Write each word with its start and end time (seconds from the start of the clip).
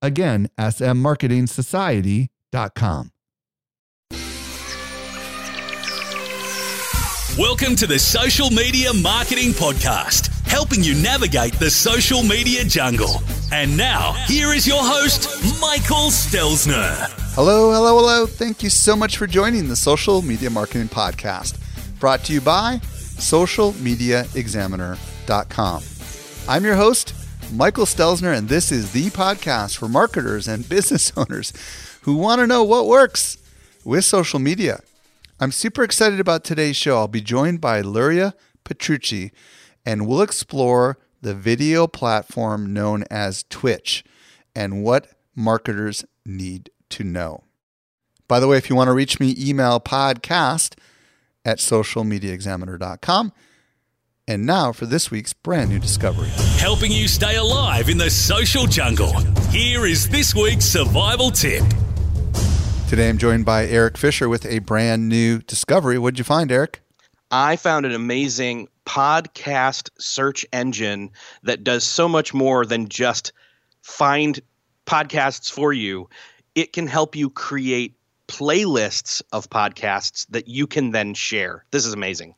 Again, 0.00 0.48
smmarketingsociety.com. 0.58 3.10
Welcome 7.38 7.76
to 7.76 7.86
the 7.86 7.98
Social 8.00 8.50
Media 8.50 8.92
Marketing 8.92 9.50
Podcast, 9.50 10.26
helping 10.46 10.82
you 10.82 11.00
navigate 11.00 11.52
the 11.54 11.70
social 11.70 12.24
media 12.24 12.64
jungle. 12.64 13.22
And 13.52 13.76
now, 13.76 14.14
here 14.26 14.52
is 14.52 14.66
your 14.66 14.82
host, 14.82 15.28
Michael 15.60 16.10
Stelzner. 16.10 17.08
Hello, 17.34 17.70
hello, 17.72 17.96
hello. 17.98 18.26
Thank 18.26 18.64
you 18.64 18.70
so 18.70 18.96
much 18.96 19.16
for 19.16 19.28
joining 19.28 19.68
the 19.68 19.76
Social 19.76 20.20
Media 20.20 20.50
Marketing 20.50 20.88
Podcast, 20.88 21.60
brought 22.00 22.24
to 22.24 22.32
you 22.32 22.40
by 22.40 22.78
socialmediaexaminer.com. 22.82 25.82
I'm 26.48 26.64
your 26.64 26.74
host, 26.74 27.14
Michael 27.52 27.86
Stelzner, 27.86 28.36
and 28.36 28.48
this 28.48 28.70
is 28.70 28.92
the 28.92 29.10
podcast 29.10 29.78
for 29.78 29.88
marketers 29.88 30.46
and 30.46 30.68
business 30.68 31.12
owners 31.16 31.52
who 32.02 32.16
want 32.16 32.40
to 32.40 32.46
know 32.46 32.62
what 32.62 32.86
works 32.86 33.38
with 33.84 34.04
social 34.04 34.38
media. 34.38 34.80
I'm 35.40 35.52
super 35.52 35.82
excited 35.82 36.20
about 36.20 36.44
today's 36.44 36.76
show. 36.76 36.98
I'll 36.98 37.08
be 37.08 37.20
joined 37.20 37.60
by 37.60 37.80
Luria 37.80 38.34
Petrucci, 38.64 39.32
and 39.86 40.06
we'll 40.06 40.20
explore 40.20 40.98
the 41.22 41.34
video 41.34 41.86
platform 41.86 42.72
known 42.72 43.04
as 43.10 43.44
Twitch 43.44 44.04
and 44.54 44.82
what 44.82 45.08
marketers 45.34 46.04
need 46.26 46.70
to 46.90 47.04
know. 47.04 47.44
By 48.26 48.40
the 48.40 48.48
way, 48.48 48.58
if 48.58 48.68
you 48.68 48.76
want 48.76 48.88
to 48.88 48.94
reach 48.94 49.18
me, 49.18 49.34
email 49.38 49.80
podcast 49.80 50.78
at 51.44 51.58
socialmediaexaminer.com. 51.58 53.32
And 54.28 54.44
now 54.44 54.72
for 54.72 54.84
this 54.84 55.10
week's 55.10 55.32
brand 55.32 55.70
new 55.70 55.78
discovery. 55.78 56.28
Helping 56.58 56.92
you 56.92 57.08
stay 57.08 57.36
alive 57.36 57.88
in 57.88 57.96
the 57.96 58.10
social 58.10 58.66
jungle. 58.66 59.18
Here 59.48 59.86
is 59.86 60.06
this 60.10 60.34
week's 60.34 60.66
survival 60.66 61.30
tip. 61.30 61.64
Today 62.90 63.08
I'm 63.08 63.16
joined 63.16 63.46
by 63.46 63.64
Eric 63.64 63.96
Fisher 63.96 64.28
with 64.28 64.44
a 64.44 64.58
brand 64.58 65.08
new 65.08 65.38
discovery. 65.38 65.96
What'd 65.98 66.18
you 66.18 66.24
find, 66.24 66.52
Eric? 66.52 66.82
I 67.30 67.56
found 67.56 67.86
an 67.86 67.92
amazing 67.92 68.68
podcast 68.84 69.88
search 69.98 70.44
engine 70.52 71.10
that 71.44 71.64
does 71.64 71.84
so 71.84 72.06
much 72.06 72.34
more 72.34 72.66
than 72.66 72.90
just 72.90 73.32
find 73.80 74.38
podcasts 74.84 75.50
for 75.50 75.72
you. 75.72 76.10
It 76.54 76.74
can 76.74 76.86
help 76.86 77.16
you 77.16 77.30
create 77.30 77.94
playlists 78.26 79.22
of 79.32 79.48
podcasts 79.48 80.26
that 80.28 80.48
you 80.48 80.66
can 80.66 80.90
then 80.90 81.14
share. 81.14 81.64
This 81.70 81.86
is 81.86 81.94
amazing. 81.94 82.34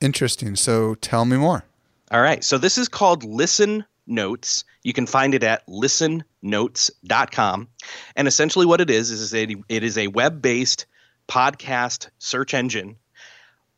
Interesting. 0.00 0.56
So 0.56 0.94
tell 0.94 1.24
me 1.24 1.36
more. 1.36 1.64
All 2.10 2.20
right. 2.20 2.44
So 2.44 2.58
this 2.58 2.78
is 2.78 2.88
called 2.88 3.24
Listen 3.24 3.84
Notes. 4.06 4.64
You 4.82 4.92
can 4.92 5.06
find 5.06 5.34
it 5.34 5.42
at 5.42 5.66
listennotes.com. 5.66 7.68
And 8.14 8.28
essentially 8.28 8.66
what 8.66 8.80
it 8.80 8.90
is 8.90 9.10
is 9.10 9.32
it 9.32 9.50
is 9.68 9.98
a 9.98 10.06
web-based 10.06 10.86
podcast 11.28 12.08
search 12.18 12.54
engine, 12.54 12.96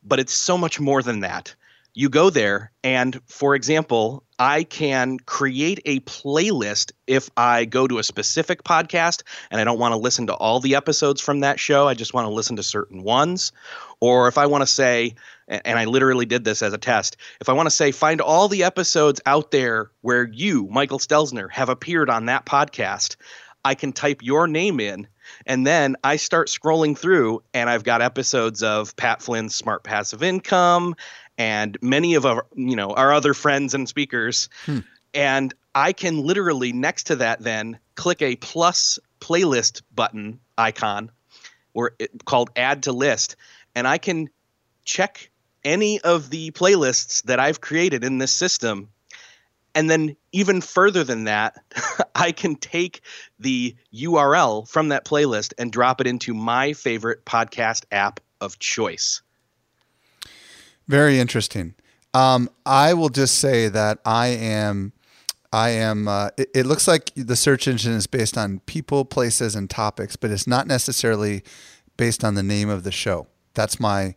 but 0.03 0.19
it's 0.19 0.33
so 0.33 0.57
much 0.57 0.79
more 0.79 1.01
than 1.01 1.21
that. 1.21 1.55
You 1.95 2.09
go 2.09 2.29
there 2.29 2.71
and 2.83 3.19
for 3.25 3.55
example, 3.55 4.23
I 4.37 4.63
can 4.63 5.17
create 5.17 5.81
a 5.85 5.99
playlist 6.01 6.91
if 7.07 7.29
I 7.35 7.65
go 7.65 7.87
to 7.87 7.97
a 7.97 8.03
specific 8.03 8.63
podcast 8.63 9.23
and 9.49 9.59
I 9.59 9.63
don't 9.63 9.79
want 9.79 9.93
to 9.93 9.97
listen 9.97 10.27
to 10.27 10.35
all 10.35 10.59
the 10.59 10.75
episodes 10.75 11.19
from 11.19 11.39
that 11.39 11.59
show. 11.59 11.87
I 11.87 11.95
just 11.95 12.13
want 12.13 12.25
to 12.25 12.33
listen 12.33 12.57
to 12.57 12.63
certain 12.63 13.03
ones. 13.03 13.51
Or 13.99 14.27
if 14.27 14.37
I 14.37 14.45
want 14.45 14.61
to 14.61 14.67
say, 14.67 15.15
and 15.49 15.79
I 15.79 15.85
literally 15.85 16.25
did 16.25 16.43
this 16.43 16.61
as 16.61 16.73
a 16.73 16.77
test, 16.77 17.17
if 17.41 17.49
I 17.49 17.53
want 17.53 17.67
to 17.67 17.75
say, 17.75 17.91
find 17.91 18.21
all 18.21 18.47
the 18.47 18.63
episodes 18.63 19.19
out 19.25 19.51
there 19.51 19.91
where 20.01 20.27
you, 20.27 20.67
Michael 20.69 20.99
Stelzner, 20.99 21.51
have 21.51 21.69
appeared 21.69 22.09
on 22.09 22.27
that 22.27 22.45
podcast, 22.45 23.15
I 23.65 23.75
can 23.75 23.91
type 23.91 24.21
your 24.21 24.47
name 24.47 24.79
in. 24.79 25.07
And 25.45 25.65
then 25.65 25.95
I 26.03 26.15
start 26.15 26.47
scrolling 26.47 26.97
through, 26.97 27.43
and 27.53 27.69
I've 27.69 27.83
got 27.83 28.01
episodes 28.01 28.63
of 28.63 28.95
Pat 28.95 29.21
Flynn's 29.21 29.55
Smart 29.55 29.83
Passive 29.83 30.23
Income 30.23 30.95
and 31.37 31.77
many 31.81 32.15
of 32.15 32.25
our, 32.25 32.45
you 32.55 32.75
know, 32.75 32.91
our 32.91 33.13
other 33.13 33.33
friends 33.33 33.73
and 33.73 33.87
speakers. 33.87 34.49
Hmm. 34.65 34.79
And 35.13 35.53
I 35.75 35.93
can 35.93 36.25
literally 36.25 36.73
next 36.73 37.07
to 37.07 37.17
that 37.17 37.41
then 37.41 37.79
click 37.95 38.21
a 38.21 38.35
plus 38.37 38.99
playlist 39.19 39.81
button 39.93 40.39
icon 40.57 41.11
or 41.73 41.95
it, 41.99 42.25
called 42.25 42.49
add 42.55 42.83
to 42.83 42.91
list 42.91 43.35
and 43.75 43.87
I 43.87 43.97
can 43.97 44.29
check 44.83 45.28
any 45.63 45.99
of 46.01 46.29
the 46.29 46.51
playlists 46.51 47.23
that 47.23 47.39
I've 47.39 47.61
created 47.61 48.03
in 48.03 48.17
this 48.17 48.31
system. 48.31 48.89
And 49.75 49.89
then, 49.89 50.15
even 50.31 50.61
further 50.61 51.03
than 51.03 51.25
that, 51.25 51.57
I 52.15 52.31
can 52.31 52.55
take 52.55 53.01
the 53.39 53.75
URL 53.93 54.67
from 54.67 54.89
that 54.89 55.05
playlist 55.05 55.53
and 55.57 55.71
drop 55.71 56.01
it 56.01 56.07
into 56.07 56.33
my 56.33 56.73
favorite 56.73 57.25
podcast 57.25 57.85
app 57.91 58.19
of 58.41 58.59
choice. 58.59 59.21
Very 60.87 61.19
interesting. 61.19 61.75
Um, 62.13 62.49
I 62.65 62.95
will 62.95 63.09
just 63.09 63.37
say 63.37 63.69
that 63.69 63.99
I 64.03 64.27
am, 64.27 64.93
I 65.53 65.69
am. 65.69 66.07
Uh, 66.07 66.29
it, 66.37 66.49
it, 66.55 66.65
looks 66.65 66.87
like 66.87 67.11
the 67.15 67.35
search 67.35 67.67
engine 67.67 67.93
is 67.93 68.07
based 68.07 68.37
on 68.37 68.61
people, 68.61 69.05
places, 69.05 69.55
and 69.55 69.69
topics, 69.69 70.15
but 70.15 70.31
it's 70.31 70.47
not 70.47 70.65
necessarily 70.65 71.43
based 71.97 72.23
on 72.23 72.33
the 72.33 72.41
name 72.41 72.69
of 72.69 72.83
the 72.83 72.91
show. 72.91 73.27
That's 73.53 73.79
my 73.79 74.15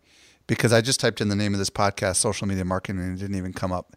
because 0.52 0.70
I 0.70 0.82
just 0.82 1.00
typed 1.00 1.22
in 1.22 1.30
the 1.30 1.34
name 1.34 1.54
of 1.54 1.58
this 1.58 1.70
podcast, 1.70 2.16
social 2.16 2.46
media 2.46 2.62
marketing, 2.62 3.00
and 3.00 3.16
it 3.16 3.20
didn't 3.22 3.36
even 3.36 3.54
come 3.54 3.72
up, 3.72 3.96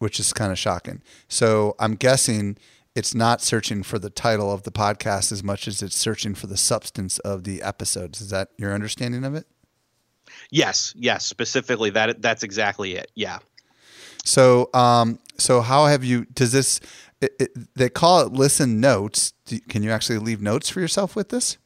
which 0.00 0.18
is 0.18 0.32
kind 0.32 0.50
of 0.50 0.58
shocking. 0.58 1.00
So 1.28 1.76
I'm 1.78 1.94
guessing 1.94 2.58
it's 2.96 3.14
not 3.14 3.40
searching 3.40 3.84
for 3.84 4.00
the 4.00 4.10
title 4.10 4.50
of 4.50 4.64
the 4.64 4.72
podcast 4.72 5.30
as 5.30 5.44
much 5.44 5.68
as 5.68 5.82
it's 5.82 5.94
searching 5.94 6.34
for 6.34 6.48
the 6.48 6.56
substance 6.56 7.20
of 7.20 7.44
the 7.44 7.62
episodes. 7.62 8.20
Is 8.20 8.30
that 8.30 8.48
your 8.58 8.74
understanding 8.74 9.22
of 9.22 9.36
it? 9.36 9.46
Yes, 10.50 10.92
yes, 10.96 11.24
specifically 11.24 11.90
that 11.90 12.20
that's 12.20 12.42
exactly 12.42 12.96
it. 12.96 13.12
Yeah. 13.14 13.38
So, 14.24 14.70
um, 14.74 15.20
so 15.38 15.60
how 15.60 15.86
have 15.86 16.02
you? 16.02 16.24
Does 16.24 16.50
this? 16.50 16.80
It, 17.20 17.36
it, 17.38 17.74
they 17.76 17.88
call 17.88 18.26
it 18.26 18.32
listen 18.32 18.80
notes. 18.80 19.32
Do, 19.44 19.60
can 19.68 19.84
you 19.84 19.92
actually 19.92 20.18
leave 20.18 20.42
notes 20.42 20.68
for 20.68 20.80
yourself 20.80 21.14
with 21.14 21.28
this? 21.28 21.56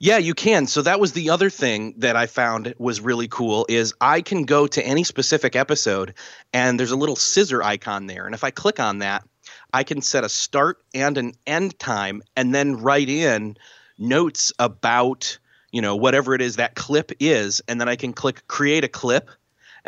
Yeah, 0.00 0.18
you 0.18 0.34
can. 0.34 0.66
So 0.66 0.82
that 0.82 1.00
was 1.00 1.12
the 1.12 1.30
other 1.30 1.50
thing 1.50 1.94
that 1.98 2.16
I 2.16 2.26
found 2.26 2.74
was 2.78 3.00
really 3.00 3.28
cool 3.28 3.66
is 3.68 3.94
I 4.00 4.20
can 4.20 4.44
go 4.44 4.66
to 4.66 4.84
any 4.84 5.04
specific 5.04 5.56
episode 5.56 6.14
and 6.52 6.78
there's 6.78 6.90
a 6.90 6.96
little 6.96 7.16
scissor 7.16 7.62
icon 7.62 8.06
there. 8.06 8.26
And 8.26 8.34
if 8.34 8.44
I 8.44 8.50
click 8.50 8.80
on 8.80 8.98
that, 8.98 9.24
I 9.72 9.82
can 9.84 10.02
set 10.02 10.24
a 10.24 10.28
start 10.28 10.78
and 10.94 11.18
an 11.18 11.32
end 11.46 11.78
time 11.78 12.22
and 12.36 12.54
then 12.54 12.76
write 12.76 13.08
in 13.08 13.56
notes 13.98 14.52
about, 14.58 15.38
you 15.72 15.82
know, 15.82 15.96
whatever 15.96 16.34
it 16.34 16.40
is 16.40 16.56
that 16.56 16.74
clip 16.74 17.12
is 17.20 17.60
and 17.68 17.80
then 17.80 17.88
I 17.88 17.96
can 17.96 18.12
click 18.12 18.46
create 18.46 18.84
a 18.84 18.88
clip 18.88 19.30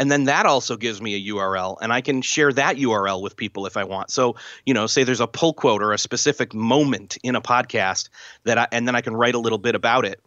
and 0.00 0.11
then 0.11 0.25
that 0.25 0.47
also 0.47 0.77
gives 0.78 1.03
me 1.03 1.15
a 1.15 1.21
URL 1.31 1.77
and 1.83 1.93
I 1.93 2.00
can 2.00 2.22
share 2.22 2.50
that 2.55 2.77
URL 2.77 3.21
with 3.21 3.37
people 3.37 3.66
if 3.66 3.77
I 3.77 3.84
want. 3.84 4.11
So, 4.11 4.34
you 4.65 4.72
know, 4.72 4.87
say 4.87 5.05
there's 5.05 5.21
a 5.21 5.27
pull 5.27 5.53
quote 5.53 5.83
or 5.83 5.93
a 5.93 5.99
specific 5.99 6.55
moment 6.55 7.19
in 7.22 7.37
a 7.37 7.43
podcast 7.43 8.09
that 8.45 8.57
I 8.57 8.66
and 8.72 8.89
then 8.89 8.97
I 8.97 9.03
can 9.03 9.15
write 9.15 9.34
a 9.34 9.39
little 9.39 9.59
bit 9.59 9.74
about 9.74 10.07
it. 10.07 10.19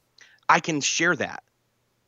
I 0.48 0.60
can 0.60 0.80
share 0.80 1.16
that 1.16 1.42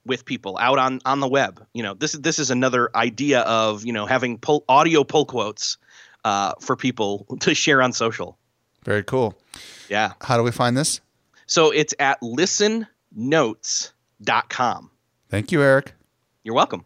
with 0.06 0.26
people 0.26 0.60
out 0.60 0.78
on 0.78 1.02
on 1.06 1.22
the 1.22 1.28
web. 1.28 1.66
You 1.74 1.82
know, 1.82 1.96
this 1.96 2.14
is 2.14 2.22
this 2.22 2.38
is 2.38 2.52
another 2.52 2.96
idea 2.96 3.40
of, 3.42 3.84
you 3.84 3.94
know, 3.94 4.06
having 4.06 4.38
pull, 4.38 4.64
audio 4.70 5.04
pull 5.04 5.26
quotes 5.26 5.80
uh, 6.24 6.54
for 6.62 6.76
people 6.76 7.26
to 7.40 7.56
share 7.56 7.82
on 7.82 7.94
social. 7.94 8.38
Very 8.84 9.04
cool. 9.04 9.34
Yeah. 9.90 10.14
How 10.22 10.38
do 10.38 10.44
we 10.44 10.52
find 10.52 10.78
this? 10.78 11.02
So 11.48 11.72
it's 11.72 11.96
at 11.98 12.22
listennotes.com. 12.22 14.92
Thank 15.30 15.52
you, 15.52 15.64
Eric. 15.64 15.94
You're 16.44 16.54
welcome. 16.54 16.86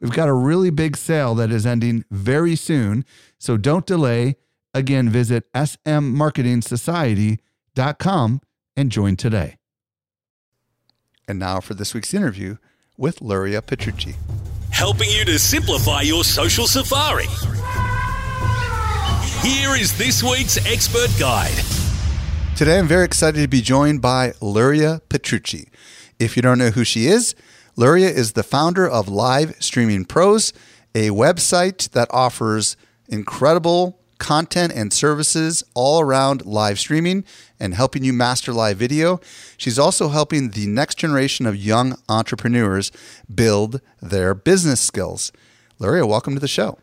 We've 0.00 0.12
got 0.12 0.28
a 0.28 0.32
really 0.32 0.70
big 0.70 0.96
sale 0.96 1.34
that 1.36 1.50
is 1.50 1.66
ending 1.66 2.04
very 2.10 2.54
soon, 2.54 3.04
so 3.38 3.56
don't 3.56 3.84
delay. 3.84 4.36
Again, 4.72 5.08
visit 5.08 5.52
smmarketingsociety.com 5.54 8.40
and 8.76 8.92
join 8.92 9.16
today. 9.16 9.56
And 11.26 11.38
now 11.38 11.60
for 11.60 11.74
this 11.74 11.94
week's 11.94 12.14
interview 12.14 12.56
with 12.96 13.20
Luria 13.20 13.60
Petrucci. 13.60 14.14
Helping 14.70 15.10
you 15.10 15.24
to 15.24 15.38
simplify 15.38 16.02
your 16.02 16.22
social 16.22 16.66
safari. 16.66 17.26
Here 19.42 19.74
is 19.76 19.96
this 19.98 20.22
week's 20.22 20.64
expert 20.66 21.10
guide. 21.18 21.58
Today, 22.56 22.78
I'm 22.78 22.88
very 22.88 23.04
excited 23.04 23.40
to 23.40 23.48
be 23.48 23.60
joined 23.60 24.02
by 24.02 24.34
Luria 24.40 25.00
Petrucci. 25.08 25.68
If 26.18 26.36
you 26.36 26.42
don't 26.42 26.58
know 26.58 26.70
who 26.70 26.82
she 26.82 27.06
is, 27.06 27.36
Luria 27.78 28.08
is 28.08 28.32
the 28.32 28.42
founder 28.42 28.88
of 28.88 29.08
Live 29.08 29.54
Streaming 29.60 30.04
Pros, 30.04 30.52
a 30.96 31.10
website 31.10 31.88
that 31.90 32.08
offers 32.10 32.76
incredible 33.08 34.00
content 34.18 34.72
and 34.74 34.92
services 34.92 35.62
all 35.74 36.00
around 36.00 36.44
live 36.44 36.80
streaming 36.80 37.24
and 37.60 37.74
helping 37.74 38.02
you 38.02 38.12
master 38.12 38.52
live 38.52 38.78
video. 38.78 39.20
She's 39.56 39.78
also 39.78 40.08
helping 40.08 40.50
the 40.50 40.66
next 40.66 40.96
generation 40.98 41.46
of 41.46 41.54
young 41.54 41.96
entrepreneurs 42.08 42.90
build 43.32 43.80
their 44.02 44.34
business 44.34 44.80
skills. 44.80 45.30
Luria, 45.78 46.04
welcome 46.04 46.34
to 46.34 46.40
the 46.40 46.48
show. 46.48 46.80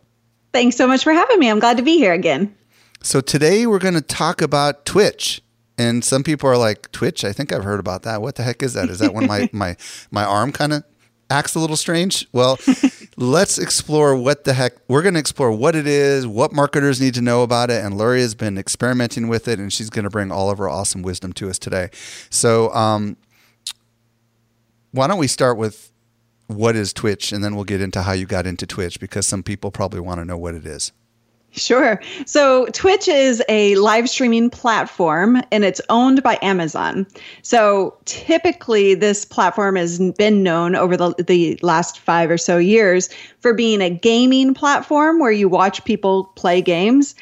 Thanks 0.54 0.76
so 0.76 0.88
much 0.88 1.04
for 1.04 1.12
having 1.12 1.38
me. 1.38 1.50
I'm 1.50 1.58
glad 1.58 1.76
to 1.76 1.82
be 1.82 1.98
here 1.98 2.14
again. 2.14 2.56
So, 3.02 3.20
today 3.20 3.66
we're 3.66 3.80
going 3.80 3.92
to 3.92 4.00
talk 4.00 4.40
about 4.40 4.86
Twitch. 4.86 5.42
And 5.78 6.04
some 6.04 6.22
people 6.22 6.48
are 6.48 6.56
like, 6.56 6.90
Twitch, 6.92 7.24
I 7.24 7.32
think 7.32 7.52
I've 7.52 7.64
heard 7.64 7.80
about 7.80 8.02
that. 8.04 8.22
What 8.22 8.36
the 8.36 8.42
heck 8.42 8.62
is 8.62 8.74
that? 8.74 8.88
Is 8.88 8.98
that 9.00 9.12
when 9.12 9.26
my, 9.26 9.48
my, 9.52 9.76
my 10.10 10.24
arm 10.24 10.52
kind 10.52 10.72
of 10.72 10.84
acts 11.28 11.54
a 11.54 11.60
little 11.60 11.76
strange? 11.76 12.26
Well, 12.32 12.58
let's 13.16 13.58
explore 13.58 14.16
what 14.16 14.44
the 14.44 14.54
heck 14.54 14.74
we're 14.88 15.02
going 15.02 15.14
to 15.14 15.20
explore 15.20 15.52
what 15.52 15.74
it 15.74 15.86
is, 15.86 16.26
what 16.26 16.52
marketers 16.52 17.00
need 17.00 17.14
to 17.14 17.20
know 17.20 17.42
about 17.42 17.70
it. 17.70 17.84
And 17.84 17.96
Luria 17.96 18.22
has 18.22 18.34
been 18.34 18.56
experimenting 18.56 19.28
with 19.28 19.48
it, 19.48 19.58
and 19.58 19.72
she's 19.72 19.90
going 19.90 20.04
to 20.04 20.10
bring 20.10 20.30
all 20.30 20.50
of 20.50 20.58
her 20.58 20.68
awesome 20.68 21.02
wisdom 21.02 21.32
to 21.34 21.50
us 21.50 21.58
today. 21.58 21.90
So, 22.30 22.72
um, 22.74 23.16
why 24.92 25.06
don't 25.06 25.18
we 25.18 25.26
start 25.26 25.58
with 25.58 25.92
what 26.46 26.76
is 26.76 26.92
Twitch, 26.92 27.32
and 27.32 27.44
then 27.44 27.54
we'll 27.54 27.64
get 27.64 27.80
into 27.80 28.02
how 28.02 28.12
you 28.12 28.24
got 28.24 28.46
into 28.46 28.66
Twitch 28.66 29.00
because 29.00 29.26
some 29.26 29.42
people 29.42 29.70
probably 29.70 30.00
want 30.00 30.20
to 30.20 30.24
know 30.24 30.38
what 30.38 30.54
it 30.54 30.64
is. 30.64 30.92
Sure. 31.52 32.02
So 32.26 32.66
Twitch 32.66 33.08
is 33.08 33.42
a 33.48 33.76
live 33.76 34.10
streaming 34.10 34.50
platform 34.50 35.40
and 35.50 35.64
it's 35.64 35.80
owned 35.88 36.22
by 36.22 36.38
Amazon. 36.42 37.06
So 37.40 37.96
typically, 38.04 38.94
this 38.94 39.24
platform 39.24 39.76
has 39.76 39.98
been 40.18 40.42
known 40.42 40.76
over 40.76 40.98
the, 40.98 41.14
the 41.26 41.58
last 41.62 41.98
five 41.98 42.30
or 42.30 42.36
so 42.36 42.58
years 42.58 43.08
for 43.40 43.54
being 43.54 43.80
a 43.80 43.88
gaming 43.88 44.52
platform 44.52 45.18
where 45.18 45.32
you 45.32 45.48
watch 45.48 45.82
people 45.86 46.24
play 46.36 46.60
games. 46.60 47.14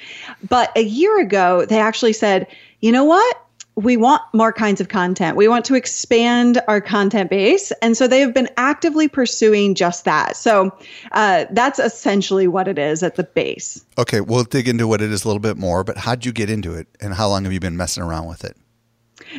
But 0.49 0.77
a 0.77 0.83
year 0.83 1.21
ago, 1.21 1.65
they 1.65 1.79
actually 1.79 2.13
said, 2.13 2.49
you 2.81 2.91
know 2.91 3.05
what? 3.05 3.44
We 3.77 3.97
want 3.97 4.23
more 4.33 4.53
kinds 4.53 4.81
of 4.81 4.89
content. 4.89 5.37
We 5.37 5.49
want 5.49 5.65
to 5.67 5.75
expand 5.75 6.61
our 6.69 6.81
content 6.81 7.31
base. 7.31 7.73
And 7.83 7.97
so 7.97 8.07
they 8.07 8.21
have 8.21 8.33
been 8.33 8.49
actively 8.57 9.09
pursuing 9.09 9.75
just 9.75 10.05
that. 10.05 10.37
So 10.37 10.77
uh, 11.13 11.47
that's 11.51 11.79
essentially 11.79 12.47
what 12.47 12.69
it 12.69 12.79
is 12.79 13.03
at 13.03 13.17
the 13.17 13.25
base. 13.25 13.85
Okay, 13.99 14.21
we'll 14.21 14.45
dig 14.45 14.69
into 14.69 14.87
what 14.87 15.01
it 15.01 15.11
is 15.11 15.25
a 15.25 15.29
little 15.29 15.41
bit 15.41 15.57
more, 15.57 15.83
but 15.83 15.97
how'd 15.97 16.25
you 16.25 16.33
get 16.33 16.51
into 16.51 16.75
it 16.75 16.87
and 17.01 17.15
how 17.15 17.29
long 17.29 17.45
have 17.45 17.53
you 17.53 17.61
been 17.61 17.77
messing 17.77 18.03
around 18.03 18.27
with 18.27 18.45
it? 18.45 18.57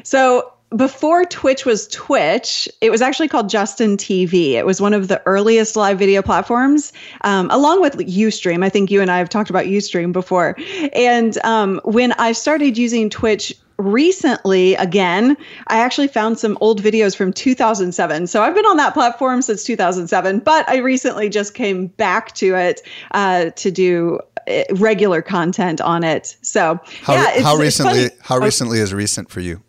So 0.04 0.52
before 0.76 1.24
Twitch 1.26 1.66
was 1.66 1.88
Twitch, 1.88 2.68
it 2.82 2.90
was 2.90 3.02
actually 3.02 3.28
called 3.28 3.50
Justin 3.50 3.96
TV. 3.96 4.52
It 4.54 4.66
was 4.66 4.82
one 4.82 4.94
of 4.94 5.08
the 5.08 5.22
earliest 5.26 5.76
live 5.76 5.98
video 5.98 6.22
platforms, 6.22 6.92
um, 7.22 7.50
along 7.52 7.82
with 7.82 7.94
UStream. 7.94 8.64
I 8.66 8.70
think 8.70 8.92
you 8.92 9.02
and 9.02 9.10
I 9.10 9.20
have 9.20 9.30
talked 9.30 9.50
about 9.50 9.66
UStream 9.66 10.12
before. 10.12 10.58
And 10.92 11.38
um, 11.46 11.80
when 11.86 12.12
I 12.14 12.34
started 12.34 12.78
using 12.78 13.10
Twitch 13.10 13.54
recently 13.78 14.76
again 14.76 15.36
i 15.68 15.78
actually 15.78 16.08
found 16.08 16.40
some 16.40 16.58
old 16.62 16.82
videos 16.82 17.16
from 17.16 17.34
2007 17.34 18.28
so 18.28 18.42
i've 18.42 18.56
been 18.56 18.66
on 18.66 18.78
that 18.78 18.94
platform 18.94 19.42
since 19.42 19.64
2007 19.64 20.40
but 20.40 20.68
i 20.70 20.78
recently 20.78 21.30
just 21.30 21.54
came 21.54 21.88
back 21.88 22.34
to 22.34 22.56
it 22.56 22.82
uh, 23.12 23.50
to 23.52 23.72
do 23.72 24.20
uh, 24.48 24.64
regular 24.76 25.24
content 25.24 25.82
on 25.82 26.04
it. 26.04 26.38
So 26.44 26.80
how, 27.02 27.14
yeah, 27.14 27.42
how 27.42 27.56
recently 27.56 28.12
how 28.22 28.38
recently 28.38 28.78
is 28.78 28.94
recent 28.94 29.32
for 29.32 29.40
you? 29.40 29.60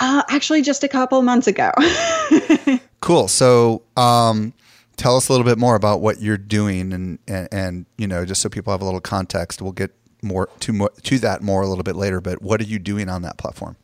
Uh, 0.00 0.22
actually 0.30 0.62
just 0.62 0.82
a 0.84 0.88
couple 0.88 1.20
months 1.20 1.46
ago. 1.46 1.70
Cool. 3.00 3.28
So 3.28 3.82
um, 3.96 4.52
tell 4.96 5.16
us 5.16 5.28
a 5.28 5.32
little 5.32 5.44
bit 5.44 5.58
more 5.58 5.76
about 5.76 6.00
what 6.00 6.20
you're 6.20 6.36
doing 6.36 6.92
and, 6.92 7.18
and 7.28 7.48
and 7.52 7.86
you 7.96 8.08
know 8.08 8.24
just 8.24 8.40
so 8.40 8.48
people 8.48 8.72
have 8.72 8.80
a 8.80 8.84
little 8.84 9.00
context 9.00 9.62
we'll 9.62 9.70
get 9.70 9.94
more 10.26 10.48
to 10.60 10.72
more 10.72 10.90
to 11.02 11.18
that 11.20 11.42
more 11.42 11.62
a 11.62 11.66
little 11.66 11.84
bit 11.84 11.96
later. 11.96 12.20
But 12.20 12.42
what 12.42 12.60
are 12.60 12.64
you 12.64 12.78
doing 12.78 13.08
on 13.08 13.22
that 13.22 13.38
platform? 13.38 13.76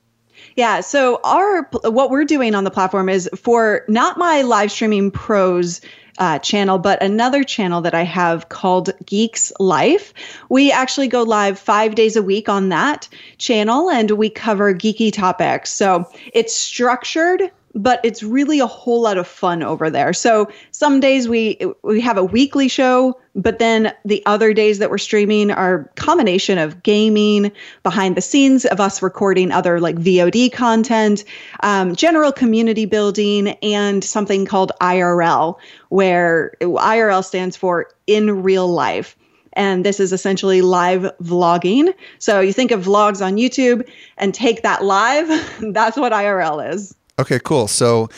Yeah, 0.57 0.81
so 0.81 1.21
our 1.25 1.69
what 1.85 2.11
we're 2.11 2.25
doing 2.25 2.55
on 2.55 2.65
the 2.65 2.71
platform 2.71 3.09
is 3.09 3.29
for 3.37 3.85
not 3.89 4.19
my 4.19 4.43
live 4.43 4.71
streaming 4.71 5.11
pros 5.11 5.81
uh, 6.19 6.39
channel, 6.39 6.79
but 6.79 7.03
another 7.03 7.43
channel 7.43 7.81
that 7.81 7.95
I 7.95 8.03
have 8.03 8.49
called 8.49 8.91
Geeks 9.07 9.53
Life. 9.59 10.13
We 10.51 10.71
actually 10.71 11.09
go 11.09 11.23
live 11.23 11.59
five 11.59 11.95
days 11.95 12.17
a 12.17 12.23
week 12.23 12.49
on 12.49 12.69
that 12.69 13.09
channel 13.39 13.91
and 13.91 14.11
we 14.13 14.29
cover 14.29 14.75
geeky 14.75 15.13
topics. 15.13 15.73
So 15.73 16.09
it's 16.35 16.55
structured 16.55 17.51
but 17.75 18.01
it's 18.03 18.23
really 18.23 18.61
a 18.61 18.67
whole 18.67 19.01
lot 19.01 19.19
of 19.19 19.27
fun 19.27 19.63
over 19.63 19.91
there. 19.91 20.13
So 20.13 20.51
some 20.71 21.01
days 21.01 21.29
we 21.29 21.59
we 21.83 22.01
have 22.01 22.17
a 22.19 22.25
weekly 22.25 22.69
show, 22.69 23.19
but 23.35 23.59
then 23.59 23.93
the 24.05 24.23
other 24.27 24.53
days 24.53 24.79
that 24.79 24.91
we're 24.91 24.99
streaming 24.99 25.51
are 25.51 25.91
combination 25.97 26.59
of 26.59 26.83
gaming, 26.83 27.53
behind 27.83 28.17
the 28.17 28.21
scenes 28.21 28.65
of 28.65 28.81
us 28.81 29.03
recording 29.03 29.51
other 29.53 29.81
like 29.81 29.97
VOD 29.97 30.53
content, 30.53 31.25
um, 31.63 31.95
general 31.95 32.33
community 32.33 32.85
building, 32.85 33.49
and 33.63 34.05
something 34.05 34.45
called 34.45 34.73
IRL, 34.81 35.57
where 35.89 36.55
IRL 36.61 37.25
stands 37.25 37.57
for 37.57 37.89
in 38.07 38.43
real 38.43 38.69
life. 38.69 39.17
And 39.55 39.85
this 39.85 40.01
is 40.01 40.15
essentially 40.15 40.63
live 40.63 41.03
vlogging. 41.23 41.93
So 42.19 42.41
you 42.41 42.55
think 42.55 42.71
of 42.71 42.85
vlogs 42.85 43.25
on 43.25 43.37
YouTube 43.37 43.87
and 44.17 44.33
take 44.33 44.63
that 44.63 44.83
live. 44.83 45.29
That's 45.73 45.99
what 45.99 46.13
IRL 46.13 46.73
is. 46.73 46.95
Okay, 47.23 47.39
cool. 47.39 47.69
So 47.69 48.09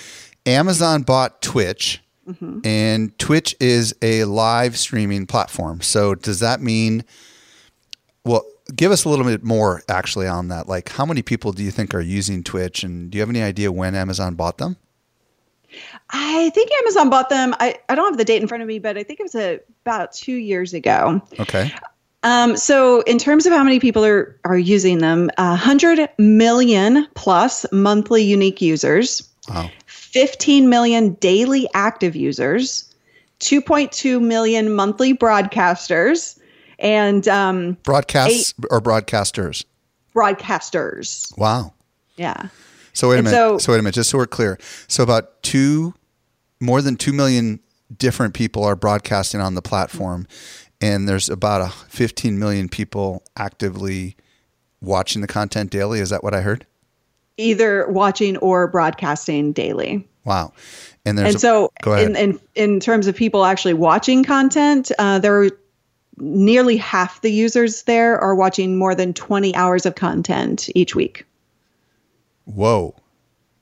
Amazon 0.47 1.03
bought 1.03 1.43
Twitch, 1.43 2.03
mm-hmm. 2.27 2.61
and 2.65 3.17
Twitch 3.19 3.55
is 3.61 3.95
a 4.01 4.25
live 4.25 4.79
streaming 4.79 5.27
platform. 5.27 5.83
So 5.83 6.15
does 6.15 6.41
that 6.41 6.63
mean, 6.63 7.05
well, 8.25 8.45
give 8.75 8.91
us 8.91 9.05
a 9.05 9.11
little 9.11 9.27
bit 9.27 9.45
more 9.45 9.83
actually 9.91 10.27
on 10.27 10.49
that. 10.49 10.69
Like, 10.69 10.89
how 10.89 11.05
many 11.05 11.21
people 11.21 11.53
do 11.53 11.63
you 11.63 11.71
think 11.71 11.95
are 11.95 12.01
using 12.01 12.43
Twitch, 12.43 12.83
and 12.83 13.11
do 13.11 13.17
you 13.17 13.21
have 13.21 13.29
any 13.29 13.43
idea 13.43 13.71
when 13.71 13.95
Amazon 13.95 14.37
bought 14.37 14.57
them? 14.57 14.77
I 16.11 16.51
think 16.55 16.71
Amazon 16.83 17.11
bought 17.11 17.29
them. 17.29 17.55
I, 17.61 17.77
I 17.91 17.95
don't 17.95 18.11
have 18.11 18.17
the 18.17 18.25
date 18.25 18.41
in 18.41 18.49
front 18.49 18.63
of 18.63 18.69
me, 18.69 18.79
but 18.79 18.97
I 18.97 19.03
think 19.03 19.21
it 19.21 19.25
was 19.25 19.35
a, 19.35 19.61
about 19.85 20.13
two 20.13 20.37
years 20.37 20.73
ago. 20.73 21.21
Okay. 21.39 21.73
Um, 22.25 22.57
so, 22.57 23.03
in 23.03 23.19
terms 23.19 23.45
of 23.45 23.53
how 23.53 23.63
many 23.63 23.79
people 23.79 24.05
are 24.05 24.35
are 24.45 24.59
using 24.59 24.99
them, 24.99 25.31
uh, 25.37 25.51
100 25.51 26.09
million 26.19 27.07
plus 27.15 27.67
monthly 27.71 28.23
unique 28.23 28.63
users, 28.63 29.29
wow. 29.49 29.71
15 29.87 30.71
million 30.71 31.15
daily 31.15 31.69
active 31.75 32.17
users, 32.17 32.93
2.2 33.41 34.23
million 34.23 34.75
monthly 34.75 35.13
broadcasters, 35.13 36.39
and 36.79 37.29
um, 37.29 37.77
broadcasts 37.83 38.55
eight, 38.59 38.67
or 38.71 38.81
broadcasters. 38.81 39.65
Broadcasters. 40.15 41.37
Wow. 41.37 41.75
Yeah. 42.17 42.49
So 42.95 43.11
wait 43.11 43.17
a 43.17 43.19
and 43.19 43.25
minute. 43.27 43.37
So, 43.37 43.59
so 43.59 43.73
wait 43.73 43.81
a 43.81 43.83
minute. 43.83 43.97
Just 43.97 44.09
so 44.09 44.17
we're 44.17 44.27
clear. 44.27 44.59
So 44.89 45.03
about 45.03 45.43
two, 45.43 45.95
more 46.59 46.81
than 46.81 46.97
two 46.97 47.13
million 47.13 47.61
different 47.99 48.35
people 48.35 48.65
are 48.65 48.77
broadcasting 48.77 49.41
on 49.41 49.55
the 49.55 49.63
platform 49.63 50.27
and 50.85 51.09
there's 51.09 51.31
about 51.31 51.63
a 51.63 51.71
15 51.89 52.39
million 52.39 52.69
people 52.69 53.23
actively 53.39 54.17
watching 54.83 55.23
the 55.23 55.27
content 55.27 55.71
daily. 55.71 55.99
Is 55.99 56.11
that 56.11 56.23
what 56.23 56.35
I 56.35 56.43
heard? 56.43 56.67
Either 57.39 57.89
watching 57.89 58.37
or 58.37 58.69
broadcasting 58.69 59.53
daily. 59.55 60.07
Wow. 60.25 60.53
And 61.07 61.17
there's 61.17 61.29
and 61.29 61.37
a- 61.37 61.39
so 61.39 61.73
ahead. 61.87 62.11
in, 62.11 62.17
in 62.17 62.41
in 62.55 62.81
terms 62.81 63.07
of 63.07 63.17
people 63.17 63.47
actually 63.47 63.73
watching 63.73 64.25
content, 64.25 64.93
uh, 64.99 65.19
there 65.19 65.43
are 65.43 65.49
nearly 66.19 66.77
half 66.77 67.23
the 67.23 67.33
users 67.33 67.85
there 67.85 68.19
are 68.21 68.35
watching 68.35 68.77
more 68.77 68.95
than 68.95 69.15
20 69.15 69.55
hours 69.57 69.87
of 69.87 69.95
content 69.95 70.69
each 70.75 70.95
week. 70.95 71.25
Whoa. 72.45 72.95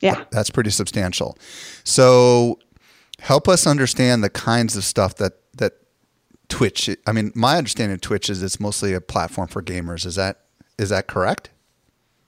Yeah. 0.01 0.25
That's 0.33 0.51
pretty 0.51 0.71
substantial. 0.71 1.39
So 1.85 2.59
help 3.21 3.49
us 3.49 3.65
understand 3.65 4.25
the 4.25 4.31
kinds 4.31 4.77
of 4.77 4.83
stuff 4.83 5.15
that 5.17 5.35
Twitch 6.53 6.91
I 7.07 7.13
mean, 7.13 7.33
my 7.35 7.57
understanding 7.57 7.95
of 7.95 8.03
Twitch 8.03 8.29
is 8.29 8.43
it's 8.43 8.61
mostly 8.61 8.93
a 8.93 9.01
platform 9.01 9.49
for 9.49 9.63
gamers. 9.63 10.05
Is 10.05 10.17
that 10.17 10.41
is 10.79 10.91
that 10.91 11.07
correct? 11.07 11.49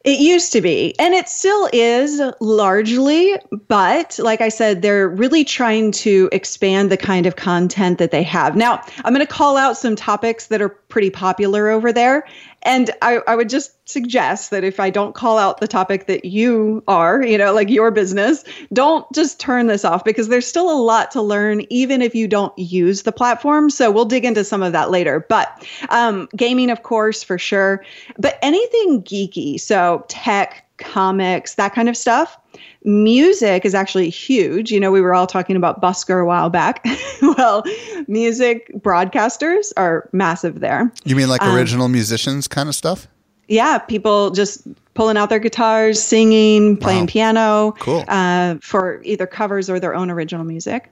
It 0.02 0.19
used 0.19 0.50
to 0.52 0.61
be, 0.62 0.95
and 0.99 1.14
it 1.14 1.28
still 1.28 1.69
is 1.73 2.21
largely, 2.40 3.37
but 3.69 4.19
like 4.19 4.40
I 4.40 4.49
said, 4.50 4.83
they're 4.83 5.09
really 5.09 5.45
trying 5.45 5.93
to 5.93 6.28
expand 6.33 6.90
the 6.90 6.97
kind 6.97 7.26
of 7.26 7.37
content 7.37 7.99
that 7.99 8.11
they 8.11 8.23
have. 8.23 8.54
Now, 8.54 8.83
I'm 9.04 9.14
going 9.14 9.26
to 9.26 9.33
call 9.33 9.57
out 9.57 9.78
some 9.78 9.97
topics 9.97 10.49
that 10.49 10.61
are 10.61 10.76
pretty 10.95 11.11
popular 11.11 11.71
over 11.71 11.93
there. 11.93 12.25
And 12.63 12.89
I, 13.03 13.21
I 13.27 13.35
would 13.35 13.49
just 13.49 13.73
suggest 13.89 14.53
that 14.53 14.63
if 14.63 14.79
I 14.79 14.91
don't 14.91 15.13
call 15.13 15.39
out 15.39 15.59
the 15.59 15.67
topic 15.67 16.07
that 16.07 16.25
you 16.25 16.85
are, 16.87 17.21
you 17.21 17.37
know, 17.37 17.53
like 17.53 17.69
your 17.69 17.91
business, 17.91 18.45
don't 18.73 19.05
just 19.13 19.41
turn 19.41 19.67
this 19.67 19.85
off 19.85 20.05
because 20.05 20.29
there's 20.29 20.47
still 20.47 20.71
a 20.71 20.79
lot 20.81 21.11
to 21.11 21.21
learn, 21.21 21.67
even 21.69 22.01
if 22.01 22.15
you 22.15 22.29
don't 22.29 22.57
use 22.57 23.03
the 23.03 23.11
platform. 23.11 23.71
So 23.71 23.91
we'll 23.91 24.05
dig 24.05 24.25
into 24.25 24.45
some 24.45 24.63
of 24.63 24.71
that 24.71 24.93
later. 24.93 25.27
But 25.29 25.67
um, 25.89 26.29
gaming, 26.37 26.71
of 26.71 26.85
course, 26.85 27.25
for 27.25 27.39
sure. 27.39 27.85
But 28.17 28.39
anything 28.41 29.03
geeky, 29.03 29.59
so 29.59 30.05
tech, 30.07 30.63
comics, 30.78 31.54
that 31.54 31.75
kind 31.75 31.88
of 31.88 31.97
stuff. 31.97 32.37
Music 32.85 33.64
is 33.64 33.75
actually 33.75 34.11
huge. 34.11 34.71
You 34.71 34.78
know, 34.78 34.90
we 34.93 35.00
were 35.00 35.14
all 35.14 35.26
talking 35.26 35.57
about 35.57 35.81
Busker 35.81 36.21
a 36.21 36.25
while 36.25 36.50
back. 36.50 36.85
well, 37.23 37.64
music 38.09 38.71
broadcasters 38.76 39.73
are 39.76 40.09
massive 40.12 40.61
there. 40.61 40.93
You 41.04 41.16
mean 41.16 41.28
like 41.28 41.43
Um, 41.43 41.54
original 41.57 41.88
musicians 41.88 42.47
kind 42.47 42.69
of 42.69 42.75
stuff? 42.75 43.07
Yeah, 43.49 43.78
people 43.78 44.31
just 44.31 44.62
pulling 44.95 45.16
out 45.16 45.28
their 45.31 45.38
guitars, 45.38 46.00
singing, 46.02 46.76
playing 46.76 47.02
Wow. 47.02 47.07
piano 47.09 47.75
Cool. 47.81 48.04
uh, 48.09 48.57
for 48.61 49.00
either 49.04 49.26
covers 49.26 49.69
or 49.69 49.81
their 49.81 49.95
own 49.95 50.11
original 50.11 50.45
music. 50.45 50.90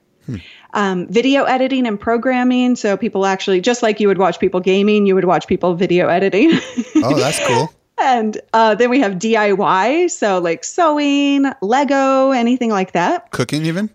Um, 0.73 1.07
video 1.09 1.43
editing 1.43 1.85
and 1.85 1.99
programming. 1.99 2.75
So 2.77 2.95
people 2.97 3.25
actually, 3.25 3.59
just 3.61 3.83
like 3.83 3.99
you 3.99 4.07
would 4.07 4.17
watch 4.17 4.39
people 4.39 4.59
gaming, 4.61 5.05
you 5.05 5.15
would 5.15 5.25
watch 5.25 5.47
people 5.47 5.75
video 5.75 6.07
editing. 6.07 6.51
Oh, 7.05 7.19
that's 7.19 7.45
cool. 7.45 7.73
And 7.99 8.39
uh, 8.53 8.75
then 8.75 8.89
we 8.89 8.99
have 8.99 9.13
DIY. 9.13 10.09
So 10.11 10.39
like 10.39 10.63
sewing, 10.63 11.45
Lego, 11.61 12.31
anything 12.31 12.69
like 12.69 12.91
that. 12.93 13.31
Cooking 13.31 13.65
even? 13.65 13.89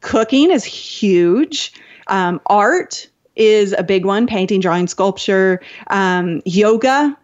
Cooking 0.00 0.50
is 0.50 0.64
huge. 0.64 1.72
Um, 2.08 2.40
art 2.46 3.08
is 3.34 3.74
a 3.76 3.82
big 3.82 4.04
one 4.04 4.26
painting, 4.26 4.60
drawing, 4.60 4.86
sculpture, 4.86 5.60
um, 5.88 6.40
yoga. 6.44 7.16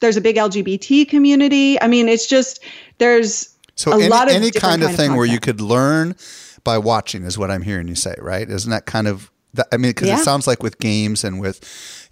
There's 0.00 0.16
a 0.16 0.20
big 0.20 0.36
LGBT 0.36 1.08
community. 1.08 1.80
I 1.80 1.86
mean, 1.86 2.08
it's 2.08 2.26
just, 2.26 2.62
there's 2.98 3.54
So 3.76 3.92
a 3.92 3.94
any, 3.96 4.08
lot 4.08 4.28
of 4.28 4.34
any 4.34 4.50
kind 4.50 4.56
of 4.56 4.62
kind 4.62 4.82
of 4.82 4.94
thing 4.94 5.14
where 5.16 5.24
you 5.26 5.40
could 5.40 5.60
learn 5.60 6.16
by 6.64 6.78
watching 6.78 7.24
is 7.24 7.38
what 7.38 7.50
I'm 7.50 7.62
hearing 7.62 7.88
you 7.88 7.94
say, 7.94 8.14
right? 8.18 8.48
Isn't 8.48 8.70
that 8.70 8.86
kind 8.86 9.06
of 9.06 9.30
I 9.72 9.76
mean, 9.76 9.90
because 9.90 10.08
Yeah. 10.08 10.16
it 10.16 10.24
sounds 10.24 10.46
like 10.48 10.62
with 10.62 10.78
games 10.80 11.22
and 11.22 11.40
with 11.40 11.60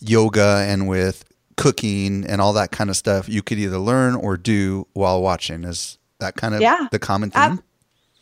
yoga 0.00 0.64
and 0.68 0.86
with 0.88 1.24
cooking 1.56 2.24
and 2.26 2.40
all 2.40 2.52
that 2.54 2.70
kind 2.70 2.90
of 2.90 2.96
stuff, 2.96 3.28
you 3.28 3.42
could 3.42 3.58
either 3.58 3.78
learn 3.78 4.14
or 4.14 4.36
do 4.36 4.86
while 4.92 5.20
watching. 5.22 5.64
Is 5.64 5.98
that 6.18 6.36
kind 6.36 6.54
of 6.54 6.60
Yeah. 6.60 6.88
the 6.90 6.98
common 6.98 7.30
Ab- 7.34 7.62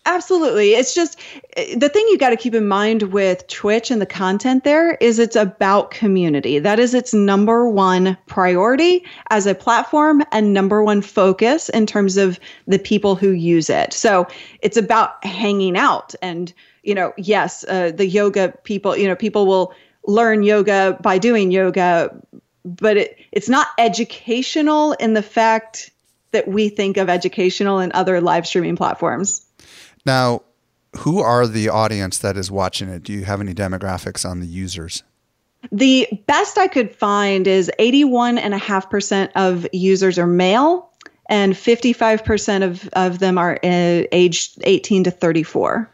Absolutely. 0.07 0.71
It's 0.73 0.95
just 0.95 1.19
eh, 1.59 1.77
the 1.77 1.89
thing 1.91 2.07
you 2.09 2.17
got 2.17 2.31
to 2.31 2.37
keep 2.37 2.55
in 2.55 2.67
mind 2.67 3.03
with 3.13 3.47
Twitch 3.49 3.91
and 3.91 4.01
the 4.01 4.07
content 4.07 4.65
there 4.65 4.93
is 4.95 5.19
it's 5.19 5.37
about 5.37 5.91
community. 5.91 6.59
That 6.59 6.79
is 6.81 6.95
its 6.95 7.13
number 7.13 7.69
one 7.69 8.17
priority 8.27 9.05
as 9.29 9.47
a 9.47 9.55
platform 9.55 10.23
and 10.33 10.55
number 10.55 10.83
one 10.83 11.03
focus 11.03 11.69
in 11.69 11.85
terms 11.87 12.17
of 12.17 12.41
the 12.67 12.79
people 12.79 13.15
who 13.15 13.31
use 13.31 13.69
it. 13.69 13.93
So 13.93 14.27
it's 14.63 14.79
about 14.79 15.23
hanging 15.25 15.77
out. 15.77 16.15
And, 16.23 16.53
you 16.83 16.95
know, 16.95 17.13
yes, 17.19 17.63
uh, 17.69 17.93
the 17.95 18.07
yoga 18.07 18.55
people, 18.65 18.97
you 18.97 19.07
know, 19.07 19.15
people 19.17 19.47
will 19.47 19.75
learn 20.07 20.43
yoga 20.43 20.99
by 21.03 21.19
doing 21.19 21.51
yoga, 21.51 22.11
but 22.65 22.97
it, 22.97 23.19
it's 23.33 23.49
not 23.49 23.69
educational 23.79 24.93
in 24.95 25.15
the 25.15 25.23
fact 25.23 25.91
that 26.33 26.47
we 26.49 26.69
think 26.69 26.97
of 26.97 27.09
educational 27.09 27.81
in 27.81 27.91
other 27.93 28.21
live 28.21 28.47
streaming 28.47 28.77
platforms. 28.77 29.45
Now, 30.07 30.43
who 30.99 31.21
are 31.21 31.47
the 31.47 31.69
audience 31.69 32.19
that 32.19 32.37
is 32.37 32.51
watching 32.51 32.89
it? 32.89 33.03
Do 33.03 33.13
you 33.13 33.25
have 33.25 33.41
any 33.41 33.55
demographics 33.55 34.29
on 34.29 34.41
the 34.41 34.47
users? 34.47 35.03
The 35.71 36.09
best 36.27 36.57
I 36.57 36.69
could 36.69 36.95
find 36.95 37.47
is 37.47 37.71
81.5% 37.79 39.31
of 39.35 39.67
users 39.73 40.19
are 40.19 40.27
male, 40.27 40.91
and 41.29 41.53
55% 41.55 42.63
of, 42.65 42.89
of 42.95 43.19
them 43.19 43.39
are 43.39 43.55
uh, 43.63 44.03
aged 44.13 44.59
18 44.65 45.05
to 45.05 45.11
34. 45.11 45.91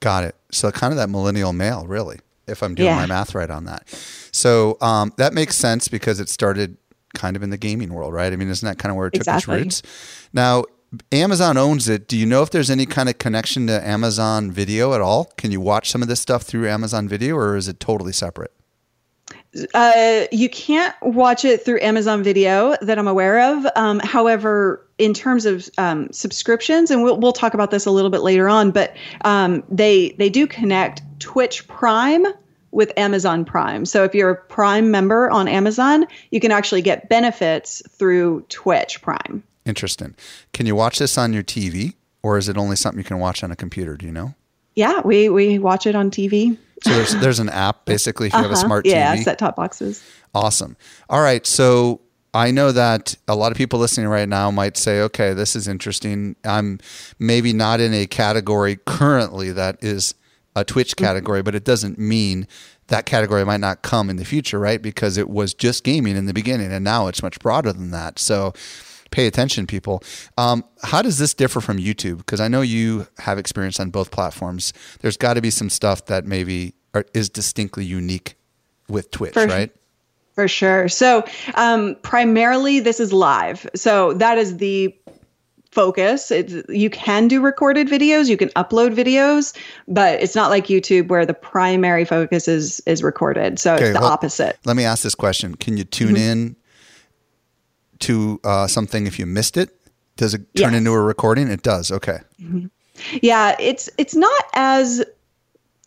Got 0.00 0.24
it. 0.24 0.34
So 0.50 0.70
kind 0.70 0.92
of 0.92 0.98
that 0.98 1.08
millennial 1.08 1.52
male, 1.52 1.86
really, 1.86 2.18
if 2.46 2.62
I'm 2.62 2.74
doing 2.74 2.88
Yeah. 2.88 2.96
my 2.96 3.06
math 3.06 3.34
right 3.34 3.50
on 3.50 3.64
that. 3.64 3.86
So 4.34 4.76
um, 4.80 5.12
that 5.16 5.32
makes 5.32 5.54
sense 5.54 5.86
because 5.86 6.18
it 6.18 6.28
started 6.28 6.76
kind 7.14 7.36
of 7.36 7.42
in 7.42 7.50
the 7.50 7.56
gaming 7.56 7.94
world, 7.94 8.12
right? 8.12 8.32
I 8.32 8.36
mean, 8.36 8.48
isn't 8.48 8.66
that 8.66 8.78
kind 8.78 8.90
of 8.90 8.96
where 8.96 9.06
it 9.06 9.12
took 9.12 9.20
Exactly. 9.20 9.56
its 9.58 9.64
roots? 9.64 9.82
Now, 10.32 10.64
Amazon 11.12 11.56
owns 11.56 11.88
it. 11.88 12.08
Do 12.08 12.16
you 12.16 12.26
know 12.26 12.42
if 12.42 12.50
there's 12.50 12.70
any 12.70 12.84
kind 12.84 13.08
of 13.08 13.18
connection 13.18 13.68
to 13.68 13.86
Amazon 13.86 14.50
Video 14.50 14.92
at 14.92 15.00
all? 15.00 15.26
Can 15.36 15.52
you 15.52 15.60
watch 15.60 15.88
some 15.88 16.02
of 16.02 16.08
this 16.08 16.20
stuff 16.20 16.42
through 16.42 16.68
Amazon 16.68 17.08
Video, 17.08 17.36
or 17.36 17.56
is 17.56 17.68
it 17.68 17.78
totally 17.78 18.12
separate? 18.12 18.52
Uh, 19.72 20.24
you 20.32 20.48
can't 20.48 20.94
watch 21.00 21.44
it 21.44 21.64
through 21.64 21.80
Amazon 21.80 22.24
Video 22.24 22.74
that 22.82 22.98
I'm 22.98 23.06
aware 23.06 23.40
of. 23.56 23.66
Um, 23.76 24.00
however, 24.00 24.84
in 24.98 25.14
terms 25.14 25.46
of 25.46 25.68
um, 25.78 26.12
subscriptions, 26.12 26.90
and 26.90 27.04
we'll, 27.04 27.18
we'll 27.18 27.32
talk 27.32 27.54
about 27.54 27.70
this 27.70 27.86
a 27.86 27.90
little 27.92 28.10
bit 28.10 28.22
later 28.22 28.48
on, 28.48 28.72
but 28.72 28.96
um, 29.24 29.62
they 29.68 30.10
they 30.18 30.28
do 30.28 30.48
connect 30.48 31.02
Twitch 31.20 31.66
Prime 31.68 32.26
with 32.74 32.92
Amazon 32.98 33.44
Prime. 33.44 33.84
So 33.86 34.04
if 34.04 34.14
you're 34.14 34.30
a 34.30 34.36
Prime 34.36 34.90
member 34.90 35.30
on 35.30 35.48
Amazon, 35.48 36.06
you 36.30 36.40
can 36.40 36.50
actually 36.50 36.82
get 36.82 37.08
benefits 37.08 37.82
through 37.88 38.42
Twitch 38.48 39.00
Prime. 39.00 39.42
Interesting. 39.64 40.14
Can 40.52 40.66
you 40.66 40.74
watch 40.74 40.98
this 40.98 41.16
on 41.16 41.32
your 41.32 41.42
TV, 41.42 41.94
or 42.22 42.36
is 42.36 42.48
it 42.48 42.58
only 42.58 42.76
something 42.76 42.98
you 42.98 43.04
can 43.04 43.18
watch 43.18 43.42
on 43.42 43.50
a 43.50 43.56
computer? 43.56 43.96
Do 43.96 44.04
you 44.06 44.12
know? 44.12 44.34
Yeah, 44.74 45.00
we 45.04 45.28
we 45.28 45.58
watch 45.58 45.86
it 45.86 45.94
on 45.94 46.10
TV. 46.10 46.58
So 46.82 46.90
there's 46.90 47.14
there's 47.16 47.38
an 47.38 47.48
app 47.48 47.84
basically 47.86 48.26
if 48.26 48.32
you 48.34 48.40
have 48.40 48.50
a 48.50 48.54
Uh-huh. 48.54 48.66
smart 48.66 48.86
yeah, 48.86 49.14
TV. 49.16 49.22
set 49.24 49.38
top 49.38 49.56
boxes. 49.56 50.02
Awesome. 50.34 50.76
All 51.08 51.22
right. 51.22 51.46
So 51.46 52.00
I 52.34 52.50
know 52.50 52.72
that 52.72 53.14
a 53.28 53.36
lot 53.36 53.52
of 53.52 53.56
people 53.56 53.78
listening 53.78 54.08
right 54.08 54.28
now 54.28 54.50
might 54.50 54.76
say, 54.76 55.00
okay, 55.02 55.32
this 55.32 55.54
is 55.54 55.68
interesting. 55.68 56.34
I'm 56.44 56.80
maybe 57.20 57.52
not 57.52 57.78
in 57.80 57.94
a 57.94 58.06
category 58.06 58.76
currently 58.84 59.52
that 59.52 59.78
is 59.84 60.14
a 60.56 60.64
Twitch 60.64 60.96
category, 60.96 61.42
but 61.42 61.54
it 61.54 61.64
doesn't 61.64 61.98
mean 61.98 62.46
that 62.88 63.06
category 63.06 63.44
might 63.44 63.60
not 63.60 63.82
come 63.82 64.10
in 64.10 64.16
the 64.16 64.24
future, 64.24 64.58
right? 64.58 64.80
Because 64.80 65.16
it 65.16 65.28
was 65.28 65.54
just 65.54 65.84
gaming 65.84 66.16
in 66.16 66.26
the 66.26 66.34
beginning 66.34 66.72
and 66.72 66.84
now 66.84 67.08
it's 67.08 67.22
much 67.22 67.38
broader 67.40 67.72
than 67.72 67.90
that. 67.90 68.18
So 68.18 68.52
pay 69.10 69.26
attention, 69.26 69.66
people. 69.66 70.02
Um, 70.36 70.64
how 70.82 71.02
does 71.02 71.18
this 71.18 71.34
differ 71.34 71.60
from 71.60 71.78
YouTube? 71.78 72.18
Because 72.18 72.40
I 72.40 72.48
know 72.48 72.60
you 72.60 73.06
have 73.18 73.38
experience 73.38 73.80
on 73.80 73.90
both 73.90 74.10
platforms. 74.10 74.72
There's 75.00 75.16
got 75.16 75.34
to 75.34 75.40
be 75.40 75.50
some 75.50 75.70
stuff 75.70 76.06
that 76.06 76.26
maybe 76.26 76.74
are, 76.94 77.06
is 77.14 77.28
distinctly 77.28 77.84
unique 77.84 78.36
with 78.88 79.10
Twitch, 79.10 79.34
For- 79.34 79.46
right? 79.46 79.70
For 80.34 80.48
sure. 80.48 80.88
So, 80.88 81.24
um, 81.54 81.94
primarily, 82.02 82.80
this 82.80 82.98
is 82.98 83.12
live. 83.12 83.70
So, 83.76 84.14
that 84.14 84.36
is 84.36 84.56
the 84.56 84.92
focus. 85.74 86.30
It's, 86.30 86.54
you 86.68 86.88
can 86.88 87.28
do 87.28 87.40
recorded 87.42 87.88
videos, 87.88 88.28
you 88.28 88.36
can 88.36 88.48
upload 88.50 88.94
videos, 88.94 89.54
but 89.88 90.22
it's 90.22 90.34
not 90.34 90.48
like 90.50 90.66
YouTube 90.68 91.08
where 91.08 91.26
the 91.26 91.34
primary 91.34 92.04
focus 92.04 92.48
is 92.48 92.80
is 92.86 93.02
recorded. 93.02 93.58
So, 93.58 93.74
Okay, 93.74 93.86
it's 93.86 93.94
the 93.98 94.00
well- 94.02 94.12
opposite. 94.12 94.58
Let 94.64 94.76
me 94.76 94.84
ask 94.84 95.02
this 95.02 95.14
question: 95.14 95.54
Can 95.56 95.76
you 95.76 95.84
tune 95.84 96.14
Mm-hmm. 96.14 96.16
in 96.16 96.56
to 98.00 98.40
uh, 98.44 98.66
something 98.66 99.06
if 99.06 99.18
you 99.18 99.26
missed 99.26 99.56
it? 99.56 99.70
Does 100.16 100.34
it 100.34 100.40
turn 100.54 100.72
Yes. 100.72 100.78
into 100.78 100.92
a 100.92 101.00
recording? 101.00 101.48
It 101.48 101.62
does. 101.62 101.90
Okay. 101.90 102.18
Yeah, 103.22 103.56
it's 103.58 103.90
it's 103.98 104.14
not 104.14 104.44
as 104.54 105.02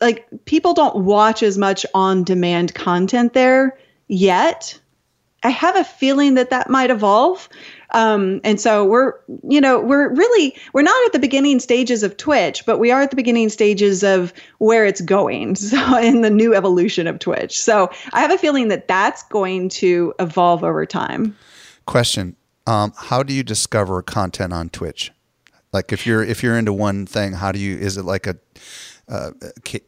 like 0.02 0.28
people 0.46 0.74
don't 0.74 1.06
watch 1.06 1.42
as 1.42 1.58
much 1.58 1.86
on 1.94 2.24
demand 2.26 2.74
content 2.76 3.34
there 3.34 3.78
yet. 4.10 4.78
I 5.48 5.50
have 5.52 5.78
a 5.78 5.86
feeling 5.86 6.34
that 6.34 6.50
that 6.50 6.70
might 6.70 6.90
evolve. 6.90 7.48
Um, 7.92 8.42
and 8.44 8.60
so 8.60 8.84
we're, 8.84 9.14
you 9.48 9.62
know, 9.62 9.80
we're 9.80 10.14
really, 10.14 10.54
we're 10.74 10.82
not 10.82 11.06
at 11.06 11.14
the 11.14 11.20
beginning 11.20 11.62
stages 11.62 12.04
of 12.04 12.18
Twitch, 12.18 12.66
but 12.66 12.80
we 12.80 12.92
are 12.92 13.02
at 13.02 13.12
the 13.12 13.16
beginning 13.16 13.48
stages 13.48 14.04
of 14.04 14.34
where 14.58 14.86
it's 14.86 15.00
going. 15.00 15.56
So 15.68 15.98
in 15.98 16.20
the 16.20 16.30
new 16.30 16.54
evolution 16.54 17.08
of 17.08 17.20
Twitch. 17.20 17.58
So 17.58 17.90
I 18.12 18.20
have 18.20 18.32
a 18.32 18.38
feeling 18.38 18.68
that 18.68 18.90
that's 18.90 19.24
going 19.24 19.70
to 19.70 20.14
evolve 20.20 20.66
over 20.66 20.86
time. 20.86 21.38
Question: 21.86 22.36
um, 22.66 22.92
how 22.98 23.24
do 23.24 23.34
you 23.34 23.44
discover 23.44 24.02
content 24.02 24.52
on 24.52 24.68
Twitch? 24.70 25.14
Like 25.72 25.94
if 25.94 26.06
you're 26.06 26.24
if 26.24 26.44
you're 26.44 26.58
into 26.58 26.74
one 26.74 27.06
thing, 27.06 27.34
how 27.34 27.54
do 27.54 27.60
you? 27.60 27.78
Is 27.78 27.96
it 27.96 28.04
like 28.04 28.28
a 28.28 28.38
uh, 29.08 29.32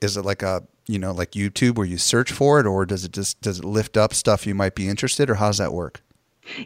is 0.01 0.16
it 0.16 0.24
like 0.24 0.42
a 0.42 0.63
you 0.89 1.00
know 1.00 1.12
like 1.12 1.31
YouTube 1.31 1.75
where 1.75 1.88
you 1.88 1.98
search 1.98 2.31
for 2.31 2.60
it, 2.60 2.65
or 2.65 2.86
does 2.86 3.05
it 3.05 3.12
just 3.12 3.41
does 3.41 3.60
it 3.60 3.65
lift 3.65 3.98
up 3.98 4.13
stuff 4.13 4.48
you 4.48 4.55
might 4.55 4.75
be 4.75 4.88
interested, 4.88 5.29
or 5.29 5.36
how 5.36 5.48
does 5.48 5.58
that 5.60 5.74
work? 5.74 6.01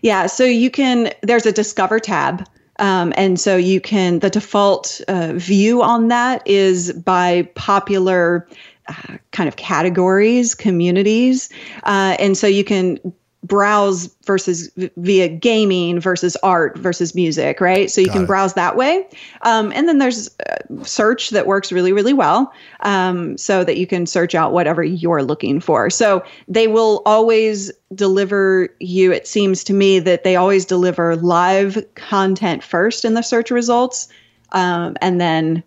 Yeah, 0.01 0.27
so 0.27 0.43
you 0.43 0.71
can. 0.71 1.11
There's 1.21 1.45
a 1.45 1.51
Discover 1.51 1.99
tab. 1.99 2.47
Um, 2.79 3.13
and 3.15 3.39
so 3.39 3.55
you 3.55 3.79
can, 3.79 4.17
the 4.17 4.31
default 4.31 4.99
uh, 5.07 5.33
view 5.33 5.83
on 5.83 6.07
that 6.07 6.41
is 6.47 6.91
by 6.93 7.47
popular 7.53 8.47
uh, 8.87 9.17
kind 9.31 9.47
of 9.47 9.57
categories, 9.57 10.55
communities. 10.55 11.49
Uh, 11.83 12.15
and 12.19 12.35
so 12.35 12.47
you 12.47 12.63
can 12.63 12.97
browse 13.43 14.07
versus 14.25 14.69
via 14.97 15.27
gaming 15.27 15.99
versus 15.99 16.35
art 16.37 16.77
versus 16.77 17.13
music, 17.13 17.59
right? 17.59 17.91
So 17.91 17.99
you 18.01 18.07
Got 18.07 18.13
can 18.13 18.23
it. 18.23 18.27
browse 18.27 18.53
that 18.53 18.75
way. 18.75 19.07
Um, 19.41 19.71
and 19.73 19.87
then 19.87 19.97
there's 19.97 20.29
uh, 20.39 20.83
search 20.83 21.31
that 21.31 21.45
works 21.45 21.71
really, 21.71 21.91
really 21.91 22.13
well 22.13 22.53
um, 22.81 23.37
so 23.37 23.63
that 23.63 23.77
you 23.77 23.85
can 23.85 24.05
search 24.05 24.33
out 24.33 24.53
whatever 24.53 24.83
you're 24.83 25.23
looking 25.23 25.59
for. 25.59 25.89
So 25.89 26.23
they 26.47 26.67
will 26.67 27.01
always 27.05 27.71
deliver 27.93 28.69
you, 28.79 29.11
it 29.11 29.27
seems 29.27 29.63
to 29.65 29.73
me 29.73 29.99
that 29.99 30.23
they 30.23 30.35
always 30.35 30.65
deliver 30.65 31.15
live 31.17 31.83
content 31.95 32.63
first 32.63 33.03
in 33.03 33.13
the 33.13 33.21
search 33.21 33.51
results. 33.51 34.07
Um, 34.53 34.95
and 35.01 35.19
then 35.19 35.63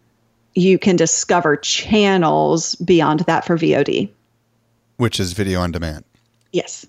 you 0.54 0.78
can 0.78 0.96
discover 0.96 1.56
channels 1.56 2.74
beyond 2.76 3.20
that 3.20 3.44
for 3.44 3.58
VOD. 3.58 4.10
Which 4.96 5.20
is 5.20 5.34
video 5.34 5.60
on 5.60 5.72
demand. 5.72 6.04
Yes. 6.52 6.86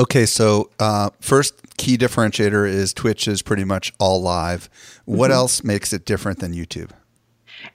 Okay, 0.00 0.24
so 0.24 0.70
uh, 0.78 1.10
first 1.20 1.76
key 1.76 1.98
differentiator 1.98 2.66
is 2.66 2.94
Twitch 2.94 3.28
is 3.28 3.42
pretty 3.42 3.64
much 3.64 3.92
all 4.00 4.22
live. 4.22 4.70
What 5.04 5.26
mm-hmm. 5.26 5.34
else 5.34 5.62
makes 5.62 5.92
it 5.92 6.06
different 6.06 6.38
than 6.38 6.54
YouTube? 6.54 6.88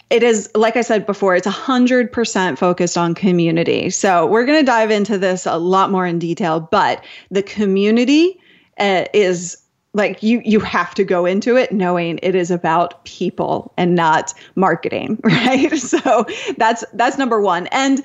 It 0.09 0.23
is, 0.23 0.49
like 0.55 0.75
I 0.75 0.81
said 0.81 1.05
before, 1.05 1.35
it's 1.35 1.45
100% 1.45 2.57
focused 2.57 2.97
on 2.97 3.13
community. 3.13 3.91
So 3.91 4.25
we're 4.25 4.43
going 4.43 4.59
to 4.59 4.65
dive 4.65 4.89
into 4.89 5.19
this 5.19 5.45
a 5.45 5.57
lot 5.57 5.91
more 5.91 6.07
in 6.07 6.17
detail, 6.17 6.59
but 6.59 7.05
the 7.29 7.43
community 7.43 8.39
uh, 8.79 9.05
is 9.13 9.55
like 9.95 10.21
you 10.21 10.41
you 10.43 10.59
have 10.59 10.93
to 10.93 11.03
go 11.03 11.25
into 11.25 11.55
it 11.55 11.71
knowing 11.71 12.19
it 12.21 12.35
is 12.35 12.51
about 12.51 13.03
people 13.05 13.73
and 13.77 13.95
not 13.95 14.33
marketing 14.55 15.17
right 15.23 15.71
so 15.77 16.25
that's 16.57 16.83
that's 16.93 17.17
number 17.17 17.39
one 17.39 17.67
and 17.67 18.03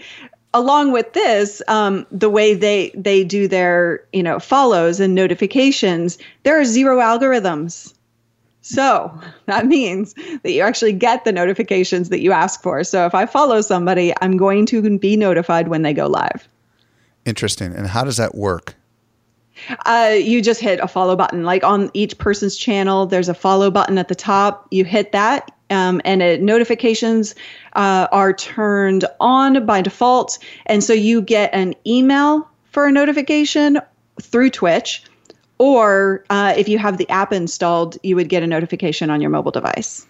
along 0.55 0.93
with 0.93 1.13
this, 1.13 1.63
um, 1.69 2.07
the 2.11 2.31
way 2.31 2.55
they 2.55 2.91
they 2.95 3.25
do 3.25 3.49
their 3.49 4.05
you 4.13 4.23
know 4.23 4.39
follows 4.39 5.01
and 5.01 5.15
notifications, 5.15 6.19
there 6.43 6.59
are 6.59 6.65
zero 6.65 6.99
algorithms. 6.99 7.95
So 8.63 9.13
that 9.47 9.67
means 9.67 10.15
that 10.43 10.53
you 10.53 10.63
actually 10.63 10.93
get 10.93 11.25
the 11.25 11.33
notifications 11.33 12.09
that 12.09 12.21
you 12.21 12.33
ask 12.33 12.63
for. 12.63 12.85
So 12.85 13.07
if 13.07 13.15
I 13.15 13.27
follow 13.27 13.61
somebody, 13.61 14.13
I'm 14.21 14.37
going 14.37 14.67
to 14.67 14.99
be 14.99 15.17
notified 15.17 15.69
when 15.69 15.83
they 15.83 15.93
go 15.93 16.07
live. 16.07 16.49
Interesting. 17.25 17.75
And 17.75 17.87
how 17.87 18.05
does 18.05 18.17
that 18.17 18.35
work? 18.35 18.75
Uh, 19.85 20.17
you 20.19 20.41
just 20.41 20.61
hit 20.61 20.81
a 20.81 20.89
follow 20.89 21.17
button. 21.17 21.45
Like 21.45 21.63
on 21.65 21.91
each 21.93 22.17
person's 22.19 22.57
channel, 22.57 23.07
there's 23.07 23.29
a 23.29 23.35
follow 23.35 23.71
button 23.71 23.99
at 23.99 24.09
the 24.09 24.15
top. 24.15 24.67
You 24.71 24.85
hit 24.85 25.13
that, 25.13 25.51
um, 25.71 26.01
and 26.05 26.23
it, 26.23 26.43
notifications 26.43 27.35
uh, 27.75 28.09
are 28.13 28.33
turned 28.33 29.05
on 29.21 29.65
by 29.67 29.81
default. 29.81 30.39
And 30.67 30.83
so 30.83 30.93
you 30.93 31.23
get 31.23 31.51
an 31.55 31.75
email 31.87 32.49
for 32.71 32.87
a 32.87 32.93
notification 32.93 33.81
through 34.21 34.51
Twitch, 34.51 35.03
or 35.59 36.25
uh, 36.31 36.55
if 36.57 36.69
you 36.69 36.79
have 36.79 36.99
the 36.99 37.09
app 37.11 37.33
installed, 37.33 37.97
you 38.03 38.17
would 38.17 38.29
get 38.29 38.43
a 38.43 38.47
notification 38.47 39.11
on 39.11 39.21
your 39.21 39.31
mobile 39.31 39.51
device. 39.51 40.07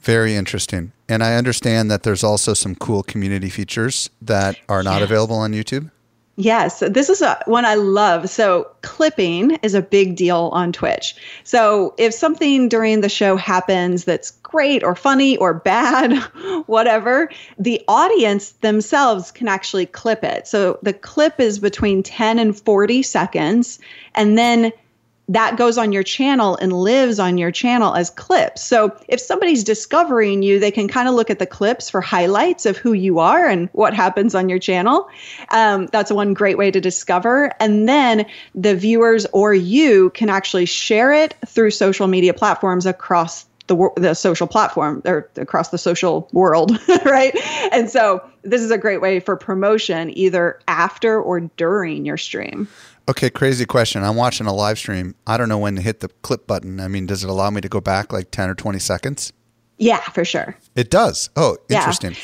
Very 0.00 0.34
interesting. 0.34 0.92
And 1.08 1.22
I 1.22 1.34
understand 1.34 1.90
that 1.90 2.04
there's 2.04 2.22
also 2.22 2.54
some 2.54 2.74
cool 2.74 3.02
community 3.02 3.50
features 3.50 4.10
that 4.22 4.56
are 4.68 4.82
not 4.82 5.02
available 5.02 5.36
on 5.36 5.52
YouTube. 5.52 5.90
Yes, 6.40 6.78
this 6.78 7.08
is 7.08 7.20
a, 7.20 7.42
one 7.46 7.64
I 7.64 7.74
love. 7.74 8.30
So, 8.30 8.70
clipping 8.82 9.58
is 9.62 9.74
a 9.74 9.82
big 9.82 10.14
deal 10.14 10.50
on 10.52 10.70
Twitch. 10.70 11.16
So, 11.42 11.94
if 11.98 12.14
something 12.14 12.68
during 12.68 13.00
the 13.00 13.08
show 13.08 13.34
happens 13.34 14.04
that's 14.04 14.30
great 14.30 14.84
or 14.84 14.94
funny 14.94 15.36
or 15.38 15.52
bad, 15.52 16.16
whatever, 16.66 17.28
the 17.58 17.82
audience 17.88 18.52
themselves 18.52 19.32
can 19.32 19.48
actually 19.48 19.86
clip 19.86 20.22
it. 20.22 20.46
So, 20.46 20.78
the 20.80 20.92
clip 20.92 21.40
is 21.40 21.58
between 21.58 22.04
10 22.04 22.38
and 22.38 22.56
40 22.56 23.02
seconds. 23.02 23.80
And 24.14 24.38
then 24.38 24.70
that 25.28 25.56
goes 25.56 25.76
on 25.76 25.92
your 25.92 26.02
channel 26.02 26.56
and 26.56 26.72
lives 26.72 27.18
on 27.18 27.36
your 27.36 27.50
channel 27.50 27.94
as 27.94 28.10
clips. 28.10 28.62
So 28.62 28.96
if 29.08 29.20
somebody's 29.20 29.62
discovering 29.62 30.42
you, 30.42 30.58
they 30.58 30.70
can 30.70 30.88
kind 30.88 31.08
of 31.08 31.14
look 31.14 31.28
at 31.30 31.38
the 31.38 31.46
clips 31.46 31.90
for 31.90 32.00
highlights 32.00 32.64
of 32.64 32.76
who 32.76 32.94
you 32.94 33.18
are 33.18 33.46
and 33.46 33.68
what 33.72 33.92
happens 33.92 34.34
on 34.34 34.48
your 34.48 34.58
channel. 34.58 35.08
Um, 35.50 35.86
that's 35.86 36.10
one 36.10 36.32
great 36.32 36.56
way 36.56 36.70
to 36.70 36.80
discover. 36.80 37.52
And 37.60 37.88
then 37.88 38.26
the 38.54 38.74
viewers 38.74 39.26
or 39.32 39.52
you 39.52 40.10
can 40.10 40.30
actually 40.30 40.66
share 40.66 41.12
it 41.12 41.34
through 41.46 41.72
social 41.72 42.06
media 42.06 42.32
platforms 42.32 42.86
across 42.86 43.47
the, 43.68 43.90
the 43.96 44.14
social 44.14 44.46
platform 44.46 45.00
or 45.04 45.30
across 45.36 45.68
the 45.68 45.78
social 45.78 46.28
world, 46.32 46.76
right? 47.04 47.34
And 47.72 47.88
so 47.88 48.22
this 48.42 48.60
is 48.60 48.70
a 48.70 48.78
great 48.78 49.00
way 49.00 49.20
for 49.20 49.36
promotion 49.36 50.16
either 50.18 50.58
after 50.66 51.20
or 51.20 51.40
during 51.40 52.04
your 52.04 52.16
stream. 52.16 52.66
Okay, 53.08 53.30
crazy 53.30 53.64
question. 53.64 54.02
I'm 54.02 54.16
watching 54.16 54.46
a 54.46 54.52
live 54.52 54.78
stream. 54.78 55.14
I 55.26 55.36
don't 55.36 55.48
know 55.48 55.58
when 55.58 55.76
to 55.76 55.82
hit 55.82 56.00
the 56.00 56.08
clip 56.22 56.46
button. 56.46 56.80
I 56.80 56.88
mean, 56.88 57.06
does 57.06 57.24
it 57.24 57.30
allow 57.30 57.48
me 57.50 57.60
to 57.60 57.68
go 57.68 57.80
back 57.80 58.12
like 58.12 58.30
10 58.30 58.50
or 58.50 58.54
20 58.54 58.78
seconds? 58.78 59.32
Yeah, 59.78 60.00
for 60.00 60.24
sure. 60.24 60.56
It 60.74 60.90
does. 60.90 61.30
Oh, 61.36 61.56
interesting. 61.70 62.12
Yeah. 62.12 62.18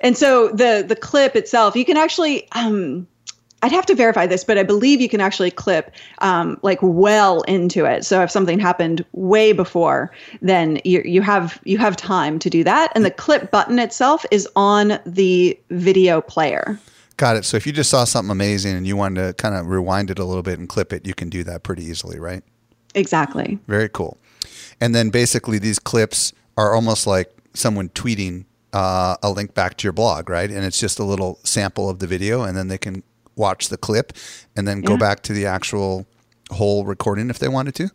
And 0.00 0.16
so 0.16 0.48
the 0.48 0.84
the 0.86 0.96
clip 0.96 1.36
itself, 1.36 1.76
you 1.76 1.84
can 1.84 1.96
actually 1.96 2.50
um 2.52 3.06
I'd 3.62 3.72
have 3.72 3.86
to 3.86 3.94
verify 3.94 4.26
this, 4.26 4.42
but 4.42 4.58
I 4.58 4.64
believe 4.64 5.00
you 5.00 5.08
can 5.08 5.20
actually 5.20 5.50
clip 5.50 5.92
um, 6.18 6.58
like 6.62 6.80
well 6.82 7.42
into 7.42 7.84
it. 7.84 8.04
So 8.04 8.22
if 8.22 8.30
something 8.30 8.58
happened 8.58 9.04
way 9.12 9.52
before, 9.52 10.10
then 10.40 10.80
you 10.84 11.02
you 11.04 11.22
have 11.22 11.60
you 11.64 11.78
have 11.78 11.96
time 11.96 12.38
to 12.40 12.50
do 12.50 12.64
that. 12.64 12.90
And 12.94 13.04
the 13.04 13.10
clip 13.10 13.50
button 13.52 13.78
itself 13.78 14.26
is 14.30 14.48
on 14.56 14.98
the 15.06 15.58
video 15.70 16.20
player. 16.20 16.78
Got 17.16 17.36
it. 17.36 17.44
So 17.44 17.56
if 17.56 17.66
you 17.66 17.72
just 17.72 17.90
saw 17.90 18.04
something 18.04 18.32
amazing 18.32 18.76
and 18.76 18.86
you 18.86 18.96
wanted 18.96 19.26
to 19.26 19.32
kind 19.34 19.54
of 19.54 19.66
rewind 19.66 20.10
it 20.10 20.18
a 20.18 20.24
little 20.24 20.42
bit 20.42 20.58
and 20.58 20.68
clip 20.68 20.92
it, 20.92 21.06
you 21.06 21.14
can 21.14 21.28
do 21.28 21.44
that 21.44 21.62
pretty 21.62 21.84
easily, 21.84 22.18
right? 22.18 22.42
Exactly. 22.94 23.58
Very 23.68 23.88
cool. 23.88 24.18
And 24.80 24.94
then 24.94 25.10
basically 25.10 25.58
these 25.58 25.78
clips 25.78 26.32
are 26.56 26.74
almost 26.74 27.06
like 27.06 27.30
someone 27.54 27.90
tweeting 27.90 28.44
uh, 28.72 29.16
a 29.22 29.30
link 29.30 29.54
back 29.54 29.76
to 29.76 29.84
your 29.84 29.92
blog, 29.92 30.28
right? 30.28 30.50
And 30.50 30.64
it's 30.64 30.80
just 30.80 30.98
a 30.98 31.04
little 31.04 31.38
sample 31.44 31.88
of 31.88 31.98
the 31.98 32.06
video, 32.06 32.42
and 32.42 32.56
then 32.56 32.68
they 32.68 32.78
can 32.78 33.02
watch 33.36 33.68
the 33.68 33.76
clip 33.76 34.12
and 34.56 34.66
then 34.66 34.80
go 34.80 34.96
back 34.96 35.22
to 35.22 35.32
the 35.32 35.46
actual 35.46 36.06
whole 36.50 36.84
recording 36.84 37.30
if 37.30 37.38
they 37.38 37.48
wanted 37.48 37.74
to. 37.76 37.90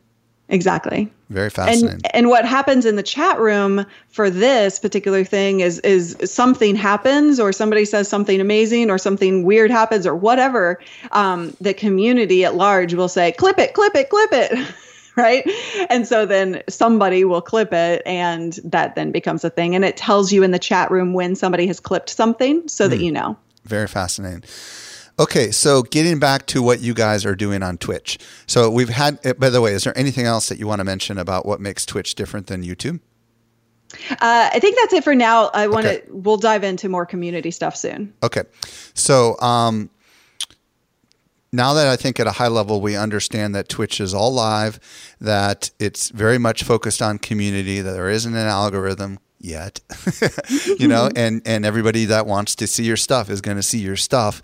Exactly. 0.49 1.11
Very 1.29 1.49
fascinating. 1.49 1.89
And, 1.89 2.15
and 2.15 2.29
what 2.29 2.45
happens 2.45 2.85
in 2.85 2.95
the 2.95 3.03
chat 3.03 3.37
room 3.37 3.85
for 4.07 4.29
this 4.29 4.79
particular 4.79 5.25
thing 5.25 5.59
is 5.59 5.79
is 5.79 6.15
something 6.23 6.75
happens 6.75 7.37
or 7.37 7.51
somebody 7.51 7.83
says 7.83 8.07
something 8.07 8.39
amazing 8.39 8.89
or 8.89 8.97
something 8.97 9.43
weird 9.43 9.69
happens 9.69 10.07
or 10.07 10.15
whatever. 10.15 10.79
Um, 11.11 11.55
the 11.59 11.73
community 11.73 12.45
at 12.45 12.55
large 12.55 12.93
will 12.93 13.09
say, 13.09 13.33
"Clip 13.33 13.59
it, 13.59 13.73
clip 13.73 13.93
it, 13.95 14.09
clip 14.09 14.29
it." 14.31 14.73
right? 15.17 15.49
And 15.89 16.07
so 16.07 16.25
then 16.25 16.61
somebody 16.69 17.25
will 17.25 17.41
clip 17.41 17.73
it 17.73 18.03
and 18.05 18.53
that 18.63 18.95
then 18.95 19.11
becomes 19.11 19.43
a 19.43 19.49
thing. 19.49 19.75
And 19.75 19.83
it 19.83 19.97
tells 19.97 20.31
you 20.31 20.43
in 20.43 20.51
the 20.51 20.59
chat 20.59 20.91
room 20.91 21.13
when 21.13 21.35
somebody 21.35 21.67
has 21.67 21.79
clipped 21.79 22.09
something 22.09 22.65
so 22.67 22.85
mm. 22.85 22.91
that 22.91 22.97
hmm. 22.97 23.03
you 23.03 23.11
know. 23.11 23.37
Very 23.65 23.87
fascinating. 23.87 24.43
Okay, 25.19 25.49
so 25.51 25.81
getting 25.81 26.19
back 26.19 26.45
to 26.47 26.61
what 26.61 26.79
you 26.79 26.93
guys 26.93 27.25
are 27.25 27.35
doing 27.35 27.63
on 27.63 27.77
Twitch. 27.77 28.19
So 28.45 28.69
we've 28.69 28.89
had, 28.89 29.19
eh, 29.23 29.33
by 29.33 29.49
the 29.49 29.61
way, 29.61 29.73
is 29.73 29.83
there 29.83 29.97
anything 29.97 30.25
else 30.25 30.47
that 30.49 30.59
you 30.59 30.67
want 30.67 30.79
to 30.79 30.83
mention 30.83 31.17
about 31.17 31.45
what 31.45 31.59
makes 31.59 31.85
Twitch 31.85 32.13
different 32.13 32.47
than 32.47 32.63
YouTube? 32.63 32.99
Uh, 34.11 34.49
I 34.53 34.59
think 34.59 34.77
that's 34.77 34.93
it 34.93 35.03
for 35.03 35.15
now. 35.15 35.49
I 35.53 35.67
want 35.67 35.85
to. 35.85 35.99
Okay. 35.99 36.07
We'll 36.09 36.37
dive 36.37 36.63
into 36.63 36.89
more 36.89 37.05
community 37.05 37.51
stuff 37.51 37.75
soon. 37.75 38.13
Okay, 38.21 38.43
so 38.93 39.39
um, 39.39 39.89
now 41.51 41.73
that 41.73 41.87
I 41.87 41.95
think 41.95 42.19
at 42.19 42.27
a 42.27 42.31
high 42.31 42.49
level 42.49 42.81
we 42.81 42.95
understand 42.95 43.55
that 43.55 43.69
Twitch 43.69 43.99
is 43.99 44.13
all 44.13 44.31
live, 44.31 44.79
that 45.21 45.71
it's 45.79 46.09
very 46.09 46.37
much 46.37 46.63
focused 46.63 47.01
on 47.01 47.17
community, 47.17 47.81
that 47.81 47.93
there 47.93 48.09
isn't 48.09 48.35
an 48.35 48.47
algorithm 48.47 49.19
yet, 49.39 49.79
you 50.79 50.87
know, 50.87 51.09
and 51.15 51.41
and 51.45 51.65
everybody 51.65 52.05
that 52.05 52.25
wants 52.25 52.55
to 52.55 52.67
see 52.67 52.83
your 52.83 52.97
stuff 52.97 53.29
is 53.29 53.41
going 53.41 53.57
to 53.57 53.63
see 53.63 53.79
your 53.79 53.95
stuff. 53.95 54.41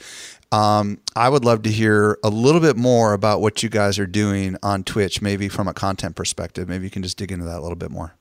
Um, 0.54 1.00
I 1.16 1.30
would 1.30 1.44
love 1.44 1.64
to 1.64 1.72
hear 1.72 2.20
a 2.24 2.30
little 2.30 2.62
bit 2.62 2.78
more 2.78 3.14
about 3.14 3.42
what 3.42 3.64
you 3.64 3.70
guys 3.70 3.98
are 3.98 4.06
doing 4.06 4.56
on 4.62 4.84
Twitch, 4.84 5.20
maybe 5.20 5.50
from 5.50 5.68
a 5.68 5.74
content 5.74 6.16
perspective. 6.16 6.70
Maybe 6.70 6.84
you 6.84 6.92
can 6.92 7.02
just 7.02 7.18
dig 7.18 7.32
into 7.32 7.46
that 7.46 7.58
a 7.58 7.62
little 7.62 7.76
bit 7.76 7.90
more. 7.90 8.14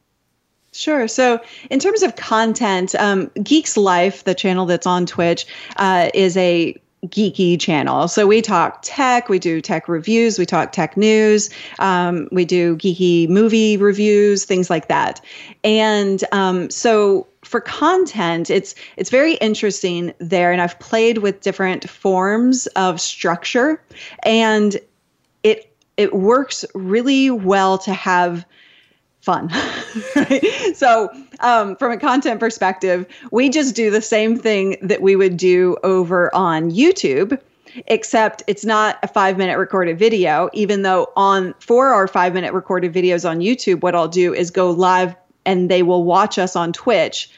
Sure. 0.73 1.07
So, 1.07 1.39
in 1.69 1.79
terms 1.79 2.03
of 2.03 2.17
content, 2.17 2.95
um, 2.95 3.31
Geeks 3.43 3.77
Life, 3.77 4.25
the 4.25 4.35
channel 4.35 4.65
that's 4.65 4.87
on 4.87 5.05
Twitch, 5.05 5.45
uh, 5.77 6.09
is 6.15 6.35
a 6.39 6.75
geeky 7.07 7.59
channel. 7.61 8.07
So 8.07 8.27
we 8.27 8.41
talk 8.41 8.79
tech, 8.83 9.29
we 9.29 9.39
do 9.39 9.61
tech 9.61 9.89
reviews, 9.89 10.39
we 10.39 10.47
talk 10.47 10.73
tech 10.73 10.97
news, 10.97 11.51
um, 11.81 12.29
we 12.31 12.45
do 12.45 12.77
geeky 12.77 13.29
movie 13.29 13.77
reviews, 13.77 14.45
things 14.45 14.71
like 14.71 14.89
that. 14.89 15.21
And 15.65 16.23
um, 16.31 16.71
so 16.71 17.27
for 17.43 17.61
content, 17.61 18.51
it's 18.51 18.75
it's 18.97 19.11
very 19.11 19.35
interesting 19.35 20.15
there. 20.19 20.53
And 20.53 20.61
I've 20.61 20.79
played 20.79 21.19
with 21.19 21.41
different 21.41 21.89
forms 21.91 22.67
of 22.69 23.01
structure, 23.01 23.83
and 24.23 24.79
it 25.43 25.75
it 25.97 26.15
works 26.15 26.65
really 26.75 27.31
well 27.31 27.79
to 27.79 27.93
have 27.93 28.47
fun. 29.21 29.49
right? 30.17 30.73
So, 30.75 31.11
um, 31.43 31.77
from 31.77 31.93
a 31.93 31.97
content 31.97 32.41
perspective, 32.41 33.07
we 33.31 33.49
just 33.49 33.75
do 33.75 33.91
the 33.91 34.03
same 34.03 34.37
thing 34.37 34.77
that 34.83 35.03
we 35.03 35.17
would 35.17 35.37
do 35.37 35.77
over 35.83 36.35
on 36.35 36.71
YouTube, 36.71 37.41
except 37.87 38.43
it's 38.47 38.65
not 38.65 38.99
a 39.03 39.09
five 39.09 39.39
minute 39.39 39.59
recorded 39.59 39.99
video. 39.99 40.49
Even 40.53 40.83
though 40.83 41.13
on 41.17 41.55
for 41.61 41.89
our 41.89 42.07
five 42.07 42.35
minute 42.35 42.53
recorded 42.53 42.93
videos 42.93 43.29
on 43.29 43.41
YouTube, 43.41 43.83
what 43.83 43.95
I'll 43.95 44.09
do 44.09 44.35
is 44.35 44.51
go 44.51 44.71
live 44.71 45.15
and 45.45 45.71
they 45.71 45.83
will 45.83 46.05
watch 46.05 46.39
us 46.39 46.57
on 46.57 46.73
Twitch 46.73 47.31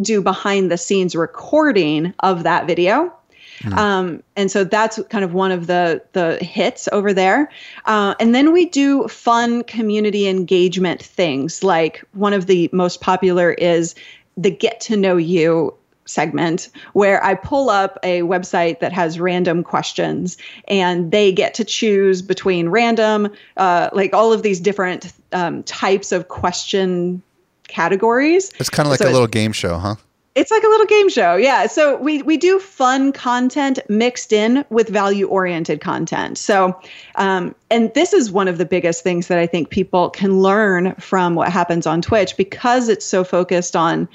do 0.00 0.20
behind 0.20 0.70
the 0.70 0.76
scenes 0.76 1.14
recording 1.14 2.14
of 2.18 2.42
that 2.42 2.66
video 2.66 3.12
Mm. 3.60 3.76
Um, 3.76 4.22
and 4.36 4.50
so 4.50 4.64
that's 4.64 5.00
kind 5.10 5.24
of 5.24 5.34
one 5.34 5.52
of 5.52 5.66
the 5.66 6.02
the 6.12 6.38
hits 6.42 6.88
over 6.92 7.12
there. 7.12 7.50
Uh, 7.84 8.14
and 8.20 8.34
then 8.34 8.52
we 8.52 8.66
do 8.66 9.06
fun 9.08 9.64
community 9.64 10.28
engagement 10.28 11.02
things. 11.02 11.62
Like 11.62 12.04
one 12.12 12.32
of 12.32 12.46
the 12.46 12.68
most 12.72 13.00
popular 13.00 13.52
is 13.52 13.94
the 14.36 14.50
get 14.50 14.80
to 14.82 14.96
know 14.96 15.16
you 15.16 15.74
segment 16.06 16.68
where 16.92 17.24
I 17.24 17.34
pull 17.34 17.70
up 17.70 17.98
a 18.02 18.20
website 18.20 18.80
that 18.80 18.92
has 18.92 19.18
random 19.18 19.62
questions 19.62 20.36
and 20.68 21.10
they 21.10 21.32
get 21.32 21.54
to 21.54 21.64
choose 21.64 22.22
between 22.22 22.68
random, 22.68 23.32
uh, 23.56 23.90
like 23.92 24.12
all 24.12 24.32
of 24.32 24.42
these 24.42 24.60
different 24.60 25.12
um, 25.32 25.62
types 25.62 26.12
of 26.12 26.28
question 26.28 27.22
categories. 27.68 28.52
It's 28.58 28.70
kind 28.70 28.86
of 28.86 28.90
like 28.90 29.00
so 29.00 29.08
a 29.08 29.12
little 29.12 29.26
game 29.26 29.52
show, 29.52 29.78
huh? 29.78 29.96
It's 30.34 30.50
like 30.50 30.64
a 30.64 30.68
little 30.68 30.86
game 30.86 31.08
show. 31.08 31.36
Yeah. 31.36 31.66
So 31.66 31.96
we 31.96 32.22
we 32.22 32.36
do 32.36 32.58
fun 32.58 33.12
content 33.12 33.78
mixed 33.88 34.32
in 34.32 34.64
with 34.68 34.88
value 34.88 35.28
oriented 35.28 35.80
content. 35.80 36.38
So 36.38 36.78
um, 37.14 37.54
and 37.70 37.92
this 37.94 38.12
is 38.12 38.32
one 38.32 38.48
of 38.48 38.58
the 38.58 38.64
biggest 38.64 39.04
things 39.04 39.28
that 39.28 39.38
I 39.38 39.46
think 39.46 39.70
people 39.70 40.10
can 40.10 40.40
learn 40.40 40.94
from 40.96 41.36
what 41.36 41.50
happens 41.50 41.86
on 41.86 42.02
Twitch 42.02 42.36
because 42.36 42.88
it's 42.88 43.04
so 43.04 43.22
focused 43.22 43.76
on 43.76 44.08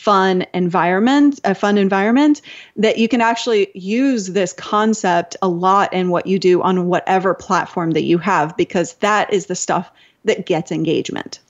fun 0.00 0.46
environment, 0.54 1.40
a 1.44 1.54
fun 1.54 1.76
environment 1.76 2.40
that 2.76 2.96
you 2.96 3.06
can 3.06 3.20
actually 3.20 3.70
use 3.74 4.28
this 4.28 4.52
concept 4.54 5.36
a 5.42 5.48
lot 5.48 5.92
in 5.92 6.08
what 6.08 6.26
you 6.26 6.38
do 6.38 6.62
on 6.62 6.86
whatever 6.86 7.34
platform 7.34 7.90
that 7.90 8.04
you 8.04 8.16
have 8.16 8.56
because 8.56 8.94
that 8.94 9.30
is 9.30 9.46
the 9.46 9.54
stuff 9.54 9.90
that 10.24 10.46
gets 10.46 10.72
engagement. 10.72 11.40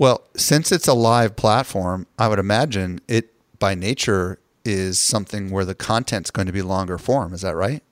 Well, 0.00 0.22
since 0.34 0.72
it's 0.72 0.88
a 0.88 0.94
live 0.94 1.36
platform, 1.36 2.06
I 2.18 2.26
would 2.26 2.38
imagine 2.38 3.02
it 3.06 3.34
by 3.58 3.74
nature 3.74 4.38
is 4.64 4.98
something 4.98 5.50
where 5.50 5.66
the 5.66 5.74
content's 5.74 6.30
going 6.30 6.46
to 6.46 6.54
be 6.54 6.62
longer 6.62 6.96
form. 6.96 7.34
Is 7.34 7.42
that 7.42 7.54
right? 7.54 7.82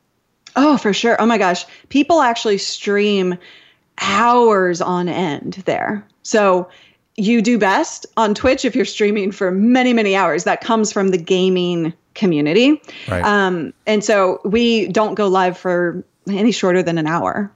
Oh, 0.57 0.79
for 0.79 0.95
sure. 0.95 1.21
Oh 1.21 1.27
my 1.27 1.37
gosh. 1.37 1.67
People 1.91 2.23
actually 2.23 2.57
stream 2.57 3.37
hours 4.01 4.81
on 4.81 5.07
end 5.07 5.63
there. 5.67 6.03
So 6.23 6.71
you 7.17 7.43
do 7.43 7.59
best 7.59 8.07
on 8.17 8.35
Twitch 8.35 8.65
if 8.65 8.75
you're 8.75 8.87
streaming 8.87 9.31
for 9.31 9.51
many, 9.51 9.93
many 9.93 10.17
hours. 10.17 10.45
That 10.45 10.63
comes 10.63 10.91
from 10.91 11.09
the 11.09 11.19
gaming 11.19 11.93
community. 12.15 12.81
Right. 13.07 13.23
Um, 13.23 13.75
and 13.87 14.03
so 14.03 14.41
we 14.47 14.89
don't 14.89 15.15
go 15.15 15.29
live 15.29 15.59
for 15.59 16.03
any 16.27 16.53
shorter 16.53 16.83
than 16.83 16.97
an 16.97 17.07
hour 17.07 17.53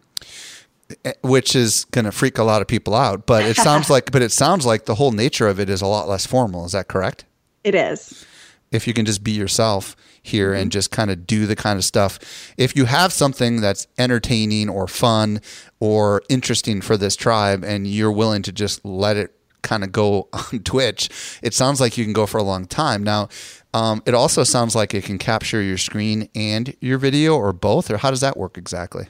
which 1.23 1.55
is 1.55 1.85
going 1.87 2.05
to 2.05 2.13
freak 2.13 2.39
a 2.39 2.45
lot 2.45 2.63
of 2.63 2.69
people 2.69 2.95
out. 2.95 3.27
But 3.27 3.45
it 3.45 3.57
sounds 3.57 3.91
like, 3.91 4.11
but 4.11 4.23
it 4.23 4.33
sounds 4.33 4.67
like 4.67 4.85
the 4.85 4.97
whole 4.97 5.13
nature 5.13 5.49
of 5.49 5.61
it 5.61 5.69
is 5.69 5.83
a 5.83 5.87
lot 5.87 6.09
less 6.09 6.27
formal. 6.27 6.65
Is 6.65 6.73
that 6.73 6.89
correct? 6.89 7.25
It 7.65 7.75
is. 7.75 8.27
If 8.71 8.87
you 8.87 8.95
can 8.95 9.05
just 9.05 9.23
be 9.23 9.33
yourself 9.33 9.97
here 10.23 10.53
mm-hmm. 10.53 10.63
and 10.63 10.73
just 10.73 10.91
kind 10.91 11.11
of 11.11 11.27
do 11.27 11.47
the 11.47 11.57
kind 11.57 11.77
of 11.77 11.85
stuff. 11.85 12.19
If 12.57 12.77
you 12.77 12.87
have 12.87 13.13
something 13.13 13.61
that's 13.61 13.87
entertaining 13.99 14.69
or 14.69 14.87
fun 14.87 15.41
or 15.81 16.23
interesting 16.29 16.81
for 16.81 16.97
this 16.97 17.17
tribe 17.17 17.65
and 17.65 17.87
you're 17.87 18.13
willing 18.13 18.43
to 18.43 18.53
just 18.53 18.85
let 18.85 19.17
it 19.17 19.35
kind 19.63 19.85
of 19.85 19.93
go 19.93 20.29
on 20.33 20.61
Twitch, 20.61 21.39
it 21.43 21.55
sounds 21.55 21.81
like 21.81 21.99
you 21.99 22.05
can 22.05 22.13
go 22.13 22.27
for 22.27 22.39
a 22.39 22.43
long 22.43 22.67
time. 22.67 23.03
Now, 23.03 23.29
um, 23.75 24.03
it 24.07 24.15
also 24.15 24.45
sounds 24.45 24.75
like 24.75 24.95
it 24.95 25.05
can 25.05 25.19
capture 25.19 25.61
your 25.61 25.79
screen 25.79 26.29
and 26.35 26.75
your 26.81 26.99
video 26.99 27.37
or 27.37 27.53
both, 27.53 27.91
or 27.91 27.97
how 27.97 28.11
does 28.11 28.21
that 28.21 28.37
work 28.37 28.59
exactly? 28.59 29.09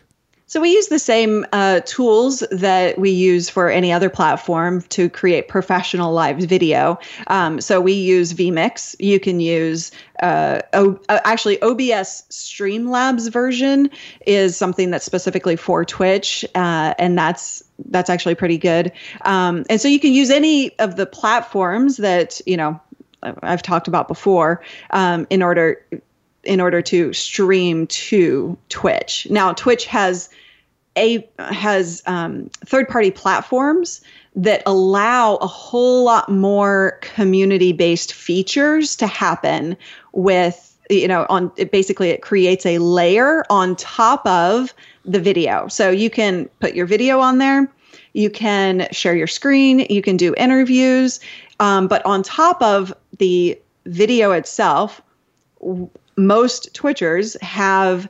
So 0.53 0.61
we 0.61 0.69
use 0.69 0.89
the 0.89 0.99
same 0.99 1.47
uh, 1.55 1.81
tools 1.87 2.41
that 2.51 2.99
we 2.99 3.09
use 3.09 3.49
for 3.49 3.71
any 3.71 3.91
other 3.91 4.11
platform 4.11 4.83
to 4.91 5.09
create 5.09 5.49
professional 5.49 6.13
live 6.13 6.37
video. 6.37 6.99
Um, 7.29 7.59
so 7.59 7.81
we 7.81 7.95
use 7.95 8.35
vMix. 8.35 8.95
You 8.99 9.19
can 9.19 9.41
use 9.41 9.93
uh, 10.23 10.61
o- 10.75 11.01
uh, 11.09 11.21
actually 11.25 11.59
OBS 11.63 12.25
Streamlabs 12.29 13.33
version 13.33 13.89
is 14.27 14.55
something 14.55 14.91
that's 14.91 15.07
specifically 15.07 15.57
for 15.57 15.87
Twitch, 15.87 16.45
uh, 16.55 16.93
and 16.99 17.17
that's 17.17 17.65
that's 17.87 18.11
actually 18.11 18.35
pretty 18.35 18.59
good. 18.59 18.93
Um, 19.23 19.65
and 19.71 19.81
so 19.81 19.89
you 19.89 19.99
can 19.99 20.13
use 20.13 20.29
any 20.29 20.79
of 20.81 20.97
the 20.97 21.07
platforms 21.07 21.97
that 21.97 22.43
you 22.45 22.59
know 22.59 22.79
I've 23.23 23.63
talked 23.63 23.89
about 23.89 24.07
before 24.07 24.63
um, 24.91 25.27
in 25.31 25.43
order 25.43 25.83
in 26.45 26.61
order 26.61 26.83
to 26.83 27.15
stream 27.15 27.87
to 27.87 28.59
Twitch. 28.69 29.27
Now 29.31 29.55
Twitch 29.55 29.87
has 29.87 30.29
a 30.97 31.29
has 31.39 32.03
um, 32.07 32.51
third 32.65 32.89
party 32.89 33.11
platforms 33.11 34.01
that 34.35 34.63
allow 34.67 35.37
a 35.37 35.47
whole 35.47 36.05
lot 36.05 36.29
more 36.29 36.99
community 37.03 37.73
based 37.73 38.13
features 38.13 38.97
to 38.97 39.07
happen 39.07 39.77
with 40.13 40.77
you 40.91 41.09
know 41.09 41.27
on 41.29 41.51
it 41.57 41.71
basically 41.71 42.11
it 42.11 42.23
creates 42.23 42.67
a 42.67 42.79
layer 42.79 43.45
on 43.51 43.77
top 43.77 44.27
of 44.27 44.75
the 45.05 45.21
video. 45.21 45.69
So 45.69 45.91
you 45.91 46.11
can 46.11 46.49
put 46.61 46.75
your 46.75 46.87
video 46.87 47.21
on 47.21 47.39
there. 47.39 47.71
You 48.13 48.31
can 48.31 48.87
share 48.93 49.17
your 49.17 49.27
screen. 49.27 49.81
You 49.91 50.03
can 50.03 50.17
do 50.17 50.35
interviews. 50.37 51.19
Um, 51.61 51.89
but 51.89 52.05
on 52.05 52.23
top 52.23 52.63
of 52.63 52.93
the 53.19 53.59
video 53.87 54.33
itself 54.33 55.03
most 56.17 56.75
twitchers 56.75 57.41
have 57.41 58.09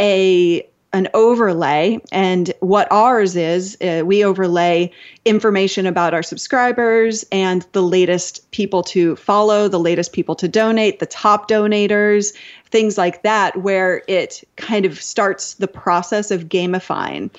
a 0.00 0.68
an 0.92 1.06
overlay 1.12 1.98
and 2.12 2.52
what 2.60 2.90
ours 2.90 3.36
is 3.36 3.76
uh, 3.82 4.02
we 4.04 4.24
overlay 4.24 4.90
information 5.26 5.86
about 5.86 6.14
our 6.14 6.22
subscribers 6.22 7.26
and 7.30 7.66
the 7.72 7.82
latest 7.82 8.50
people 8.52 8.82
to 8.82 9.14
follow 9.16 9.68
the 9.68 9.78
latest 9.78 10.14
people 10.14 10.34
to 10.34 10.48
donate 10.48 10.98
the 10.98 11.06
top 11.06 11.48
donators 11.48 12.32
things 12.70 12.96
like 12.96 13.22
that 13.22 13.56
where 13.58 14.02
it 14.08 14.42
kind 14.56 14.86
of 14.86 15.00
starts 15.00 15.54
the 15.54 15.68
process 15.68 16.30
of 16.30 16.48
gamifying. 16.48 17.30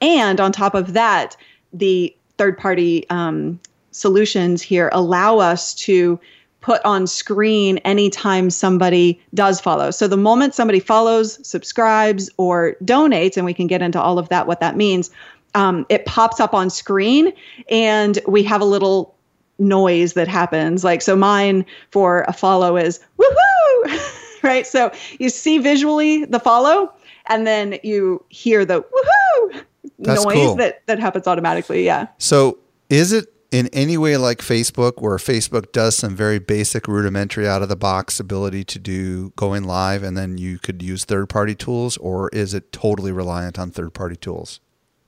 And 0.00 0.40
on 0.40 0.50
top 0.50 0.74
of 0.74 0.92
that 0.94 1.36
the 1.72 2.14
third 2.38 2.58
party 2.58 3.08
um, 3.10 3.60
solutions 3.92 4.62
here 4.62 4.90
allow 4.92 5.38
us 5.38 5.74
to 5.74 6.18
put 6.60 6.84
on 6.84 7.06
screen 7.06 7.78
anytime 7.78 8.50
somebody 8.50 9.20
does 9.34 9.60
follow. 9.60 9.90
So 9.90 10.06
the 10.06 10.16
moment 10.16 10.54
somebody 10.54 10.80
follows, 10.80 11.46
subscribes, 11.46 12.30
or 12.36 12.76
donates, 12.84 13.36
and 13.36 13.46
we 13.46 13.54
can 13.54 13.66
get 13.66 13.82
into 13.82 14.00
all 14.00 14.18
of 14.18 14.28
that, 14.28 14.46
what 14.46 14.60
that 14.60 14.76
means, 14.76 15.10
um, 15.54 15.86
it 15.88 16.04
pops 16.04 16.38
up 16.38 16.54
on 16.54 16.70
screen 16.70 17.32
and 17.70 18.18
we 18.26 18.42
have 18.44 18.60
a 18.60 18.64
little 18.64 19.16
noise 19.58 20.12
that 20.14 20.28
happens. 20.28 20.84
Like, 20.84 21.02
so 21.02 21.16
mine 21.16 21.64
for 21.90 22.24
a 22.28 22.32
follow 22.32 22.76
is 22.76 23.00
woohoo, 23.18 24.42
right? 24.42 24.66
So 24.66 24.92
you 25.18 25.28
see 25.28 25.58
visually 25.58 26.24
the 26.24 26.40
follow 26.40 26.92
and 27.26 27.46
then 27.46 27.78
you 27.82 28.24
hear 28.28 28.64
the 28.64 28.82
woohoo 28.82 29.62
That's 29.98 30.24
noise 30.24 30.34
cool. 30.34 30.54
that, 30.56 30.86
that 30.86 30.98
happens 30.98 31.26
automatically. 31.26 31.84
Yeah. 31.84 32.06
So 32.18 32.58
is 32.88 33.12
it 33.12 33.32
in 33.50 33.68
any 33.68 33.98
way 33.98 34.16
like 34.16 34.38
Facebook, 34.38 35.00
where 35.02 35.16
Facebook 35.16 35.72
does 35.72 35.96
some 35.96 36.14
very 36.14 36.38
basic 36.38 36.86
rudimentary 36.86 37.48
out 37.48 37.62
of 37.62 37.68
the 37.68 37.76
box 37.76 38.20
ability 38.20 38.64
to 38.64 38.78
do 38.78 39.30
going 39.30 39.64
live 39.64 40.02
and 40.02 40.16
then 40.16 40.38
you 40.38 40.58
could 40.58 40.82
use 40.82 41.04
third 41.04 41.28
party 41.28 41.54
tools, 41.54 41.96
or 41.96 42.28
is 42.30 42.54
it 42.54 42.72
totally 42.72 43.12
reliant 43.12 43.58
on 43.58 43.70
third 43.70 43.92
party 43.92 44.16
tools 44.16 44.60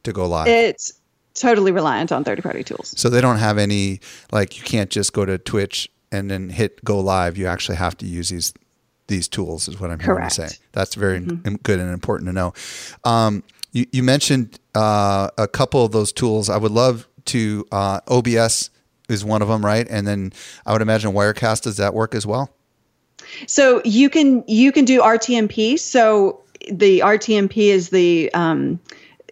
to 0.03 0.13
go 0.13 0.27
live? 0.27 0.49
It's 0.49 0.93
totally 1.35 1.73
reliant 1.73 2.11
on 2.11 2.25
third 2.25 2.43
party 2.43 2.65
tools. 2.65 2.95
So 2.97 3.09
they 3.09 3.21
don't 3.21 3.39
have 3.39 3.59
any, 3.59 4.01
like, 4.33 4.59
you 4.59 4.65
can't 4.65 4.91
just 4.91 5.13
go 5.13 5.25
to 5.25 5.39
Twitch 5.39 5.89
and 6.11 6.31
then 6.31 6.51
hit 6.51 6.85
go 6.85 6.99
live. 7.01 7.39
You 7.39 7.47
actually 7.47 7.77
have 7.77 7.97
to 7.99 8.07
use 8.07 8.29
these 8.29 8.53
these 9.09 9.29
tools, 9.29 9.69
is 9.69 9.79
what 9.81 9.91
I'm 9.91 9.99
hearing 9.99 10.19
Correct. 10.19 10.39
you 10.39 10.49
say. 10.49 10.57
That's 10.71 10.95
very 10.95 11.21
mm-hmm. 11.21 11.57
good 11.57 11.81
and 11.81 11.91
important 11.93 12.29
to 12.29 12.33
know. 12.33 12.53
Um, 13.05 13.43
you, 13.73 13.85
you 13.93 14.03
mentioned 14.03 14.59
uh, 14.75 15.29
a 15.37 15.49
couple 15.49 15.85
of 15.85 15.93
those 15.93 16.13
tools. 16.13 16.49
I 16.49 16.57
would 16.57 16.71
love 16.71 17.09
to 17.27 17.67
uh, 17.73 18.01
OBS 18.09 18.71
is 19.09 19.25
one 19.25 19.43
of 19.43 19.49
them, 19.49 19.65
right? 19.65 19.87
And 19.89 20.07
then 20.07 20.33
I 20.67 20.73
would 20.73 20.83
imagine 20.83 21.13
Wirecast 21.13 21.63
does 21.63 21.77
that 21.77 21.95
work 21.95 22.15
as 22.15 22.27
well. 22.27 22.51
So 23.47 23.81
you 23.85 24.11
can 24.11 24.45
you 24.47 24.73
can 24.73 24.85
do 24.85 25.01
RTMP. 25.01 25.79
So 25.79 26.43
the 26.71 27.01
RTMP 27.01 27.69
is 27.69 27.91
the 27.91 28.33
um, 28.35 28.81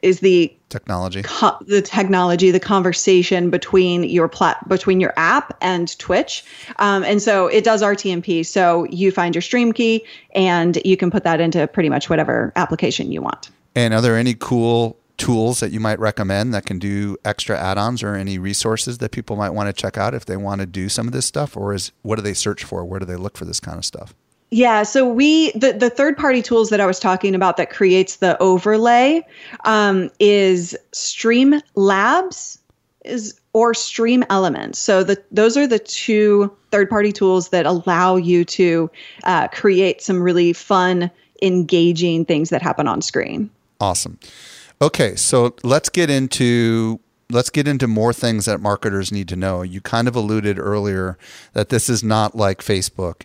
is 0.03 0.20
the 0.20 0.55
technology 0.68 1.22
co- 1.22 1.59
the 1.66 1.83
technology 1.83 2.50
the 2.50 2.61
conversation 2.61 3.50
between 3.50 4.05
your 4.05 4.29
plat 4.29 4.66
between 4.68 5.00
your 5.00 5.12
app 5.16 5.57
and 5.61 5.98
twitch 5.98 6.44
um, 6.79 7.03
and 7.03 7.20
so 7.20 7.48
it 7.48 7.64
does 7.64 7.83
rtmp 7.83 8.46
so 8.46 8.85
you 8.85 9.11
find 9.11 9.35
your 9.35 9.42
stream 9.42 9.72
key 9.72 10.05
and 10.35 10.81
you 10.85 10.96
can 10.96 11.11
put 11.11 11.24
that 11.24 11.40
into 11.40 11.66
pretty 11.66 11.88
much 11.88 12.09
whatever 12.09 12.53
application 12.55 13.11
you 13.11 13.20
want 13.20 13.50
and 13.74 13.92
are 13.92 14.00
there 14.00 14.16
any 14.16 14.33
cool 14.33 14.96
tools 15.20 15.61
that 15.61 15.70
you 15.70 15.80
might 15.80 15.98
recommend 15.98 16.54
that 16.54 16.66
can 16.66 16.78
do 16.78 17.16
extra 17.24 17.59
add-ons 17.59 18.02
or 18.02 18.14
any 18.14 18.38
resources 18.38 18.98
that 18.98 19.11
people 19.11 19.37
might 19.37 19.50
want 19.50 19.68
to 19.68 19.72
check 19.72 19.98
out 19.98 20.14
if 20.14 20.24
they 20.24 20.37
want 20.37 20.61
to 20.61 20.66
do 20.66 20.88
some 20.88 21.06
of 21.06 21.12
this 21.12 21.26
stuff 21.26 21.56
or 21.56 21.74
is 21.74 21.92
what 22.02 22.16
do 22.16 22.22
they 22.22 22.35
search 22.35 22.64
for 22.64 22.85
where 22.85 23.00
do 23.00 23.06
they 23.06 23.16
look 23.16 23.37
for 23.37 23.44
this 23.44 23.61
kind 23.61 23.78
of 23.78 23.85
stuff 23.85 24.14
yeah, 24.52 24.83
so 24.83 25.09
we 25.09 25.52
the 25.52 25.72
the 25.72 25.90
third 25.90 26.16
party 26.16 26.42
tools 26.42 26.70
that 26.70 26.80
I 26.80 26.87
was 26.87 26.98
talking 26.98 27.37
about 27.37 27.56
that 27.56 27.70
creates 27.70 28.16
the 28.16 28.37
overlay 28.42 29.24
um, 29.64 30.11
is 30.18 30.76
Stream 30.92 31.61
Labs 31.76 32.59
is 33.04 33.40
or 33.52 33.72
StreamElements. 33.72 34.76
So 34.76 35.04
the 35.04 35.22
those 35.30 35.56
are 35.56 35.68
the 35.68 35.78
two 35.78 36.54
third 36.72 36.90
party 36.90 37.12
tools 37.12 37.50
that 37.50 37.64
allow 37.64 38.16
you 38.16 38.44
to 38.46 38.90
uh, 39.22 39.46
create 39.48 40.02
some 40.02 40.20
really 40.20 40.52
fun, 40.52 41.12
engaging 41.42 42.24
things 42.24 42.50
that 42.50 42.61
happen 42.61 42.88
on 42.88 43.02
screen. 43.02 43.50
Awesome. 43.80 44.18
Okay, 44.83 45.14
so 45.14 45.55
let's 45.62 45.90
get 45.90 46.09
into 46.09 47.01
let's 47.31 47.51
get 47.51 47.69
into 47.69 47.87
more 47.87 48.12
things 48.12 48.47
that 48.47 48.61
marketers 48.61 49.12
need 49.12 49.29
to 49.29 49.37
know. 49.37 49.62
You 49.62 49.81
kind 49.81 50.09
of 50.09 50.16
alluded 50.16 50.59
earlier 50.59 51.19
that 51.53 51.69
this 51.69 51.88
is 51.88 52.03
not 52.03 52.35
like 52.35 52.61
Facebook 52.61 53.23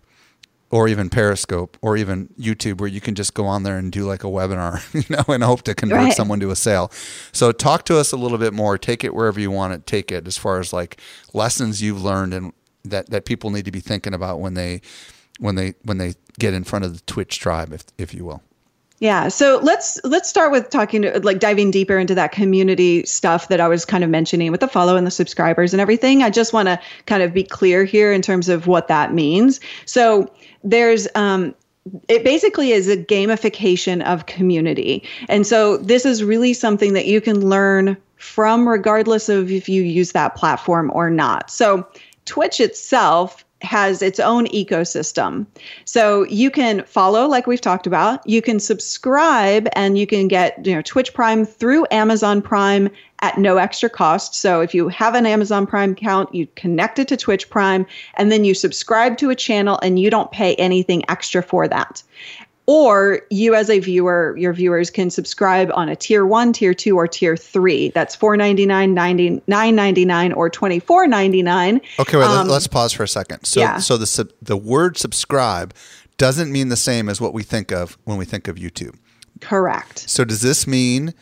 or 0.69 0.87
even 0.87 1.09
Periscope 1.09 1.77
or 1.81 1.95
even 1.95 2.27
YouTube 2.39 2.79
where 2.79 2.89
you 2.89 2.99
can 2.99 3.15
just 3.15 3.33
go 3.33 3.45
on 3.45 3.63
there 3.63 3.77
and 3.77 3.91
do 3.91 4.05
like 4.05 4.23
a 4.23 4.27
webinar, 4.27 4.83
you 5.09 5.15
know, 5.15 5.23
and 5.33 5.43
hope 5.43 5.61
to 5.63 5.73
convert 5.73 5.97
right. 5.99 6.13
someone 6.13 6.39
to 6.41 6.51
a 6.51 6.55
sale. 6.55 6.91
So 7.31 7.51
talk 7.51 7.85
to 7.85 7.97
us 7.97 8.11
a 8.11 8.17
little 8.17 8.37
bit 8.37 8.53
more. 8.53 8.77
Take 8.77 9.03
it 9.03 9.15
wherever 9.15 9.39
you 9.39 9.49
want 9.49 9.73
it, 9.73 9.85
take 9.85 10.11
it 10.11 10.27
as 10.27 10.37
far 10.37 10.59
as 10.59 10.73
like 10.73 10.99
lessons 11.33 11.81
you've 11.81 12.03
learned 12.03 12.33
and 12.33 12.53
that 12.83 13.09
that 13.09 13.25
people 13.25 13.49
need 13.49 13.65
to 13.65 13.71
be 13.71 13.79
thinking 13.79 14.13
about 14.13 14.41
when 14.41 14.55
they 14.55 14.81
when 15.39 15.55
they 15.55 15.73
when 15.83 15.99
they 15.99 16.15
get 16.37 16.53
in 16.53 16.65
front 16.65 16.83
of 16.83 16.93
the 16.93 17.01
Twitch 17.05 17.39
tribe 17.39 17.71
if 17.71 17.85
if 17.97 18.13
you 18.13 18.25
will. 18.25 18.43
Yeah, 18.99 19.27
so 19.27 19.59
let's 19.61 19.99
let's 20.05 20.29
start 20.29 20.53
with 20.53 20.69
talking 20.69 21.01
to, 21.01 21.19
like 21.19 21.39
diving 21.39 21.69
deeper 21.69 21.97
into 21.97 22.15
that 22.15 22.31
community 22.31 23.05
stuff 23.05 23.49
that 23.49 23.59
I 23.59 23.67
was 23.67 23.83
kind 23.83 24.05
of 24.05 24.09
mentioning 24.09 24.51
with 24.51 24.61
the 24.61 24.69
follow 24.69 24.95
and 24.95 25.05
the 25.05 25.11
subscribers 25.11 25.73
and 25.73 25.81
everything. 25.81 26.23
I 26.23 26.29
just 26.29 26.53
want 26.53 26.69
to 26.69 26.79
kind 27.05 27.21
of 27.21 27.33
be 27.33 27.43
clear 27.43 27.83
here 27.83 28.13
in 28.13 28.21
terms 28.21 28.47
of 28.47 28.67
what 28.67 28.87
that 28.87 29.13
means. 29.13 29.59
So 29.85 30.31
there's 30.63 31.09
um, 31.15 31.53
it 32.07 32.23
basically 32.23 32.71
is 32.71 32.87
a 32.87 32.97
gamification 32.97 34.01
of 34.03 34.25
community. 34.25 35.03
And 35.29 35.45
so 35.45 35.77
this 35.77 36.05
is 36.05 36.23
really 36.23 36.53
something 36.53 36.93
that 36.93 37.05
you 37.05 37.21
can 37.21 37.47
learn 37.47 37.97
from 38.15 38.67
regardless 38.67 39.29
of 39.29 39.51
if 39.51 39.69
you 39.69 39.83
use 39.83 40.13
that 40.13 40.35
platform 40.35 40.89
or 40.93 41.09
not. 41.09 41.51
So 41.51 41.85
Twitch 42.25 42.59
itself 42.59 43.44
has 43.65 44.01
its 44.01 44.19
own 44.19 44.47
ecosystem. 44.47 45.45
So 45.83 46.23
you 46.23 46.49
can 46.49 46.83
follow, 46.85 47.27
like 47.27 47.47
we've 47.47 47.61
talked 47.61 47.87
about, 47.87 48.27
you 48.27 48.41
can 48.41 48.59
subscribe 48.59 49.67
and 49.73 49.97
you 49.97 50.07
can 50.07 50.27
get, 50.27 50.65
you 50.65 50.73
know, 50.73 50.81
Twitch 50.81 51.13
Prime 51.13 51.45
through 51.45 51.85
Amazon 51.91 52.41
Prime 52.41 52.89
at 53.19 53.37
no 53.37 53.57
extra 53.57 53.89
cost. 53.89 54.35
So 54.35 54.61
if 54.61 54.73
you 54.73 54.87
have 54.89 55.15
an 55.15 55.25
Amazon 55.25 55.65
Prime 55.65 55.91
account, 55.91 56.33
you 56.33 56.47
connect 56.55 56.99
it 56.99 57.07
to 57.09 57.17
Twitch 57.17 57.49
Prime 57.49 57.85
and 58.15 58.31
then 58.31 58.45
you 58.45 58.53
subscribe 58.53 59.17
to 59.17 59.29
a 59.29 59.35
channel 59.35 59.79
and 59.81 59.99
you 59.99 60.09
don't 60.09 60.31
pay 60.31 60.55
anything 60.55 61.03
extra 61.09 61.41
for 61.41 61.67
that 61.67 62.03
or 62.67 63.21
you 63.29 63.53
as 63.53 63.69
a 63.69 63.79
viewer 63.79 64.35
your 64.37 64.53
viewers 64.53 64.89
can 64.89 65.09
subscribe 65.09 65.71
on 65.73 65.89
a 65.89 65.95
tier 65.95 66.25
1 66.25 66.53
tier 66.53 66.73
2 66.73 66.97
or 66.97 67.07
tier 67.07 67.37
3 67.37 67.89
that's 67.89 68.15
499 68.15 69.41
99 69.47 70.33
or 70.33 70.49
24.99 70.49 71.81
okay 71.99 72.17
wait, 72.17 72.25
um, 72.25 72.47
let's 72.47 72.67
pause 72.67 72.93
for 72.93 73.03
a 73.03 73.07
second 73.07 73.43
so 73.43 73.59
yeah. 73.59 73.77
so 73.77 73.97
the 73.97 74.29
the 74.41 74.57
word 74.57 74.97
subscribe 74.97 75.73
doesn't 76.17 76.51
mean 76.51 76.69
the 76.69 76.77
same 76.77 77.09
as 77.09 77.19
what 77.19 77.33
we 77.33 77.43
think 77.43 77.71
of 77.71 77.97
when 78.05 78.17
we 78.17 78.25
think 78.25 78.47
of 78.47 78.55
YouTube 78.55 78.95
correct 79.41 80.09
so 80.09 80.23
does 80.23 80.41
this 80.41 80.65
mean 80.65 81.13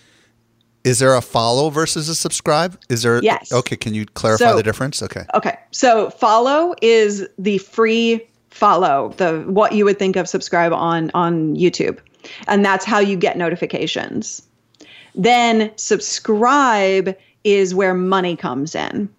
is 0.83 0.99
there 0.99 1.15
a 1.15 1.21
follow 1.21 1.69
versus 1.69 2.09
a 2.09 2.15
subscribe? 2.15 2.77
Is 2.89 3.03
there? 3.03 3.23
Yes. 3.23 3.53
Okay. 3.53 3.77
Can 3.77 3.93
you 3.93 4.05
clarify 4.05 4.51
so, 4.51 4.57
the 4.57 4.63
difference? 4.63 5.01
Okay. 5.01 5.23
Okay. 5.33 5.57
So 5.71 6.09
follow 6.09 6.75
is 6.81 7.25
the 7.37 7.57
free 7.59 8.27
follow 8.63 9.13
the 9.17 9.41
what 9.47 9.73
you 9.73 9.83
would 9.83 9.99
think 9.99 10.15
of 10.15 10.29
subscribe 10.29 10.71
on 10.71 11.11
on 11.13 11.53
YouTube. 11.53 11.99
And 12.47 12.63
that's 12.63 12.85
how 12.85 12.99
you 12.99 13.17
get 13.17 13.37
notifications. 13.37 14.41
Then 15.15 15.69
subscribe 15.75 17.13
is 17.43 17.75
where 17.75 17.93
money 17.93 18.37
comes 18.37 18.73
in. 18.73 19.09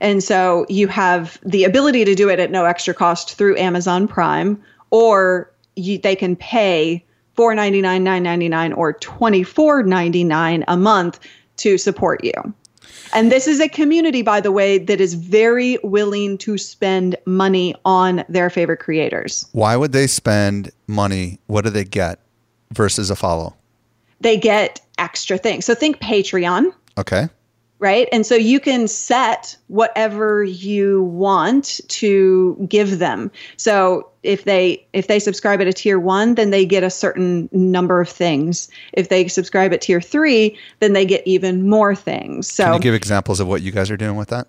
And 0.00 0.20
so 0.20 0.66
you 0.68 0.88
have 0.88 1.38
the 1.44 1.62
ability 1.62 2.04
to 2.04 2.16
do 2.16 2.28
it 2.28 2.40
at 2.40 2.50
no 2.50 2.64
extra 2.64 2.92
cost 2.92 3.36
through 3.36 3.56
Amazon 3.56 4.08
Prime, 4.08 4.60
or 4.90 5.48
you, 5.76 5.98
they 5.98 6.16
can 6.16 6.34
pay 6.34 7.04
$4.99, 7.36 8.02
$9.99, 8.02 8.76
or 8.76 8.94
$24.99 8.94 10.64
a 10.66 10.76
month 10.76 11.20
to 11.58 11.78
support 11.78 12.24
you. 12.24 12.32
And 13.14 13.30
this 13.30 13.46
is 13.46 13.60
a 13.60 13.68
community, 13.68 14.22
by 14.22 14.40
the 14.40 14.52
way, 14.52 14.78
that 14.78 15.00
is 15.00 15.14
very 15.14 15.78
willing 15.82 16.38
to 16.38 16.56
spend 16.56 17.16
money 17.26 17.74
on 17.84 18.24
their 18.28 18.48
favorite 18.48 18.78
creators. 18.78 19.46
Why 19.52 19.76
would 19.76 19.92
they 19.92 20.06
spend 20.06 20.70
money? 20.86 21.38
What 21.46 21.64
do 21.64 21.70
they 21.70 21.84
get 21.84 22.20
versus 22.72 23.10
a 23.10 23.16
follow? 23.16 23.54
They 24.20 24.36
get 24.36 24.80
extra 24.98 25.36
things. 25.36 25.64
So 25.64 25.74
think 25.74 25.98
Patreon. 25.98 26.72
Okay 26.96 27.28
right? 27.82 28.08
And 28.12 28.24
so 28.24 28.36
you 28.36 28.60
can 28.60 28.86
set 28.86 29.56
whatever 29.66 30.44
you 30.44 31.02
want 31.02 31.80
to 31.88 32.66
give 32.68 33.00
them. 33.00 33.30
So 33.56 34.08
if 34.22 34.44
they 34.44 34.86
if 34.92 35.08
they 35.08 35.18
subscribe 35.18 35.60
at 35.60 35.66
a 35.66 35.72
tier 35.72 35.98
one 35.98 36.36
then 36.36 36.50
they 36.50 36.64
get 36.64 36.84
a 36.84 36.90
certain 36.90 37.48
number 37.50 38.00
of 38.00 38.08
things. 38.08 38.68
If 38.92 39.08
they 39.08 39.26
subscribe 39.26 39.72
at 39.72 39.82
tier 39.82 40.00
three 40.00 40.56
then 40.78 40.92
they 40.92 41.04
get 41.04 41.26
even 41.26 41.68
more 41.68 41.94
things. 41.94 42.50
So 42.50 42.64
can 42.64 42.74
you 42.74 42.80
give 42.80 42.94
examples 42.94 43.40
of 43.40 43.48
what 43.48 43.62
you 43.62 43.72
guys 43.72 43.90
are 43.90 43.96
doing 43.96 44.16
with 44.16 44.28
that? 44.28 44.46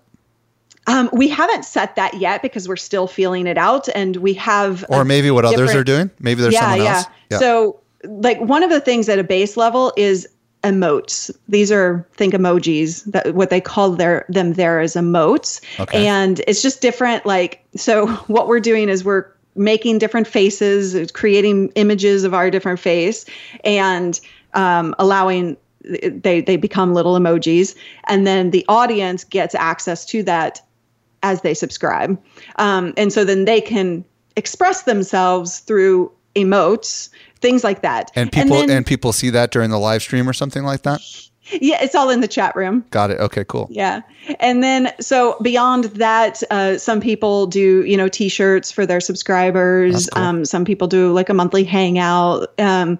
Um, 0.86 1.10
we 1.12 1.28
haven't 1.28 1.64
set 1.64 1.96
that 1.96 2.14
yet 2.14 2.40
because 2.40 2.68
we're 2.68 2.76
still 2.76 3.08
feeling 3.08 3.46
it 3.46 3.58
out 3.58 3.88
and 3.94 4.16
we 4.16 4.34
have 4.34 4.84
or 4.88 5.04
maybe 5.04 5.32
what 5.32 5.44
others 5.44 5.74
are 5.74 5.82
doing? 5.82 6.08
Maybe 6.20 6.40
there's 6.40 6.54
yeah, 6.54 6.60
someone 6.60 6.80
else? 6.86 7.04
Yeah. 7.04 7.12
yeah. 7.30 7.38
So 7.38 7.80
like 8.04 8.38
one 8.40 8.62
of 8.62 8.70
the 8.70 8.80
things 8.80 9.08
at 9.08 9.18
a 9.18 9.24
base 9.24 9.56
level 9.56 9.92
is 9.96 10.28
emotes. 10.64 11.30
These 11.48 11.70
are 11.70 12.06
think 12.14 12.34
emojis 12.34 13.04
that 13.04 13.34
what 13.34 13.50
they 13.50 13.60
call 13.60 13.90
their 13.90 14.24
them 14.28 14.54
there 14.54 14.80
is 14.80 14.94
emotes. 14.94 15.60
Okay. 15.78 16.06
And 16.06 16.40
it's 16.48 16.62
just 16.62 16.80
different 16.80 17.24
like 17.26 17.64
so 17.76 18.06
what 18.26 18.48
we're 18.48 18.60
doing 18.60 18.88
is 18.88 19.04
we're 19.04 19.26
making 19.54 19.98
different 19.98 20.26
faces, 20.26 21.12
creating 21.12 21.68
images 21.76 22.24
of 22.24 22.34
our 22.34 22.50
different 22.50 22.80
face 22.80 23.24
and 23.62 24.20
um, 24.54 24.94
allowing 24.98 25.56
they 25.82 26.40
they 26.40 26.56
become 26.56 26.94
little 26.94 27.14
emojis 27.14 27.76
and 28.08 28.26
then 28.26 28.50
the 28.50 28.64
audience 28.68 29.22
gets 29.22 29.54
access 29.54 30.06
to 30.06 30.22
that 30.22 30.60
as 31.22 31.42
they 31.42 31.54
subscribe. 31.54 32.20
Um, 32.56 32.94
and 32.96 33.12
so 33.12 33.24
then 33.24 33.44
they 33.44 33.60
can 33.60 34.04
express 34.36 34.84
themselves 34.84 35.60
through 35.60 36.10
emotes 36.34 37.10
things 37.44 37.62
like 37.62 37.82
that. 37.82 38.10
And 38.14 38.32
people 38.32 38.56
and, 38.58 38.70
then, 38.70 38.78
and 38.78 38.86
people 38.86 39.12
see 39.12 39.28
that 39.30 39.50
during 39.50 39.70
the 39.70 39.78
live 39.78 40.00
stream 40.00 40.26
or 40.26 40.32
something 40.32 40.64
like 40.64 40.82
that. 40.82 41.02
Yeah, 41.60 41.76
it's 41.82 41.94
all 41.94 42.08
in 42.08 42.22
the 42.22 42.28
chat 42.28 42.56
room. 42.56 42.86
Got 42.88 43.10
it. 43.10 43.20
Okay, 43.20 43.44
cool. 43.46 43.68
Yeah. 43.70 44.00
And 44.40 44.62
then, 44.62 44.90
so 44.98 45.36
beyond 45.42 45.84
that, 45.84 46.42
uh, 46.50 46.78
some 46.78 47.02
people 47.02 47.46
do, 47.46 47.84
you 47.84 47.98
know, 47.98 48.08
t 48.08 48.30
shirts 48.30 48.72
for 48.72 48.86
their 48.86 49.00
subscribers. 49.00 50.08
Cool. 50.14 50.22
Um, 50.22 50.44
some 50.46 50.64
people 50.64 50.88
do 50.88 51.12
like 51.12 51.28
a 51.28 51.34
monthly 51.34 51.62
hangout. 51.62 52.48
Um, 52.58 52.98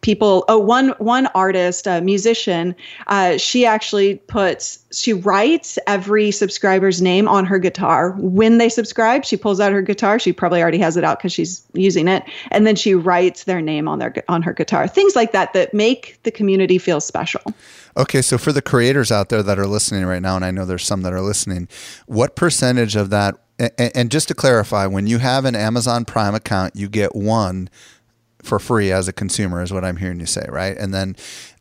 people 0.00 0.44
oh 0.48 0.58
one 0.58 0.90
one 0.98 1.26
artist 1.34 1.86
a 1.86 2.00
musician 2.00 2.74
uh, 3.08 3.36
she 3.36 3.66
actually 3.66 4.16
puts 4.16 4.84
she 4.92 5.12
writes 5.12 5.78
every 5.86 6.30
subscriber's 6.30 7.02
name 7.02 7.28
on 7.28 7.44
her 7.44 7.58
guitar. 7.58 8.12
When 8.18 8.58
they 8.58 8.68
subscribe 8.68 9.24
she 9.24 9.36
pulls 9.36 9.60
out 9.60 9.72
her 9.72 9.82
guitar. 9.82 10.18
She 10.18 10.32
probably 10.32 10.62
already 10.62 10.78
has 10.78 10.96
it 10.96 11.04
out 11.04 11.18
because 11.18 11.32
she's 11.32 11.66
using 11.74 12.08
it. 12.08 12.22
And 12.50 12.66
then 12.66 12.76
she 12.76 12.94
writes 12.94 13.44
their 13.44 13.60
name 13.60 13.88
on 13.88 13.98
their 13.98 14.14
on 14.28 14.42
her 14.42 14.52
guitar. 14.52 14.88
Things 14.88 15.16
like 15.16 15.32
that 15.32 15.52
that 15.52 15.74
make 15.74 16.18
the 16.22 16.30
community 16.30 16.78
feel 16.78 17.00
special. 17.00 17.42
Okay 17.96 18.22
so 18.22 18.38
for 18.38 18.52
the 18.52 18.62
creators 18.62 19.10
out 19.10 19.28
there 19.28 19.42
that 19.42 19.58
are 19.58 19.66
listening 19.66 20.04
right 20.04 20.22
now 20.22 20.36
and 20.36 20.44
i 20.44 20.50
know 20.50 20.64
there's 20.64 20.84
some 20.84 21.02
that 21.02 21.12
are 21.12 21.20
listening 21.20 21.68
what 22.06 22.36
percentage 22.36 22.96
of 22.96 23.10
that 23.10 23.34
and 23.76 24.10
just 24.10 24.28
to 24.28 24.34
clarify 24.34 24.86
when 24.86 25.06
you 25.06 25.18
have 25.18 25.44
an 25.44 25.56
amazon 25.56 26.04
prime 26.04 26.34
account 26.34 26.76
you 26.76 26.88
get 26.88 27.14
one 27.14 27.68
for 28.48 28.58
free 28.58 28.90
as 28.90 29.06
a 29.06 29.12
consumer, 29.12 29.62
is 29.62 29.72
what 29.72 29.84
I'm 29.84 29.96
hearing 29.96 30.18
you 30.18 30.26
say, 30.26 30.46
right? 30.48 30.76
And 30.76 30.92
then 30.92 31.16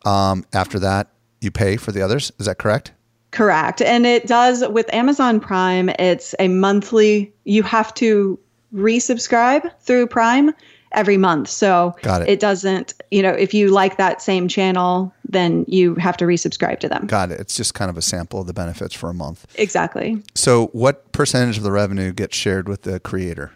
um, 0.05 0.45
after 0.53 0.79
that, 0.79 1.09
you 1.41 1.51
pay 1.51 1.77
for 1.77 1.91
the 1.91 2.01
others. 2.01 2.31
Is 2.39 2.47
that 2.47 2.57
correct? 2.57 2.93
Correct. 3.31 3.81
And 3.81 4.05
it 4.05 4.25
does 4.25 4.67
with 4.69 4.91
Amazon 4.93 5.39
Prime, 5.39 5.89
it's 5.99 6.33
a 6.39 6.47
monthly, 6.47 7.31
you 7.43 7.61
have 7.63 7.93
to 7.95 8.39
resubscribe 8.73 9.69
through 9.81 10.07
Prime 10.07 10.53
every 10.93 11.17
month. 11.17 11.49
So 11.49 11.95
Got 12.01 12.23
it. 12.23 12.29
it 12.29 12.39
doesn't, 12.39 12.93
you 13.11 13.21
know, 13.21 13.31
if 13.31 13.53
you 13.53 13.69
like 13.69 13.97
that 13.97 14.21
same 14.21 14.47
channel, 14.47 15.13
then 15.27 15.65
you 15.67 15.95
have 15.95 16.15
to 16.17 16.25
resubscribe 16.25 16.79
to 16.79 16.89
them. 16.89 17.05
Got 17.07 17.31
it. 17.31 17.39
It's 17.39 17.55
just 17.55 17.73
kind 17.73 17.89
of 17.89 17.97
a 17.97 18.01
sample 18.01 18.41
of 18.41 18.47
the 18.47 18.53
benefits 18.53 18.95
for 18.95 19.09
a 19.09 19.13
month. 19.13 19.45
Exactly. 19.55 20.23
So, 20.33 20.67
what 20.67 21.11
percentage 21.11 21.57
of 21.57 21.63
the 21.63 21.71
revenue 21.71 22.13
gets 22.13 22.37
shared 22.37 22.69
with 22.69 22.83
the 22.83 22.99
creator? 23.01 23.51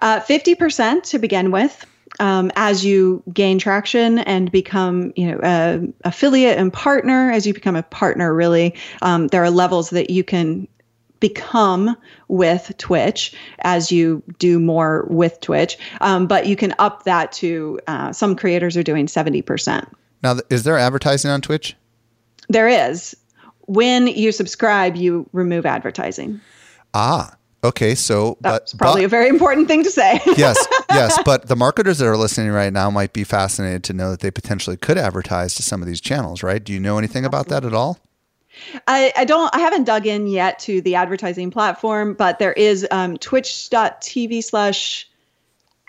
Uh, 0.00 0.20
50% 0.20 1.02
to 1.04 1.18
begin 1.18 1.50
with. 1.50 1.86
Um, 2.20 2.52
as 2.54 2.84
you 2.84 3.22
gain 3.32 3.58
traction 3.58 4.20
and 4.20 4.52
become, 4.52 5.12
you 5.16 5.26
know, 5.30 5.40
a 5.42 5.80
affiliate 6.06 6.58
and 6.58 6.72
partner, 6.72 7.30
as 7.32 7.46
you 7.46 7.54
become 7.54 7.74
a 7.74 7.82
partner, 7.82 8.32
really, 8.34 8.74
um, 9.02 9.26
there 9.28 9.42
are 9.42 9.50
levels 9.50 9.90
that 9.90 10.10
you 10.10 10.22
can 10.22 10.68
become 11.18 11.96
with 12.28 12.72
Twitch 12.78 13.34
as 13.60 13.92
you 13.92 14.22
do 14.38 14.58
more 14.58 15.06
with 15.10 15.40
Twitch. 15.40 15.76
Um, 16.00 16.26
but 16.26 16.46
you 16.46 16.56
can 16.56 16.74
up 16.78 17.04
that 17.04 17.32
to 17.32 17.78
uh, 17.86 18.12
some 18.12 18.34
creators 18.36 18.76
are 18.76 18.82
doing 18.82 19.06
70%. 19.06 19.86
Now, 20.22 20.36
is 20.48 20.64
there 20.64 20.78
advertising 20.78 21.30
on 21.30 21.40
Twitch? 21.40 21.76
There 22.48 22.68
is. 22.68 23.16
When 23.66 24.06
you 24.08 24.32
subscribe, 24.32 24.96
you 24.96 25.28
remove 25.32 25.64
advertising. 25.66 26.40
Ah, 26.94 27.36
okay. 27.62 27.94
So, 27.94 28.36
That's 28.40 28.72
but, 28.72 28.78
probably 28.78 29.02
but- 29.02 29.06
a 29.06 29.08
very 29.08 29.28
important 29.28 29.68
thing 29.68 29.84
to 29.84 29.90
say. 29.90 30.20
yes, 30.36 30.56
yes. 30.92 31.18
But 31.24 31.48
the 31.48 31.56
marketers 31.56 31.98
that 31.98 32.06
are 32.06 32.16
listening 32.16 32.50
right 32.50 32.72
now 32.72 32.90
might 32.90 33.12
be 33.12 33.24
fascinated 33.24 33.84
to 33.84 33.92
know 33.92 34.10
that 34.10 34.20
they 34.20 34.30
potentially 34.30 34.76
could 34.76 34.98
advertise 34.98 35.54
to 35.56 35.62
some 35.62 35.82
of 35.82 35.88
these 35.88 36.00
channels, 36.00 36.42
right? 36.42 36.62
Do 36.62 36.72
you 36.72 36.80
know 36.80 36.98
anything 36.98 37.24
about 37.24 37.48
that 37.48 37.64
at 37.64 37.74
all? 37.74 37.98
I, 38.86 39.12
I 39.16 39.24
don't 39.24 39.54
I 39.54 39.60
haven't 39.60 39.84
dug 39.84 40.06
in 40.06 40.26
yet 40.26 40.58
to 40.60 40.80
the 40.80 40.96
advertising 40.96 41.50
platform, 41.50 42.14
but 42.14 42.38
there 42.38 42.52
is 42.52 42.86
um, 42.90 43.16
twitch.tv 43.16 44.42
slash 44.44 45.08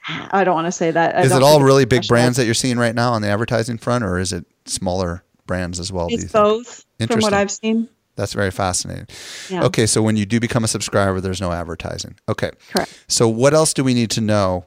I 0.07 0.43
don't 0.43 0.55
want 0.55 0.67
to 0.67 0.71
say 0.71 0.91
that. 0.91 1.15
I 1.15 1.21
Is 1.21 1.31
it 1.31 1.43
all 1.43 1.61
really 1.61 1.85
big 1.85 2.07
brands 2.07 2.37
that 2.37 2.45
you're 2.45 2.53
seeing 2.53 2.77
right 2.77 2.95
now 2.95 3.13
on 3.13 3.21
the 3.21 3.27
advertising 3.27 3.77
front, 3.77 4.03
or 4.03 4.17
is 4.17 4.33
it 4.33 4.45
smaller 4.65 5.23
brands 5.45 5.79
as 5.79 5.91
well? 5.91 6.07
It's 6.09 6.31
both 6.31 6.85
from 7.07 7.19
what 7.19 7.33
I've 7.33 7.51
seen. 7.51 7.87
That's 8.15 8.33
very 8.33 8.51
fascinating. 8.51 9.07
Yeah. 9.49 9.63
Okay, 9.65 9.85
so 9.85 10.01
when 10.01 10.17
you 10.17 10.25
do 10.25 10.39
become 10.39 10.63
a 10.63 10.67
subscriber, 10.67 11.21
there's 11.21 11.41
no 11.41 11.51
advertising. 11.51 12.15
Okay. 12.27 12.51
Correct. 12.71 13.05
So 13.07 13.27
what 13.27 13.53
else 13.53 13.73
do 13.73 13.83
we 13.83 13.93
need 13.93 14.11
to 14.11 14.21
know? 14.21 14.65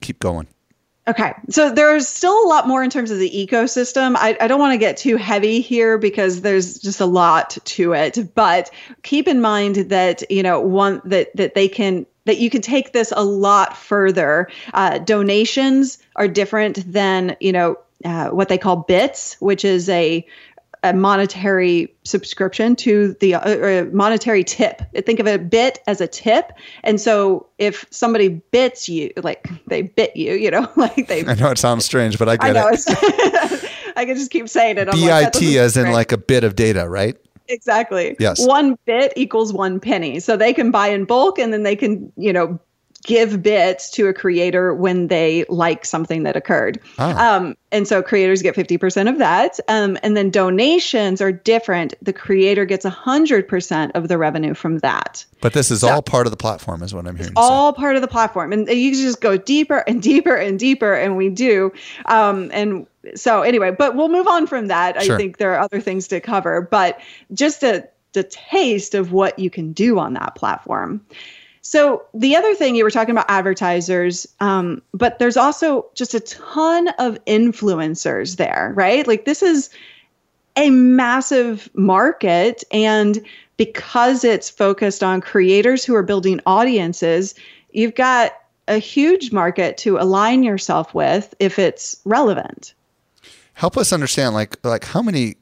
Keep 0.00 0.20
going. 0.20 0.46
Okay. 1.08 1.32
So 1.48 1.72
there's 1.72 2.06
still 2.06 2.44
a 2.44 2.46
lot 2.46 2.68
more 2.68 2.84
in 2.84 2.90
terms 2.90 3.10
of 3.10 3.18
the 3.18 3.30
ecosystem. 3.30 4.14
I, 4.16 4.36
I 4.40 4.46
don't 4.46 4.60
want 4.60 4.74
to 4.74 4.78
get 4.78 4.96
too 4.96 5.16
heavy 5.16 5.60
here 5.60 5.98
because 5.98 6.42
there's 6.42 6.78
just 6.78 7.00
a 7.00 7.06
lot 7.06 7.58
to 7.64 7.94
it. 7.94 8.34
But 8.34 8.70
keep 9.02 9.26
in 9.26 9.40
mind 9.40 9.76
that, 9.76 10.30
you 10.30 10.42
know, 10.42 10.60
one 10.60 11.00
that 11.06 11.34
that 11.36 11.54
they 11.54 11.68
can 11.68 12.06
that 12.26 12.38
you 12.38 12.50
can 12.50 12.60
take 12.60 12.92
this 12.92 13.12
a 13.16 13.24
lot 13.24 13.76
further. 13.76 14.48
Uh, 14.72 14.98
donations 14.98 15.98
are 16.16 16.28
different 16.28 16.92
than, 16.92 17.36
you 17.40 17.52
know, 17.52 17.76
uh, 18.04 18.28
what 18.28 18.48
they 18.48 18.58
call 18.58 18.76
bits, 18.76 19.34
which 19.40 19.64
is 19.64 19.88
a 19.88 20.24
a 20.82 20.92
monetary 20.92 21.94
subscription 22.04 22.74
to 22.76 23.14
the 23.20 23.34
uh, 23.34 23.84
monetary 23.92 24.44
tip. 24.44 24.82
Think 25.04 25.20
of 25.20 25.26
a 25.26 25.38
bit 25.38 25.80
as 25.86 26.00
a 26.00 26.06
tip, 26.06 26.52
and 26.82 27.00
so 27.00 27.46
if 27.58 27.86
somebody 27.90 28.28
bits 28.28 28.88
you, 28.88 29.12
like 29.22 29.48
they 29.66 29.82
bit 29.82 30.16
you, 30.16 30.34
you 30.34 30.50
know, 30.50 30.68
like 30.76 31.08
they. 31.08 31.24
I 31.26 31.34
know 31.34 31.50
it 31.50 31.58
sounds 31.58 31.84
strange, 31.84 32.18
but 32.18 32.28
I 32.28 32.32
I 32.32 32.36
get 32.36 32.52
know 32.54 32.68
it. 32.72 33.70
I 33.96 34.04
can 34.04 34.16
just 34.16 34.30
keep 34.30 34.48
saying 34.48 34.78
it. 34.78 34.88
I'm 34.88 35.00
BIT 35.00 35.42
as 35.56 35.76
in 35.76 35.92
like 35.92 36.12
a 36.12 36.18
bit 36.18 36.44
of 36.44 36.56
data, 36.56 36.88
right? 36.88 37.16
exactly. 37.50 38.16
Yes. 38.18 38.46
One 38.46 38.78
bit 38.86 39.12
equals 39.16 39.52
one 39.52 39.80
penny, 39.80 40.20
so 40.20 40.36
they 40.36 40.52
can 40.52 40.70
buy 40.70 40.88
in 40.88 41.04
bulk, 41.04 41.38
and 41.38 41.52
then 41.52 41.62
they 41.62 41.76
can, 41.76 42.12
you 42.16 42.32
know, 42.32 42.58
give 43.04 43.42
bits 43.42 43.90
to 43.90 44.08
a 44.08 44.12
creator 44.12 44.74
when 44.74 45.08
they 45.08 45.44
like 45.48 45.84
something 45.84 46.22
that 46.24 46.36
occurred. 46.36 46.78
Ah. 46.98 47.36
Um, 47.36 47.56
and 47.72 47.88
so 47.88 48.02
creators 48.02 48.42
get 48.42 48.54
50% 48.54 49.08
of 49.08 49.18
that. 49.18 49.58
Um, 49.68 49.96
and 50.02 50.16
then 50.16 50.30
donations 50.30 51.22
are 51.22 51.32
different. 51.32 51.94
The 52.02 52.12
creator 52.12 52.64
gets 52.64 52.84
100% 52.84 53.90
of 53.94 54.08
the 54.08 54.18
revenue 54.18 54.54
from 54.54 54.78
that. 54.78 55.24
But 55.40 55.54
this 55.54 55.70
is 55.70 55.80
So- 55.80 55.88
all 55.88 56.02
part 56.02 56.26
of 56.26 56.30
the 56.30 56.36
platform, 56.36 56.82
is 56.82 56.92
what 56.94 57.06
I'm 57.06 57.16
hearing. 57.16 57.32
you 57.36 57.42
say. 57.42 57.48
All 57.48 57.72
part 57.72 57.96
of 57.96 58.02
the 58.02 58.08
platform. 58.08 58.52
And 58.52 58.68
you 58.68 58.92
just 58.92 59.20
go 59.20 59.36
deeper 59.36 59.78
and 59.86 60.02
deeper 60.02 60.34
and 60.34 60.58
deeper, 60.58 60.92
and 60.92 61.16
we 61.16 61.30
do. 61.30 61.72
Um, 62.06 62.50
and 62.52 62.86
so, 63.14 63.40
anyway, 63.42 63.70
but 63.70 63.96
we'll 63.96 64.08
move 64.10 64.28
on 64.28 64.46
from 64.46 64.66
that. 64.66 65.02
Sure. 65.02 65.14
I 65.14 65.18
think 65.18 65.38
there 65.38 65.54
are 65.54 65.60
other 65.60 65.80
things 65.80 66.06
to 66.08 66.20
cover, 66.20 66.60
but 66.60 67.00
just 67.32 67.62
a, 67.62 67.88
the 68.12 68.24
taste 68.24 68.94
of 68.94 69.12
what 69.12 69.38
you 69.38 69.48
can 69.48 69.72
do 69.72 69.98
on 69.98 70.12
that 70.14 70.34
platform. 70.34 71.00
So 71.70 72.02
the 72.12 72.34
other 72.34 72.52
thing 72.56 72.74
you 72.74 72.82
were 72.82 72.90
talking 72.90 73.12
about 73.12 73.30
advertisers, 73.30 74.26
um, 74.40 74.82
but 74.92 75.20
there's 75.20 75.36
also 75.36 75.86
just 75.94 76.14
a 76.14 76.18
ton 76.18 76.88
of 76.98 77.24
influencers 77.26 78.38
there, 78.38 78.72
right? 78.74 79.06
Like 79.06 79.24
this 79.24 79.40
is 79.40 79.70
a 80.56 80.70
massive 80.70 81.70
market, 81.74 82.64
and 82.72 83.24
because 83.56 84.24
it's 84.24 84.50
focused 84.50 85.04
on 85.04 85.20
creators 85.20 85.84
who 85.84 85.94
are 85.94 86.02
building 86.02 86.40
audiences, 86.44 87.36
you've 87.70 87.94
got 87.94 88.32
a 88.66 88.78
huge 88.78 89.30
market 89.30 89.76
to 89.76 89.96
align 89.96 90.42
yourself 90.42 90.92
with 90.92 91.36
if 91.38 91.56
it's 91.56 92.00
relevant. 92.04 92.74
Help 93.60 93.76
us 93.76 93.92
understand, 93.92 94.34
like, 94.34 94.56
like 94.64 94.84
how 94.84 95.02
many. 95.02 95.36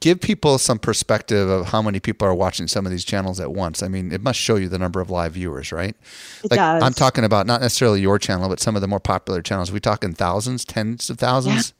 Give 0.00 0.18
people 0.18 0.56
some 0.56 0.78
perspective 0.78 1.50
of 1.50 1.66
how 1.66 1.82
many 1.82 2.00
people 2.00 2.26
are 2.26 2.34
watching 2.34 2.66
some 2.66 2.86
of 2.86 2.90
these 2.90 3.04
channels 3.04 3.38
at 3.38 3.52
once. 3.52 3.82
I 3.82 3.88
mean, 3.88 4.12
it 4.12 4.22
must 4.22 4.40
show 4.40 4.56
you 4.56 4.66
the 4.66 4.78
number 4.78 4.98
of 4.98 5.10
live 5.10 5.34
viewers, 5.34 5.70
right? 5.70 5.94
It 6.42 6.50
like, 6.50 6.56
does. 6.56 6.82
I'm 6.82 6.94
talking 6.94 7.22
about 7.22 7.46
not 7.46 7.60
necessarily 7.60 8.00
your 8.00 8.18
channel, 8.18 8.48
but 8.48 8.60
some 8.60 8.76
of 8.76 8.80
the 8.80 8.88
more 8.88 8.98
popular 8.98 9.42
channels. 9.42 9.70
we 9.70 9.78
talking 9.78 10.14
thousands, 10.14 10.64
tens 10.64 11.10
of 11.10 11.18
thousands? 11.18 11.74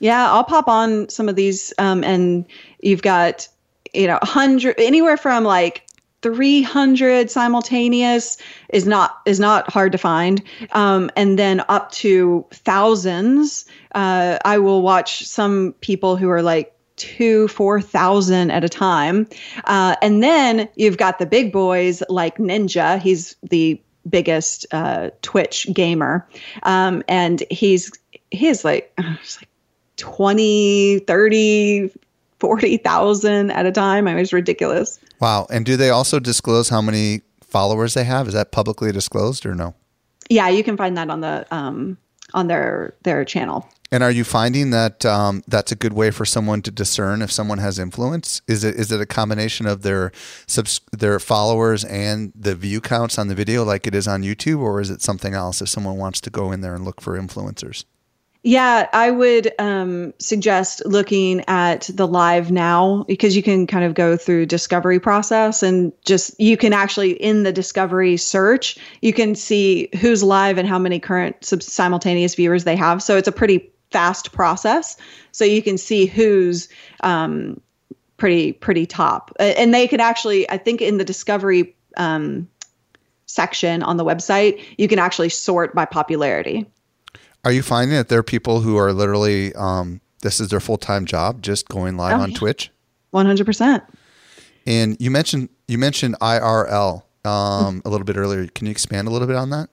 Yeah, 0.00 0.30
I'll 0.30 0.44
pop 0.44 0.68
on 0.68 1.08
some 1.08 1.30
of 1.30 1.36
these, 1.36 1.72
um, 1.78 2.04
and 2.04 2.44
you've 2.80 3.00
got 3.00 3.48
you 3.94 4.06
know, 4.06 4.18
hundred 4.22 4.74
anywhere 4.78 5.16
from 5.16 5.44
like 5.44 5.86
300 6.22 7.30
simultaneous 7.30 8.38
is 8.70 8.86
not 8.86 9.20
is 9.26 9.40
not 9.40 9.70
hard 9.70 9.92
to 9.92 9.98
find 9.98 10.42
um, 10.72 11.10
and 11.16 11.38
then 11.38 11.62
up 11.68 11.90
to 11.90 12.46
thousands 12.50 13.64
uh, 13.94 14.38
i 14.44 14.56
will 14.58 14.82
watch 14.82 15.26
some 15.26 15.74
people 15.80 16.16
who 16.16 16.28
are 16.28 16.42
like 16.42 16.74
two 16.96 17.48
four 17.48 17.80
thousand 17.80 18.50
at 18.50 18.62
a 18.64 18.68
time 18.68 19.26
uh, 19.64 19.96
and 20.00 20.22
then 20.22 20.68
you've 20.76 20.98
got 20.98 21.18
the 21.18 21.26
big 21.26 21.52
boys 21.52 22.02
like 22.08 22.38
ninja 22.38 23.00
he's 23.00 23.36
the 23.42 23.80
biggest 24.08 24.66
uh, 24.72 25.10
twitch 25.22 25.66
gamer 25.72 26.26
um, 26.62 27.02
and 27.08 27.42
he's 27.50 27.90
he's 28.30 28.64
like, 28.64 28.92
like 28.98 29.48
20 29.96 31.00
30 31.00 31.90
40,000 32.42 33.52
at 33.52 33.66
a 33.66 33.70
time. 33.70 34.08
I 34.08 34.16
was 34.16 34.32
ridiculous. 34.32 34.98
Wow. 35.22 35.46
And 35.50 35.64
do 35.64 35.76
they 35.76 35.90
also 35.90 36.18
disclose 36.18 36.68
how 36.68 36.82
many 36.82 37.22
followers 37.42 37.94
they 37.94 38.02
have? 38.02 38.26
Is 38.26 38.34
that 38.34 38.50
publicly 38.50 38.90
disclosed 38.90 39.46
or 39.46 39.54
no? 39.54 39.76
Yeah, 40.28 40.48
you 40.48 40.64
can 40.64 40.76
find 40.76 40.96
that 40.96 41.10
on 41.10 41.20
the 41.20 41.46
um 41.54 41.96
on 42.34 42.48
their 42.48 42.96
their 43.04 43.24
channel. 43.24 43.68
And 43.92 44.02
are 44.02 44.10
you 44.10 44.24
finding 44.24 44.70
that 44.70 45.04
um, 45.04 45.42
that's 45.46 45.70
a 45.70 45.76
good 45.76 45.92
way 45.92 46.10
for 46.10 46.24
someone 46.24 46.62
to 46.62 46.70
discern 46.70 47.20
if 47.20 47.30
someone 47.30 47.58
has 47.58 47.78
influence? 47.78 48.40
Is 48.48 48.64
it 48.64 48.74
is 48.74 48.90
it 48.90 49.00
a 49.00 49.06
combination 49.06 49.66
of 49.66 49.82
their 49.82 50.10
subs- 50.48 50.80
their 50.92 51.20
followers 51.20 51.84
and 51.84 52.32
the 52.34 52.56
view 52.56 52.80
counts 52.80 53.18
on 53.18 53.28
the 53.28 53.34
video, 53.34 53.64
like 53.64 53.86
it 53.86 53.94
is 53.94 54.08
on 54.08 54.22
YouTube, 54.22 54.60
or 54.60 54.80
is 54.80 54.90
it 54.90 55.02
something 55.02 55.34
else? 55.34 55.60
If 55.62 55.68
someone 55.68 55.98
wants 55.98 56.20
to 56.22 56.30
go 56.30 56.50
in 56.50 56.62
there 56.62 56.74
and 56.74 56.84
look 56.84 57.00
for 57.00 57.16
influencers, 57.20 57.84
Yeah, 58.44 58.88
I 58.92 59.12
would 59.12 59.52
um, 59.60 60.14
suggest 60.18 60.82
looking 60.84 61.44
at 61.46 61.88
the 61.94 62.08
live 62.08 62.50
now 62.50 63.04
because 63.06 63.36
you 63.36 63.42
can 63.42 63.68
kind 63.68 63.84
of 63.84 63.94
go 63.94 64.16
through 64.16 64.46
discovery 64.46 64.98
process 64.98 65.62
and 65.62 65.92
just 66.04 66.38
you 66.40 66.56
can 66.56 66.72
actually 66.72 67.12
in 67.12 67.44
the 67.44 67.52
discovery 67.52 68.16
search 68.16 68.78
you 69.00 69.12
can 69.12 69.36
see 69.36 69.88
who's 70.00 70.24
live 70.24 70.58
and 70.58 70.66
how 70.68 70.78
many 70.78 70.98
current 70.98 71.36
simultaneous 71.44 72.34
viewers 72.34 72.64
they 72.64 72.74
have. 72.74 73.00
So 73.00 73.16
it's 73.16 73.28
a 73.28 73.32
pretty 73.32 73.70
fast 73.92 74.32
process. 74.32 74.96
So 75.30 75.44
you 75.44 75.62
can 75.62 75.78
see 75.78 76.06
who's 76.06 76.68
um, 77.04 77.60
pretty 78.16 78.52
pretty 78.54 78.86
top, 78.86 79.30
and 79.38 79.72
they 79.72 79.86
can 79.86 80.00
actually 80.00 80.50
I 80.50 80.58
think 80.58 80.82
in 80.82 80.98
the 80.98 81.04
discovery 81.04 81.76
um, 81.96 82.48
section 83.26 83.84
on 83.84 83.98
the 83.98 84.04
website 84.04 84.60
you 84.78 84.88
can 84.88 84.98
actually 84.98 85.28
sort 85.28 85.76
by 85.76 85.84
popularity. 85.84 86.66
Are 87.44 87.52
you 87.52 87.62
finding 87.62 87.96
that 87.96 88.08
there 88.08 88.18
are 88.18 88.22
people 88.24 88.60
who 88.60 88.76
are 88.76 88.92
literally 88.92 89.54
um, 89.54 90.00
this 90.22 90.40
is 90.40 90.48
their 90.48 90.60
full 90.60 90.78
time 90.78 91.04
job, 91.06 91.42
just 91.42 91.68
going 91.68 91.96
live 91.96 92.18
Oh, 92.18 92.22
on 92.22 92.30
yeah. 92.30 92.38
Twitch? 92.38 92.70
One 93.10 93.26
hundred 93.26 93.46
percent. 93.46 93.82
And 94.66 94.96
you 95.00 95.10
mentioned 95.10 95.48
you 95.68 95.78
mentioned 95.78 96.16
IRL 96.20 97.02
um, 97.24 97.82
a 97.84 97.90
little 97.90 98.04
bit 98.04 98.16
earlier. 98.16 98.46
Can 98.48 98.66
you 98.66 98.70
expand 98.70 99.08
a 99.08 99.10
little 99.10 99.26
bit 99.26 99.36
on 99.36 99.50
that? 99.50 99.68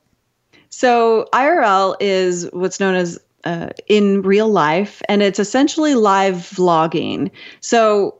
So 0.70 1.28
IRL 1.34 1.96
is 2.00 2.48
what's 2.54 2.80
known 2.80 2.96
as 2.96 3.20
uh, 3.44 3.70
in 3.88 4.22
real 4.22 4.50
life, 4.50 5.02
and 5.08 5.22
it's 5.22 5.40
essentially 5.40 5.96
live 5.96 6.36
vlogging. 6.36 7.32
So 7.62 8.20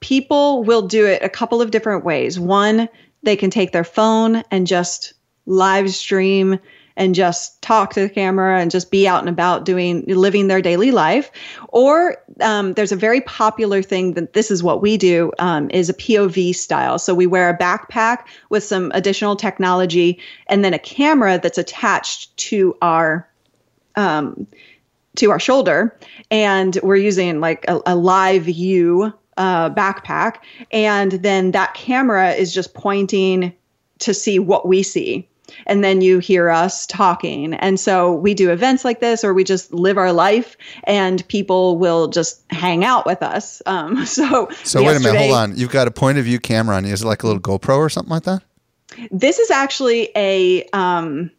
people 0.00 0.64
will 0.64 0.82
do 0.82 1.06
it 1.06 1.22
a 1.22 1.28
couple 1.28 1.60
of 1.60 1.70
different 1.70 2.04
ways. 2.04 2.38
One, 2.40 2.88
they 3.22 3.36
can 3.36 3.50
take 3.50 3.72
their 3.72 3.84
phone 3.84 4.42
and 4.50 4.66
just 4.66 5.12
live 5.46 5.90
stream 5.90 6.58
and 6.96 7.14
just 7.14 7.60
talk 7.62 7.92
to 7.92 8.00
the 8.00 8.08
camera 8.08 8.60
and 8.60 8.70
just 8.70 8.90
be 8.90 9.06
out 9.06 9.20
and 9.20 9.28
about 9.28 9.64
doing 9.64 10.04
living 10.06 10.48
their 10.48 10.62
daily 10.62 10.90
life. 10.90 11.30
Or 11.68 12.16
um, 12.40 12.72
there's 12.72 12.92
a 12.92 12.96
very 12.96 13.20
popular 13.20 13.82
thing 13.82 14.14
that 14.14 14.32
this 14.32 14.50
is 14.50 14.62
what 14.62 14.82
we 14.82 14.96
do 14.96 15.32
um, 15.38 15.70
is 15.70 15.88
a 15.90 15.94
pov 15.94 16.54
style. 16.54 16.98
So 16.98 17.14
we 17.14 17.26
wear 17.26 17.50
a 17.50 17.58
backpack 17.58 18.24
with 18.48 18.64
some 18.64 18.90
additional 18.94 19.36
technology 19.36 20.18
and 20.48 20.64
then 20.64 20.74
a 20.74 20.78
camera 20.78 21.38
that's 21.38 21.58
attached 21.58 22.36
to 22.38 22.76
our 22.80 23.28
um, 23.96 24.46
to 25.16 25.30
our 25.30 25.40
shoulder. 25.40 25.98
And 26.30 26.78
we're 26.82 26.96
using 26.96 27.40
like 27.40 27.64
a, 27.68 27.76
a 27.76 27.94
LiveU 27.94 29.12
uh, 29.36 29.70
backpack. 29.70 30.36
And 30.70 31.12
then 31.12 31.52
that 31.52 31.74
camera 31.74 32.32
is 32.32 32.52
just 32.52 32.74
pointing 32.74 33.54
to 33.98 34.12
see 34.12 34.38
what 34.38 34.68
we 34.68 34.82
see 34.82 35.28
and 35.66 35.82
then 35.82 36.00
you 36.00 36.18
hear 36.18 36.50
us 36.50 36.86
talking. 36.86 37.54
And 37.54 37.78
so 37.78 38.14
we 38.14 38.34
do 38.34 38.50
events 38.50 38.84
like 38.84 39.00
this, 39.00 39.24
or 39.24 39.34
we 39.34 39.44
just 39.44 39.72
live 39.72 39.98
our 39.98 40.12
life, 40.12 40.56
and 40.84 41.26
people 41.28 41.78
will 41.78 42.08
just 42.08 42.42
hang 42.50 42.84
out 42.84 43.06
with 43.06 43.22
us. 43.22 43.62
Um, 43.66 44.04
so, 44.06 44.48
so 44.64 44.82
wait 44.82 44.96
a 44.96 45.00
minute, 45.00 45.18
hold 45.18 45.32
on. 45.32 45.56
You've 45.56 45.70
got 45.70 45.88
a 45.88 45.92
point 45.92 46.18
of 46.18 46.24
view 46.24 46.38
camera 46.38 46.76
on 46.76 46.84
you. 46.84 46.92
Is 46.92 47.02
it 47.02 47.06
like 47.06 47.22
a 47.22 47.26
little 47.26 47.42
GoPro 47.42 47.78
or 47.78 47.88
something 47.88 48.10
like 48.10 48.24
that? 48.24 48.42
This 49.10 49.38
is 49.38 49.50
actually 49.50 50.10
a 50.16 50.64
um, 50.72 51.30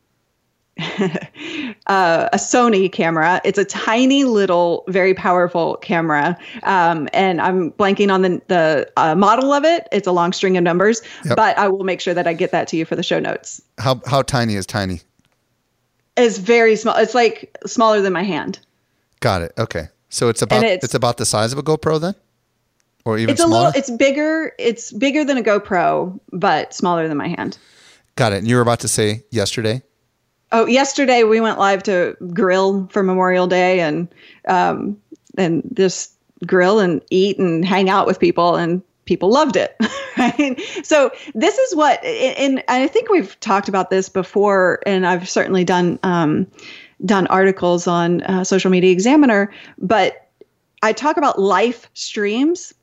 uh, 1.87 2.29
a 2.31 2.37
Sony 2.37 2.91
camera. 2.91 3.41
It's 3.43 3.57
a 3.57 3.65
tiny 3.65 4.25
little, 4.25 4.83
very 4.87 5.13
powerful 5.13 5.77
camera, 5.77 6.37
um, 6.63 7.09
and 7.13 7.41
I'm 7.41 7.71
blanking 7.71 8.13
on 8.13 8.21
the 8.21 8.41
the 8.47 8.91
uh, 8.97 9.15
model 9.15 9.53
of 9.53 9.63
it. 9.63 9.87
It's 9.91 10.07
a 10.07 10.11
long 10.11 10.33
string 10.33 10.57
of 10.57 10.63
numbers, 10.63 11.01
yep. 11.25 11.35
but 11.35 11.57
I 11.57 11.67
will 11.67 11.83
make 11.83 12.01
sure 12.01 12.13
that 12.13 12.27
I 12.27 12.33
get 12.33 12.51
that 12.51 12.67
to 12.69 12.77
you 12.77 12.85
for 12.85 12.95
the 12.95 13.03
show 13.03 13.19
notes. 13.19 13.61
How 13.79 14.01
how 14.05 14.21
tiny 14.21 14.55
is 14.55 14.65
tiny? 14.65 15.01
It's 16.15 16.37
very 16.37 16.75
small. 16.75 16.95
It's 16.97 17.15
like 17.15 17.57
smaller 17.65 18.01
than 18.01 18.13
my 18.13 18.23
hand. 18.23 18.59
Got 19.19 19.41
it. 19.41 19.53
Okay, 19.57 19.87
so 20.09 20.29
it's 20.29 20.41
about 20.41 20.63
it's, 20.63 20.83
it's, 20.83 20.93
about 20.93 21.17
the 21.17 21.25
size 21.25 21.53
of 21.53 21.57
a 21.57 21.63
GoPro 21.63 21.99
then, 21.99 22.15
or 23.05 23.17
even 23.17 23.33
it's 23.33 23.41
smaller? 23.41 23.55
a 23.55 23.65
little. 23.65 23.79
It's 23.79 23.89
bigger. 23.89 24.53
It's 24.59 24.91
bigger 24.91 25.25
than 25.25 25.37
a 25.37 25.43
GoPro, 25.43 26.19
but 26.31 26.73
smaller 26.73 27.07
than 27.07 27.17
my 27.17 27.29
hand. 27.29 27.57
Got 28.15 28.33
it. 28.33 28.39
And 28.39 28.47
you 28.47 28.55
were 28.55 28.61
about 28.61 28.79
to 28.81 28.87
say 28.87 29.23
yesterday 29.31 29.83
Oh, 30.51 30.65
yesterday 30.65 31.23
we 31.23 31.41
went 31.41 31.59
live 31.59 31.83
to 31.83 32.15
grill 32.33 32.87
for 32.87 33.03
Memorial 33.03 33.47
Day 33.47 33.81
and 33.81 34.07
um, 34.47 35.01
and 35.37 35.63
just 35.73 36.13
grill 36.45 36.79
and 36.79 37.01
eat 37.09 37.37
and 37.39 37.65
hang 37.65 37.89
out 37.89 38.07
with 38.07 38.19
people 38.19 38.55
and 38.55 38.81
people 39.05 39.29
loved 39.29 39.55
it 39.55 39.75
right? 40.17 40.59
So 40.83 41.11
this 41.33 41.57
is 41.57 41.75
what 41.75 42.03
and 42.03 42.63
i 42.67 42.87
think 42.87 43.09
we've 43.09 43.39
talked 43.39 43.69
about 43.69 43.89
this 43.89 44.09
before 44.09 44.79
and 44.85 45.07
i've 45.07 45.29
certainly 45.29 45.63
done 45.63 45.97
um, 46.03 46.47
done 47.05 47.25
articles 47.27 47.87
on 47.87 48.21
uh, 48.23 48.43
social 48.43 48.69
media 48.69 48.91
examiner 48.91 49.51
but 49.77 50.29
i 50.83 50.91
talk 50.93 51.17
about 51.17 51.39
life 51.39 51.89
streams 51.93 52.73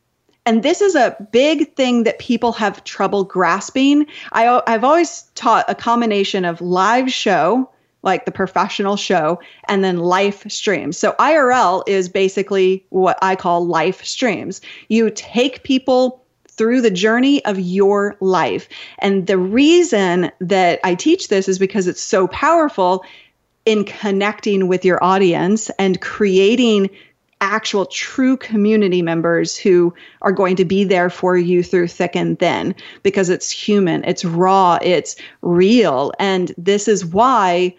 and 0.46 0.62
this 0.62 0.80
is 0.80 0.94
a 0.94 1.16
big 1.32 1.74
thing 1.74 2.04
that 2.04 2.18
people 2.18 2.52
have 2.52 2.84
trouble 2.84 3.24
grasping. 3.24 4.06
I, 4.32 4.62
I've 4.66 4.84
always 4.84 5.22
taught 5.34 5.64
a 5.68 5.74
combination 5.74 6.44
of 6.44 6.60
live 6.60 7.10
show, 7.10 7.70
like 8.02 8.26
the 8.26 8.32
professional 8.32 8.96
show, 8.96 9.40
and 9.68 9.82
then 9.82 9.98
live 9.98 10.44
streams. 10.48 10.98
So 10.98 11.12
IRL 11.18 11.82
is 11.86 12.10
basically 12.10 12.84
what 12.90 13.18
I 13.22 13.36
call 13.36 13.66
live 13.66 14.04
streams. 14.04 14.60
You 14.88 15.10
take 15.10 15.62
people 15.62 16.22
through 16.48 16.82
the 16.82 16.90
journey 16.90 17.44
of 17.46 17.58
your 17.58 18.16
life. 18.20 18.68
And 18.98 19.26
the 19.26 19.38
reason 19.38 20.30
that 20.40 20.78
I 20.84 20.94
teach 20.94 21.28
this 21.28 21.48
is 21.48 21.58
because 21.58 21.88
it's 21.88 22.02
so 22.02 22.28
powerful 22.28 23.02
in 23.64 23.84
connecting 23.84 24.68
with 24.68 24.84
your 24.84 25.02
audience 25.02 25.70
and 25.78 26.00
creating 26.00 26.90
actual 27.40 27.86
true 27.86 28.36
community 28.36 29.02
members 29.02 29.56
who 29.56 29.94
are 30.22 30.32
going 30.32 30.56
to 30.56 30.64
be 30.64 30.84
there 30.84 31.10
for 31.10 31.36
you 31.36 31.62
through 31.62 31.88
thick 31.88 32.16
and 32.16 32.38
thin 32.38 32.74
because 33.02 33.28
it's 33.28 33.50
human, 33.50 34.04
it's 34.04 34.24
raw, 34.24 34.78
it's 34.82 35.16
real. 35.42 36.12
And 36.18 36.52
this 36.56 36.88
is 36.88 37.04
why 37.04 37.74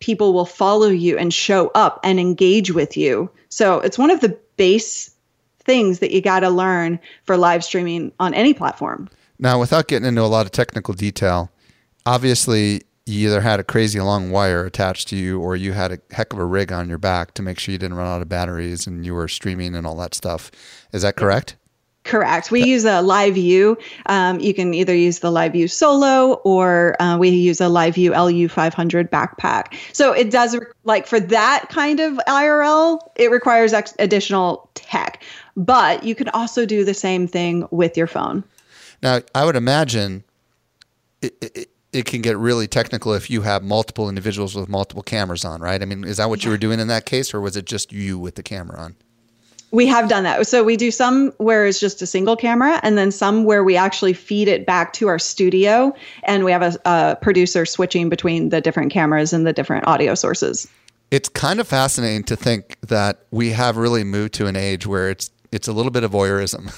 people 0.00 0.32
will 0.32 0.46
follow 0.46 0.88
you 0.88 1.18
and 1.18 1.32
show 1.32 1.68
up 1.74 2.00
and 2.04 2.20
engage 2.20 2.72
with 2.72 2.96
you. 2.96 3.30
So 3.48 3.80
it's 3.80 3.98
one 3.98 4.10
of 4.10 4.20
the 4.20 4.38
base 4.56 5.10
things 5.60 5.98
that 5.98 6.12
you 6.12 6.22
got 6.22 6.40
to 6.40 6.48
learn 6.48 6.98
for 7.24 7.36
live 7.36 7.64
streaming 7.64 8.12
on 8.20 8.32
any 8.34 8.54
platform. 8.54 9.08
Now, 9.38 9.58
without 9.58 9.88
getting 9.88 10.08
into 10.08 10.22
a 10.22 10.24
lot 10.24 10.46
of 10.46 10.52
technical 10.52 10.94
detail, 10.94 11.50
obviously 12.06 12.82
you 13.06 13.28
either 13.28 13.40
had 13.40 13.60
a 13.60 13.64
crazy 13.64 14.00
long 14.00 14.30
wire 14.30 14.66
attached 14.66 15.08
to 15.08 15.16
you 15.16 15.40
or 15.40 15.54
you 15.54 15.72
had 15.72 15.92
a 15.92 15.98
heck 16.10 16.32
of 16.32 16.40
a 16.40 16.44
rig 16.44 16.72
on 16.72 16.88
your 16.88 16.98
back 16.98 17.34
to 17.34 17.42
make 17.42 17.58
sure 17.58 17.72
you 17.72 17.78
didn't 17.78 17.96
run 17.96 18.06
out 18.06 18.20
of 18.20 18.28
batteries 18.28 18.86
and 18.86 19.06
you 19.06 19.14
were 19.14 19.28
streaming 19.28 19.76
and 19.76 19.86
all 19.86 19.96
that 19.96 20.14
stuff. 20.14 20.50
Is 20.92 21.02
that 21.02 21.16
correct? 21.16 21.56
Correct. 22.02 22.50
We 22.50 22.64
use 22.64 22.84
a 22.84 23.00
LiveU. 23.02 23.76
Um, 24.06 24.38
you 24.38 24.54
can 24.54 24.74
either 24.74 24.94
use 24.94 25.20
the 25.20 25.30
LiveU 25.30 25.68
Solo 25.68 26.34
or 26.44 27.00
uh, 27.00 27.16
we 27.18 27.28
use 27.30 27.60
a 27.60 27.64
LiveU 27.64 28.10
LU500 28.10 29.08
backpack. 29.08 29.76
So 29.92 30.12
it 30.12 30.30
does, 30.30 30.56
like 30.84 31.06
for 31.06 31.18
that 31.18 31.66
kind 31.68 31.98
of 31.98 32.14
IRL, 32.28 33.00
it 33.16 33.30
requires 33.30 33.72
ex- 33.72 33.94
additional 33.98 34.70
tech. 34.74 35.22
But 35.56 36.04
you 36.04 36.14
can 36.14 36.28
also 36.28 36.64
do 36.64 36.84
the 36.84 36.94
same 36.94 37.26
thing 37.26 37.66
with 37.70 37.96
your 37.96 38.06
phone. 38.06 38.44
Now, 39.02 39.20
I 39.34 39.44
would 39.44 39.56
imagine 39.56 40.22
it, 41.22 41.34
it, 41.40 41.70
it 41.96 42.04
can 42.04 42.20
get 42.20 42.36
really 42.36 42.68
technical 42.68 43.14
if 43.14 43.30
you 43.30 43.40
have 43.42 43.64
multiple 43.64 44.08
individuals 44.10 44.54
with 44.54 44.68
multiple 44.68 45.02
cameras 45.02 45.44
on, 45.44 45.62
right? 45.62 45.80
I 45.80 45.86
mean, 45.86 46.04
is 46.04 46.18
that 46.18 46.28
what 46.28 46.44
you 46.44 46.50
were 46.50 46.58
doing 46.58 46.78
in 46.78 46.88
that 46.88 47.06
case, 47.06 47.32
or 47.32 47.40
was 47.40 47.56
it 47.56 47.64
just 47.64 47.90
you 47.90 48.18
with 48.18 48.34
the 48.34 48.42
camera 48.42 48.78
on? 48.78 48.96
We 49.70 49.86
have 49.86 50.08
done 50.08 50.22
that. 50.24 50.46
So 50.46 50.62
we 50.62 50.76
do 50.76 50.90
some 50.90 51.32
where 51.38 51.66
it's 51.66 51.80
just 51.80 52.02
a 52.02 52.06
single 52.06 52.36
camera, 52.36 52.78
and 52.82 52.98
then 52.98 53.10
some 53.10 53.44
where 53.44 53.64
we 53.64 53.76
actually 53.76 54.12
feed 54.12 54.46
it 54.46 54.66
back 54.66 54.92
to 54.94 55.08
our 55.08 55.18
studio, 55.18 55.94
and 56.24 56.44
we 56.44 56.52
have 56.52 56.62
a, 56.62 56.78
a 56.84 57.16
producer 57.20 57.64
switching 57.64 58.10
between 58.10 58.50
the 58.50 58.60
different 58.60 58.92
cameras 58.92 59.32
and 59.32 59.46
the 59.46 59.52
different 59.54 59.86
audio 59.86 60.14
sources. 60.14 60.68
It's 61.10 61.30
kind 61.30 61.60
of 61.60 61.66
fascinating 61.66 62.24
to 62.24 62.36
think 62.36 62.76
that 62.82 63.20
we 63.30 63.50
have 63.50 63.76
really 63.78 64.04
moved 64.04 64.34
to 64.34 64.46
an 64.46 64.56
age 64.56 64.86
where 64.86 65.08
it's 65.08 65.30
it's 65.50 65.68
a 65.68 65.72
little 65.72 65.92
bit 65.92 66.04
of 66.04 66.10
voyeurism. 66.10 66.70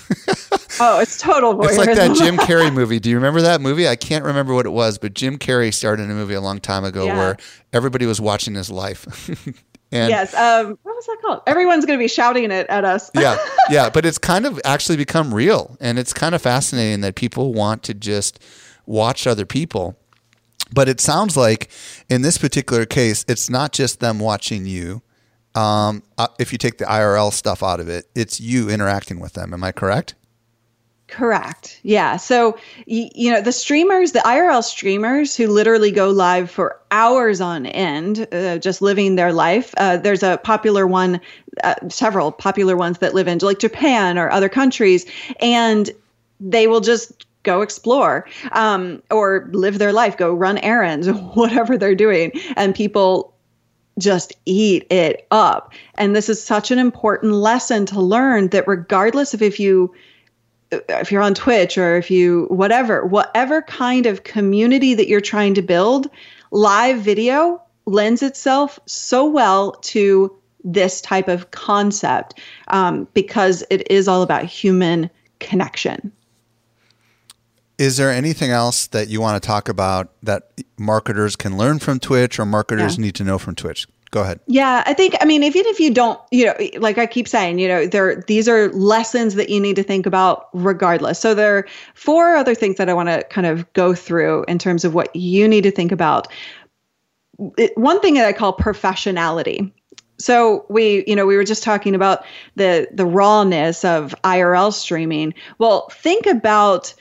oh, 0.80 1.00
it's 1.00 1.20
total 1.20 1.54
voyeurism. 1.54 1.68
It's 1.68 1.78
like 1.78 1.94
that 1.96 2.16
Jim 2.16 2.36
Carrey 2.36 2.72
movie. 2.74 2.98
Do 2.98 3.10
you 3.10 3.16
remember 3.16 3.42
that 3.42 3.60
movie? 3.60 3.88
I 3.88 3.96
can't 3.96 4.24
remember 4.24 4.54
what 4.54 4.66
it 4.66 4.70
was, 4.70 4.98
but 4.98 5.14
Jim 5.14 5.38
Carrey 5.38 5.72
started 5.72 6.10
a 6.10 6.14
movie 6.14 6.34
a 6.34 6.40
long 6.40 6.60
time 6.60 6.84
ago 6.84 7.06
yeah. 7.06 7.16
where 7.16 7.36
everybody 7.72 8.06
was 8.06 8.20
watching 8.20 8.54
his 8.54 8.70
life. 8.70 9.06
and 9.92 10.10
yes, 10.10 10.34
um, 10.34 10.78
what 10.82 10.96
was 10.96 11.06
that 11.06 11.18
called? 11.22 11.42
Everyone's 11.46 11.84
going 11.84 11.98
to 11.98 12.02
be 12.02 12.08
shouting 12.08 12.50
it 12.50 12.66
at 12.68 12.84
us. 12.84 13.10
yeah, 13.14 13.38
yeah, 13.70 13.90
but 13.90 14.04
it's 14.04 14.18
kind 14.18 14.46
of 14.46 14.60
actually 14.64 14.96
become 14.96 15.34
real, 15.34 15.76
and 15.80 15.98
it's 15.98 16.12
kind 16.12 16.34
of 16.34 16.42
fascinating 16.42 17.00
that 17.02 17.14
people 17.14 17.52
want 17.52 17.82
to 17.84 17.94
just 17.94 18.42
watch 18.86 19.26
other 19.26 19.46
people. 19.46 19.96
But 20.70 20.88
it 20.88 21.00
sounds 21.00 21.36
like 21.36 21.70
in 22.10 22.22
this 22.22 22.36
particular 22.36 22.84
case, 22.84 23.24
it's 23.26 23.48
not 23.48 23.72
just 23.72 24.00
them 24.00 24.18
watching 24.18 24.66
you 24.66 25.02
um, 25.58 26.04
uh, 26.16 26.28
if 26.38 26.52
you 26.52 26.58
take 26.58 26.78
the 26.78 26.84
IRL 26.84 27.32
stuff 27.32 27.62
out 27.62 27.80
of 27.80 27.88
it, 27.88 28.08
it's 28.14 28.40
you 28.40 28.70
interacting 28.70 29.18
with 29.18 29.32
them. 29.32 29.52
Am 29.52 29.64
I 29.64 29.72
correct? 29.72 30.14
Correct. 31.08 31.80
Yeah. 31.84 32.18
So, 32.18 32.58
you, 32.86 33.32
know, 33.32 33.40
the 33.40 33.50
streamers, 33.50 34.12
the 34.12 34.18
IRL 34.20 34.62
streamers 34.62 35.34
who 35.34 35.48
literally 35.48 35.90
go 35.90 36.10
live 36.10 36.50
for 36.50 36.78
hours 36.90 37.40
on 37.40 37.64
end, 37.64 38.28
uh, 38.30 38.58
just 38.58 38.82
living 38.82 39.16
their 39.16 39.32
life. 39.32 39.72
Uh, 39.78 39.96
there's 39.96 40.22
a 40.22 40.38
popular 40.44 40.86
one, 40.86 41.18
uh, 41.64 41.74
several 41.88 42.30
popular 42.30 42.76
ones 42.76 42.98
that 42.98 43.14
live 43.14 43.26
in 43.26 43.38
like 43.38 43.58
Japan 43.58 44.18
or 44.18 44.30
other 44.30 44.50
countries, 44.50 45.06
and 45.40 45.90
they 46.40 46.66
will 46.66 46.80
just 46.80 47.26
go 47.42 47.62
explore 47.62 48.26
um, 48.52 49.02
or 49.10 49.48
live 49.52 49.78
their 49.78 49.94
life, 49.94 50.18
go 50.18 50.34
run 50.34 50.58
errands, 50.58 51.08
whatever 51.34 51.78
they're 51.78 51.94
doing. 51.94 52.32
And 52.54 52.74
people 52.74 53.32
just 53.98 54.34
eat 54.44 54.86
it 54.90 55.26
up. 55.30 55.72
And 55.94 56.14
this 56.14 56.28
is 56.28 56.42
such 56.42 56.70
an 56.70 56.78
important 56.78 57.32
lesson 57.32 57.86
to 57.86 58.00
learn 58.00 58.48
that 58.48 58.68
regardless 58.68 59.32
of 59.32 59.40
if 59.40 59.58
you 59.58 59.94
if 60.70 61.10
you're 61.10 61.22
on 61.22 61.34
Twitch 61.34 61.78
or 61.78 61.96
if 61.96 62.10
you 62.10 62.46
whatever, 62.50 63.06
whatever 63.06 63.62
kind 63.62 64.06
of 64.06 64.24
community 64.24 64.94
that 64.94 65.08
you're 65.08 65.20
trying 65.20 65.54
to 65.54 65.62
build, 65.62 66.10
live 66.50 66.98
video 67.00 67.62
lends 67.86 68.22
itself 68.22 68.78
so 68.86 69.24
well 69.24 69.72
to 69.72 70.34
this 70.64 71.00
type 71.00 71.28
of 71.28 71.50
concept 71.50 72.38
um, 72.68 73.08
because 73.14 73.64
it 73.70 73.90
is 73.90 74.08
all 74.08 74.22
about 74.22 74.44
human 74.44 75.08
connection. 75.38 76.12
Is 77.78 77.96
there 77.96 78.10
anything 78.10 78.50
else 78.50 78.88
that 78.88 79.08
you 79.08 79.20
want 79.20 79.40
to 79.40 79.46
talk 79.46 79.68
about 79.68 80.10
that 80.22 80.50
marketers 80.76 81.36
can 81.36 81.56
learn 81.56 81.78
from 81.78 82.00
Twitch 82.00 82.38
or 82.38 82.44
marketers 82.44 82.98
yeah. 82.98 83.02
need 83.02 83.14
to 83.14 83.24
know 83.24 83.38
from 83.38 83.54
Twitch? 83.54 83.86
Go 84.10 84.22
ahead. 84.22 84.40
Yeah, 84.46 84.82
I 84.86 84.94
think 84.94 85.16
I 85.20 85.26
mean 85.26 85.42
even 85.42 85.66
if 85.66 85.78
you 85.78 85.92
don't, 85.92 86.18
you 86.30 86.46
know, 86.46 86.54
like 86.78 86.96
I 86.96 87.06
keep 87.06 87.28
saying, 87.28 87.58
you 87.58 87.68
know, 87.68 87.86
there 87.86 88.24
these 88.26 88.48
are 88.48 88.72
lessons 88.72 89.34
that 89.34 89.50
you 89.50 89.60
need 89.60 89.76
to 89.76 89.82
think 89.82 90.06
about 90.06 90.48
regardless. 90.54 91.18
So 91.18 91.34
there 91.34 91.58
are 91.58 91.68
four 91.94 92.34
other 92.34 92.54
things 92.54 92.76
that 92.76 92.88
I 92.88 92.94
want 92.94 93.10
to 93.10 93.22
kind 93.24 93.46
of 93.46 93.70
go 93.74 93.94
through 93.94 94.44
in 94.48 94.58
terms 94.58 94.84
of 94.84 94.94
what 94.94 95.14
you 95.14 95.46
need 95.46 95.62
to 95.64 95.70
think 95.70 95.92
about. 95.92 96.28
It, 97.58 97.76
one 97.76 98.00
thing 98.00 98.14
that 98.14 98.26
I 98.26 98.32
call 98.32 98.56
professionality. 98.56 99.70
So 100.18 100.64
we, 100.68 101.04
you 101.06 101.14
know, 101.14 101.26
we 101.26 101.36
were 101.36 101.44
just 101.44 101.62
talking 101.62 101.94
about 101.94 102.24
the 102.56 102.88
the 102.90 103.06
rawness 103.06 103.84
of 103.84 104.14
IRL 104.24 104.72
streaming. 104.72 105.34
Well, 105.58 105.88
think 105.90 106.26
about 106.26 106.94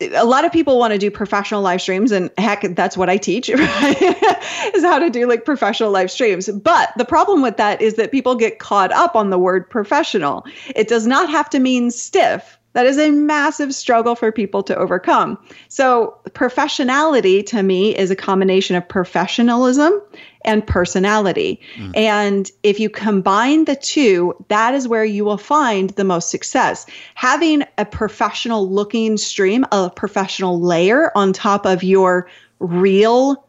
a 0.00 0.24
lot 0.24 0.44
of 0.44 0.52
people 0.52 0.78
want 0.78 0.92
to 0.92 0.98
do 0.98 1.10
professional 1.10 1.62
live 1.62 1.80
streams 1.80 2.10
and 2.12 2.30
heck 2.38 2.62
that's 2.74 2.96
what 2.96 3.10
i 3.10 3.16
teach 3.16 3.48
right? 3.48 3.96
is 4.74 4.82
how 4.82 4.98
to 4.98 5.10
do 5.10 5.26
like 5.28 5.44
professional 5.44 5.90
live 5.90 6.10
streams 6.10 6.48
but 6.48 6.90
the 6.96 7.04
problem 7.04 7.42
with 7.42 7.56
that 7.56 7.80
is 7.80 7.94
that 7.94 8.10
people 8.10 8.34
get 8.34 8.58
caught 8.58 8.92
up 8.92 9.14
on 9.14 9.30
the 9.30 9.38
word 9.38 9.68
professional 9.68 10.44
it 10.74 10.88
does 10.88 11.06
not 11.06 11.28
have 11.28 11.48
to 11.50 11.58
mean 11.58 11.90
stiff 11.90 12.58
that 12.72 12.86
is 12.86 12.98
a 12.98 13.10
massive 13.10 13.74
struggle 13.74 14.14
for 14.14 14.30
people 14.30 14.62
to 14.64 14.76
overcome. 14.76 15.38
So, 15.68 16.18
professionality 16.30 17.44
to 17.46 17.62
me 17.62 17.96
is 17.96 18.10
a 18.10 18.16
combination 18.16 18.76
of 18.76 18.88
professionalism 18.88 20.00
and 20.44 20.66
personality. 20.66 21.60
Mm. 21.76 21.96
And 21.96 22.50
if 22.62 22.78
you 22.78 22.88
combine 22.88 23.64
the 23.64 23.76
two, 23.76 24.34
that 24.48 24.74
is 24.74 24.86
where 24.86 25.04
you 25.04 25.24
will 25.24 25.36
find 25.36 25.90
the 25.90 26.04
most 26.04 26.30
success. 26.30 26.86
Having 27.14 27.64
a 27.76 27.84
professional 27.84 28.70
looking 28.70 29.16
stream, 29.16 29.64
a 29.72 29.90
professional 29.90 30.60
layer 30.60 31.10
on 31.16 31.32
top 31.32 31.66
of 31.66 31.82
your 31.82 32.28
real 32.60 33.46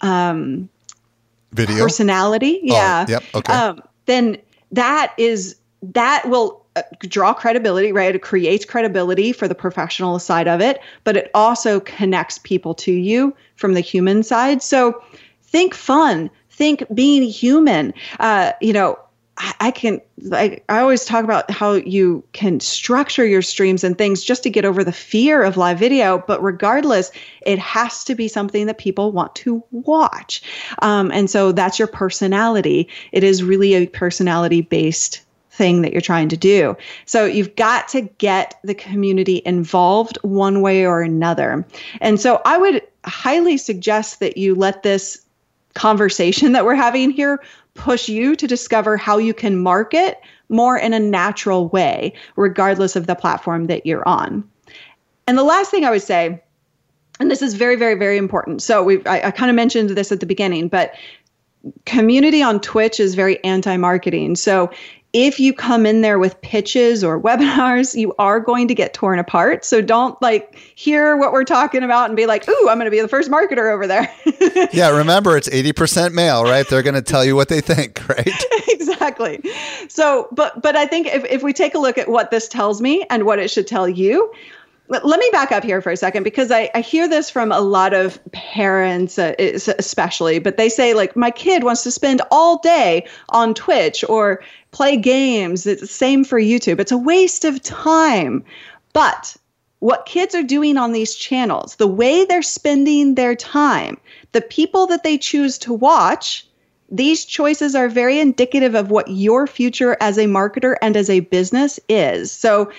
um, 0.00 0.68
video 1.52 1.84
personality, 1.84 2.60
oh, 2.64 2.74
yeah. 2.74 3.06
Yep. 3.08 3.22
Okay. 3.34 3.52
Um, 3.52 3.82
then 4.06 4.38
that 4.72 5.14
is 5.18 5.56
that 5.92 6.28
will 6.28 6.63
draw 7.00 7.32
credibility, 7.32 7.92
right? 7.92 8.14
It 8.14 8.22
creates 8.22 8.64
credibility 8.64 9.32
for 9.32 9.48
the 9.48 9.54
professional 9.54 10.18
side 10.18 10.48
of 10.48 10.60
it, 10.60 10.80
but 11.04 11.16
it 11.16 11.30
also 11.34 11.80
connects 11.80 12.38
people 12.38 12.74
to 12.74 12.92
you 12.92 13.34
from 13.56 13.74
the 13.74 13.80
human 13.80 14.22
side. 14.22 14.62
So 14.62 15.02
think 15.42 15.74
fun, 15.74 16.30
think 16.50 16.84
being 16.92 17.22
human. 17.22 17.94
Uh, 18.18 18.52
you 18.60 18.72
know, 18.72 18.98
I, 19.36 19.54
I 19.60 19.70
can 19.70 20.00
like 20.18 20.64
I 20.68 20.80
always 20.80 21.04
talk 21.04 21.24
about 21.24 21.50
how 21.50 21.72
you 21.72 22.24
can 22.32 22.60
structure 22.60 23.26
your 23.26 23.42
streams 23.42 23.82
and 23.84 23.96
things 23.98 24.22
just 24.22 24.42
to 24.44 24.50
get 24.50 24.64
over 24.64 24.84
the 24.84 24.92
fear 24.92 25.42
of 25.42 25.56
live 25.56 25.78
video, 25.78 26.22
but 26.26 26.42
regardless, 26.42 27.10
it 27.42 27.58
has 27.58 28.04
to 28.04 28.14
be 28.14 28.28
something 28.28 28.66
that 28.66 28.78
people 28.78 29.12
want 29.12 29.34
to 29.36 29.62
watch. 29.70 30.42
Um, 30.80 31.10
and 31.12 31.28
so 31.28 31.52
that's 31.52 31.78
your 31.78 31.88
personality. 31.88 32.88
It 33.12 33.24
is 33.24 33.42
really 33.42 33.74
a 33.74 33.86
personality 33.86 34.60
based 34.60 35.23
thing 35.54 35.82
that 35.82 35.92
you're 35.92 36.00
trying 36.00 36.28
to 36.28 36.36
do. 36.36 36.76
So 37.06 37.24
you've 37.24 37.54
got 37.56 37.88
to 37.88 38.02
get 38.02 38.58
the 38.64 38.74
community 38.74 39.40
involved 39.46 40.18
one 40.22 40.60
way 40.60 40.84
or 40.84 41.00
another. 41.00 41.64
And 42.00 42.20
so 42.20 42.42
I 42.44 42.58
would 42.58 42.82
highly 43.04 43.56
suggest 43.56 44.20
that 44.20 44.36
you 44.36 44.54
let 44.54 44.82
this 44.82 45.24
conversation 45.74 46.52
that 46.54 46.64
we're 46.64 46.74
having 46.74 47.10
here 47.10 47.42
push 47.74 48.08
you 48.08 48.36
to 48.36 48.46
discover 48.46 48.96
how 48.96 49.18
you 49.18 49.34
can 49.34 49.58
market 49.58 50.20
more 50.48 50.76
in 50.76 50.92
a 50.92 51.00
natural 51.00 51.68
way, 51.68 52.12
regardless 52.36 52.96
of 52.96 53.06
the 53.06 53.14
platform 53.14 53.66
that 53.66 53.86
you're 53.86 54.06
on. 54.08 54.48
And 55.26 55.38
the 55.38 55.44
last 55.44 55.70
thing 55.70 55.84
I 55.84 55.90
would 55.90 56.02
say, 56.02 56.40
and 57.18 57.30
this 57.30 57.42
is 57.42 57.54
very, 57.54 57.76
very, 57.76 57.94
very 57.94 58.16
important. 58.16 58.62
So 58.62 58.82
we 58.82 59.04
I, 59.06 59.28
I 59.28 59.30
kind 59.30 59.50
of 59.50 59.56
mentioned 59.56 59.90
this 59.90 60.12
at 60.12 60.20
the 60.20 60.26
beginning, 60.26 60.68
but 60.68 60.94
community 61.86 62.42
on 62.42 62.60
Twitch 62.60 63.00
is 63.00 63.14
very 63.14 63.42
anti-marketing. 63.44 64.36
So 64.36 64.70
if 65.14 65.38
you 65.38 65.54
come 65.54 65.86
in 65.86 66.00
there 66.00 66.18
with 66.18 66.38
pitches 66.42 67.02
or 67.02 67.18
webinars, 67.22 67.98
you 67.98 68.14
are 68.18 68.40
going 68.40 68.68
to 68.68 68.74
get 68.74 68.92
torn 68.92 69.18
apart. 69.18 69.64
So 69.64 69.80
don't 69.80 70.20
like 70.20 70.54
hear 70.74 71.16
what 71.16 71.32
we're 71.32 71.44
talking 71.44 71.82
about 71.82 72.10
and 72.10 72.16
be 72.16 72.26
like, 72.26 72.46
"Ooh, 72.46 72.68
I'm 72.68 72.76
going 72.76 72.86
to 72.86 72.90
be 72.90 73.00
the 73.00 73.08
first 73.08 73.30
marketer 73.30 73.72
over 73.72 73.86
there." 73.86 74.12
yeah, 74.72 74.90
remember 74.90 75.36
it's 75.36 75.48
80% 75.48 76.12
male, 76.12 76.42
right? 76.42 76.68
They're 76.68 76.82
going 76.82 76.94
to 76.94 77.02
tell 77.02 77.24
you 77.24 77.36
what 77.36 77.48
they 77.48 77.60
think, 77.60 78.06
right? 78.08 78.44
exactly. 78.68 79.40
So, 79.88 80.28
but 80.32 80.60
but 80.60 80.76
I 80.76 80.86
think 80.86 81.06
if 81.06 81.24
if 81.24 81.42
we 81.42 81.52
take 81.52 81.74
a 81.74 81.78
look 81.78 81.96
at 81.96 82.08
what 82.08 82.30
this 82.30 82.48
tells 82.48 82.82
me 82.82 83.06
and 83.08 83.24
what 83.24 83.38
it 83.38 83.50
should 83.50 83.66
tell 83.66 83.88
you, 83.88 84.32
let 85.02 85.18
me 85.18 85.28
back 85.32 85.50
up 85.50 85.64
here 85.64 85.80
for 85.80 85.90
a 85.90 85.96
second 85.96 86.22
because 86.22 86.50
I, 86.50 86.70
I 86.74 86.80
hear 86.80 87.08
this 87.08 87.30
from 87.30 87.50
a 87.50 87.60
lot 87.60 87.94
of 87.94 88.20
parents, 88.32 89.18
uh, 89.18 89.34
especially, 89.38 90.38
but 90.38 90.56
they 90.56 90.68
say, 90.68 90.94
like, 90.94 91.16
my 91.16 91.30
kid 91.30 91.64
wants 91.64 91.82
to 91.84 91.90
spend 91.90 92.22
all 92.30 92.58
day 92.58 93.06
on 93.30 93.54
Twitch 93.54 94.04
or 94.08 94.42
play 94.70 94.96
games. 94.96 95.66
It's 95.66 95.80
the 95.80 95.86
same 95.86 96.24
for 96.24 96.38
YouTube. 96.40 96.80
It's 96.80 96.92
a 96.92 96.98
waste 96.98 97.44
of 97.44 97.62
time. 97.62 98.44
But 98.92 99.36
what 99.80 100.06
kids 100.06 100.34
are 100.34 100.42
doing 100.42 100.76
on 100.76 100.92
these 100.92 101.14
channels, 101.14 101.76
the 101.76 101.86
way 101.86 102.24
they're 102.24 102.42
spending 102.42 103.14
their 103.14 103.34
time, 103.34 103.98
the 104.32 104.40
people 104.40 104.86
that 104.86 105.02
they 105.02 105.18
choose 105.18 105.58
to 105.58 105.72
watch, 105.72 106.46
these 106.90 107.24
choices 107.24 107.74
are 107.74 107.88
very 107.88 108.20
indicative 108.20 108.74
of 108.74 108.90
what 108.90 109.08
your 109.08 109.46
future 109.46 109.96
as 110.00 110.18
a 110.18 110.26
marketer 110.26 110.76
and 110.80 110.96
as 110.96 111.10
a 111.10 111.20
business 111.20 111.80
is. 111.88 112.30
So 112.30 112.70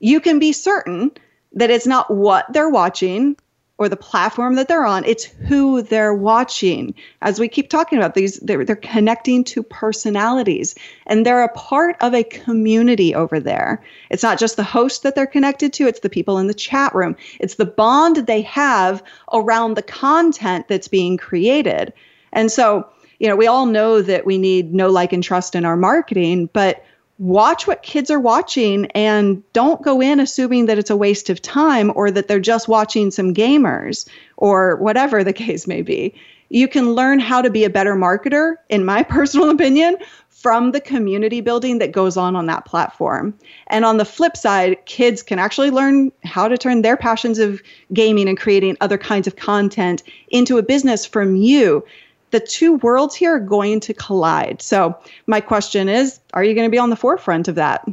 you 0.00 0.20
can 0.20 0.38
be 0.38 0.52
certain 0.52 1.12
that 1.52 1.70
it's 1.70 1.86
not 1.86 2.10
what 2.10 2.46
they're 2.52 2.70
watching 2.70 3.36
or 3.80 3.88
the 3.88 3.96
platform 3.96 4.56
that 4.56 4.68
they're 4.68 4.84
on 4.84 5.04
it's 5.06 5.24
who 5.24 5.80
they're 5.80 6.14
watching. 6.14 6.94
As 7.22 7.40
we 7.40 7.48
keep 7.48 7.70
talking 7.70 7.98
about 7.98 8.14
these 8.14 8.38
they're, 8.40 8.64
they're 8.64 8.76
connecting 8.76 9.42
to 9.44 9.62
personalities 9.62 10.74
and 11.06 11.24
they're 11.24 11.42
a 11.42 11.52
part 11.52 11.96
of 12.00 12.14
a 12.14 12.22
community 12.22 13.14
over 13.14 13.40
there. 13.40 13.82
It's 14.10 14.22
not 14.22 14.38
just 14.38 14.56
the 14.56 14.62
host 14.62 15.02
that 15.02 15.14
they're 15.14 15.26
connected 15.26 15.72
to 15.74 15.88
it's 15.88 16.00
the 16.00 16.10
people 16.10 16.38
in 16.38 16.46
the 16.46 16.54
chat 16.54 16.94
room. 16.94 17.16
It's 17.40 17.54
the 17.54 17.64
bond 17.64 18.16
they 18.16 18.42
have 18.42 19.02
around 19.32 19.74
the 19.74 19.82
content 19.82 20.68
that's 20.68 20.88
being 20.88 21.16
created. 21.16 21.94
And 22.32 22.52
so 22.52 22.86
you 23.18 23.28
know 23.28 23.36
we 23.36 23.46
all 23.46 23.66
know 23.66 24.02
that 24.02 24.26
we 24.26 24.36
need 24.36 24.74
no 24.74 24.88
like 24.88 25.12
and 25.12 25.24
trust 25.24 25.54
in 25.54 25.64
our 25.64 25.76
marketing 25.76 26.48
but 26.52 26.84
watch 27.20 27.66
what 27.66 27.82
kids 27.82 28.10
are 28.10 28.18
watching 28.18 28.86
and 28.92 29.42
don't 29.52 29.82
go 29.82 30.00
in 30.00 30.18
assuming 30.18 30.64
that 30.66 30.78
it's 30.78 30.88
a 30.88 30.96
waste 30.96 31.28
of 31.28 31.40
time 31.40 31.92
or 31.94 32.10
that 32.10 32.28
they're 32.28 32.40
just 32.40 32.66
watching 32.66 33.10
some 33.10 33.34
gamers 33.34 34.08
or 34.38 34.76
whatever 34.76 35.22
the 35.22 35.32
case 35.34 35.66
may 35.66 35.82
be. 35.82 36.14
You 36.48 36.66
can 36.66 36.94
learn 36.94 37.20
how 37.20 37.42
to 37.42 37.50
be 37.50 37.62
a 37.62 37.70
better 37.70 37.94
marketer, 37.94 38.56
in 38.70 38.84
my 38.84 39.02
personal 39.08 39.50
opinion, 39.50 39.98
from 40.30 40.72
the 40.72 40.80
community 40.80 41.42
building 41.42 41.78
that 41.78 41.92
goes 41.92 42.16
on 42.16 42.34
on 42.34 42.46
that 42.46 42.64
platform. 42.64 43.34
And 43.66 43.84
on 43.84 43.98
the 43.98 44.06
flip 44.06 44.34
side, 44.34 44.78
kids 44.86 45.22
can 45.22 45.38
actually 45.38 45.70
learn 45.70 46.10
how 46.24 46.48
to 46.48 46.56
turn 46.56 46.80
their 46.80 46.96
passions 46.96 47.38
of 47.38 47.62
gaming 47.92 48.28
and 48.28 48.38
creating 48.38 48.78
other 48.80 48.96
kinds 48.96 49.26
of 49.26 49.36
content 49.36 50.02
into 50.30 50.56
a 50.56 50.62
business 50.62 51.04
from 51.04 51.36
you 51.36 51.84
the 52.30 52.40
two 52.40 52.74
worlds 52.76 53.14
here 53.14 53.36
are 53.36 53.40
going 53.40 53.80
to 53.80 53.94
collide. 53.94 54.62
So, 54.62 54.96
my 55.26 55.40
question 55.40 55.88
is 55.88 56.20
are 56.34 56.44
you 56.44 56.54
going 56.54 56.66
to 56.66 56.70
be 56.70 56.78
on 56.78 56.90
the 56.90 56.96
forefront 56.96 57.48
of 57.48 57.54
that? 57.56 57.88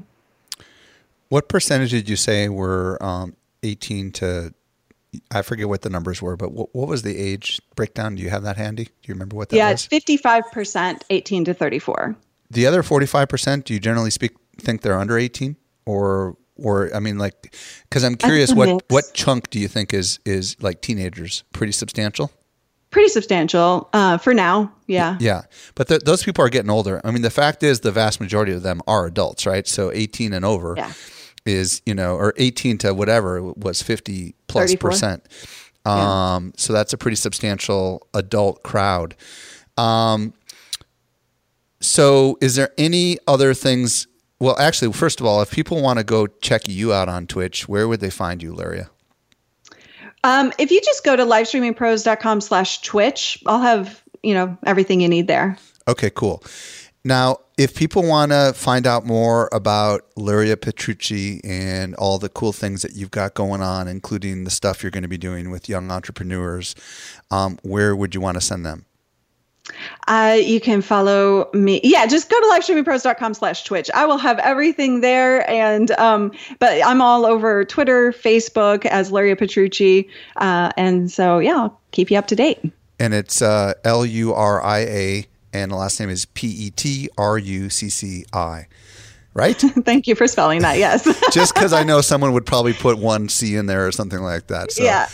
What 1.30 1.50
percentage 1.50 1.92
did 1.92 2.08
you 2.08 2.16
say 2.16 2.48
were 2.48 3.02
um, 3.04 3.36
18 3.64 4.12
to, 4.14 4.54
I 5.32 5.42
forget 5.42 5.68
what 5.68 5.82
the 5.82 5.90
numbers 5.90 6.22
were, 6.22 6.38
but 6.38 6.52
what, 6.52 6.74
what 6.74 6.88
was 6.88 7.02
the 7.02 7.18
age 7.18 7.62
breakdown? 7.76 8.16
Do 8.16 8.24
you 8.24 8.30
have 8.30 8.44
that 8.44 8.56
handy? 8.56 8.86
Do 8.86 8.92
you 9.04 9.14
remember 9.14 9.36
what 9.36 9.50
that 9.50 9.58
yeah, 9.58 9.72
was? 9.72 9.88
Yeah, 9.92 9.98
it's 9.98 10.06
55% 10.06 11.02
18 11.10 11.46
to 11.46 11.54
34. 11.54 12.16
The 12.50 12.66
other 12.66 12.82
45%, 12.82 13.66
do 13.66 13.74
you 13.74 13.80
generally 13.80 14.12
speak 14.12 14.32
think 14.58 14.82
they're 14.82 14.98
under 14.98 15.18
18 15.18 15.56
or 15.86 16.36
or 16.56 16.90
I 16.96 17.00
mean 17.00 17.20
like 17.20 17.56
cuz 17.92 18.04
I'm 18.04 18.16
curious 18.16 18.52
what 18.52 18.84
what 18.90 19.14
chunk 19.14 19.52
do 19.52 19.60
you 19.60 19.68
think 19.68 19.94
is 19.94 20.20
is 20.26 20.56
like 20.60 20.82
teenagers 20.82 21.44
pretty 21.54 21.72
substantial? 21.72 22.32
Pretty 22.90 23.10
substantial 23.10 23.90
uh, 23.94 24.18
for 24.18 24.34
now. 24.34 24.72
Yeah. 24.88 25.18
Yeah. 25.20 25.44
But 25.76 25.90
th- 25.90 26.02
those 26.02 26.24
people 26.24 26.44
are 26.46 26.50
getting 26.50 26.72
older. 26.72 27.02
I 27.04 27.12
mean, 27.12 27.22
the 27.22 27.30
fact 27.30 27.64
is, 27.64 27.82
the 27.82 27.92
vast 27.92 28.22
majority 28.22 28.54
of 28.54 28.64
them 28.64 28.82
are 28.88 29.06
adults, 29.06 29.46
right? 29.46 29.68
So 29.68 29.92
18 29.94 30.34
and 30.34 30.46
over 30.46 30.74
yeah. 30.78 30.94
is, 31.46 31.82
you 31.86 31.94
know, 31.94 32.16
or 32.16 32.34
18 32.38 32.78
to 32.80 32.94
whatever 32.94 33.44
was 33.44 33.82
50 33.82 34.36
plus 34.48 34.72
34. 34.72 34.90
percent. 34.90 35.28
Um, 35.86 36.46
yeah. 36.46 36.52
So 36.58 36.74
that's 36.74 36.94
a 36.94 36.98
pretty 36.98 37.16
substantial 37.16 38.08
adult 38.14 38.64
crowd. 38.64 39.16
Um, 39.78 40.34
so 41.80 42.38
is 42.42 42.56
there 42.56 42.72
any 42.78 43.18
other 43.28 43.54
things? 43.54 44.08
Well, 44.40 44.58
actually, 44.60 44.94
first 44.94 45.20
of 45.20 45.26
all, 45.26 45.42
if 45.42 45.52
people 45.52 45.82
want 45.82 46.00
to 46.00 46.06
go 46.06 46.28
check 46.28 46.68
you 46.68 46.94
out 46.94 47.10
on 47.10 47.28
Twitch, 47.28 47.68
where 47.68 47.88
would 47.88 48.00
they 48.00 48.10
find 48.10 48.42
you, 48.42 48.54
Luria? 48.54 48.90
Um, 50.28 50.52
if 50.58 50.72
you 50.72 50.82
just 50.82 51.06
go 51.06 51.16
to 51.16 51.24
livestreamingpros.com 51.24 52.42
slash 52.42 52.82
Twitch, 52.82 53.42
I'll 53.46 53.62
have, 53.62 54.04
you 54.24 54.34
know, 54.34 54.58
everything 54.66 55.00
you 55.00 55.08
need 55.08 55.28
there. 55.28 55.58
Okay, 55.88 56.10
cool. 56.10 56.44
Now, 57.06 57.38
if 57.58 57.74
people 57.74 58.04
want 58.04 58.34
to 58.34 58.52
find 58.54 58.86
out 58.86 59.06
more 59.06 59.48
about 59.54 60.02
Luria 60.18 60.58
Petrucci 60.58 61.40
and 61.46 61.96
all 61.96 62.20
the 62.20 62.28
cool 62.28 62.52
things 62.52 62.82
that 62.82 62.94
you've 62.94 63.12
got 63.12 63.36
going 63.36 63.62
on, 63.62 63.88
including 63.88 64.44
the 64.44 64.50
stuff 64.50 64.84
you're 64.84 64.92
going 64.92 65.04
to 65.04 65.08
be 65.08 65.18
doing 65.18 65.50
with 65.50 65.70
young 65.70 65.90
entrepreneurs, 65.92 66.76
um, 67.32 67.58
where 67.64 67.96
would 67.96 68.14
you 68.14 68.20
want 68.20 68.36
to 68.36 68.42
send 68.42 68.66
them? 68.66 68.86
Uh, 70.08 70.38
you 70.40 70.60
can 70.60 70.82
follow 70.82 71.50
me. 71.54 71.82
Yeah, 71.84 72.06
just 72.06 72.30
go 72.30 72.40
to 72.40 72.48
livestreamingpros.com 72.48 73.34
slash 73.34 73.64
Twitch. 73.64 73.90
I 73.94 74.06
will 74.06 74.18
have 74.18 74.40
everything 74.40 75.02
there. 75.02 75.50
And, 75.50 75.92
um, 75.92 76.32
but 76.60 76.82
I'm 76.86 77.02
all 77.02 77.26
over 77.26 77.66
Twitter, 77.66 78.12
Facebook 78.12 78.86
as 78.86 79.12
Luria 79.12 79.36
Petrucci. 79.36 80.10
Uh, 80.38 80.72
and 80.78 81.12
so, 81.12 81.40
yeah, 81.40 81.56
I'll 81.56 81.82
keep 81.92 82.10
you 82.10 82.18
up 82.18 82.28
to 82.28 82.36
date. 82.36 82.60
And 83.00 83.14
it's 83.14 83.42
uh, 83.42 83.74
L 83.84 84.06
U 84.06 84.34
R 84.34 84.64
I 84.64 84.80
A, 84.80 85.28
and 85.54 85.72
the 85.72 85.76
last 85.76 86.00
name 86.00 86.10
is 86.10 86.26
P 86.26 86.48
E 86.48 86.70
T 86.72 87.10
R 87.18 87.38
U 87.38 87.70
C 87.70 87.90
C 87.90 88.26
I. 88.34 88.68
Right? 89.34 89.56
Thank 89.60 90.08
you 90.08 90.16
for 90.16 90.28
spelling 90.28 90.62
that. 90.62 90.80
Yes. 90.80 91.04
Just 91.32 91.54
because 91.54 91.74
I 91.74 91.84
know 91.84 92.02
someone 92.02 92.34
would 92.34 92.48
probably 92.48 92.74
put 92.74 92.98
one 92.98 93.30
C 93.30 93.56
in 93.56 93.68
there 93.68 93.86
or 93.86 93.92
something 93.92 94.22
like 94.22 94.48
that. 94.48 94.72
So. 94.72 94.84
Yeah. 94.84 95.08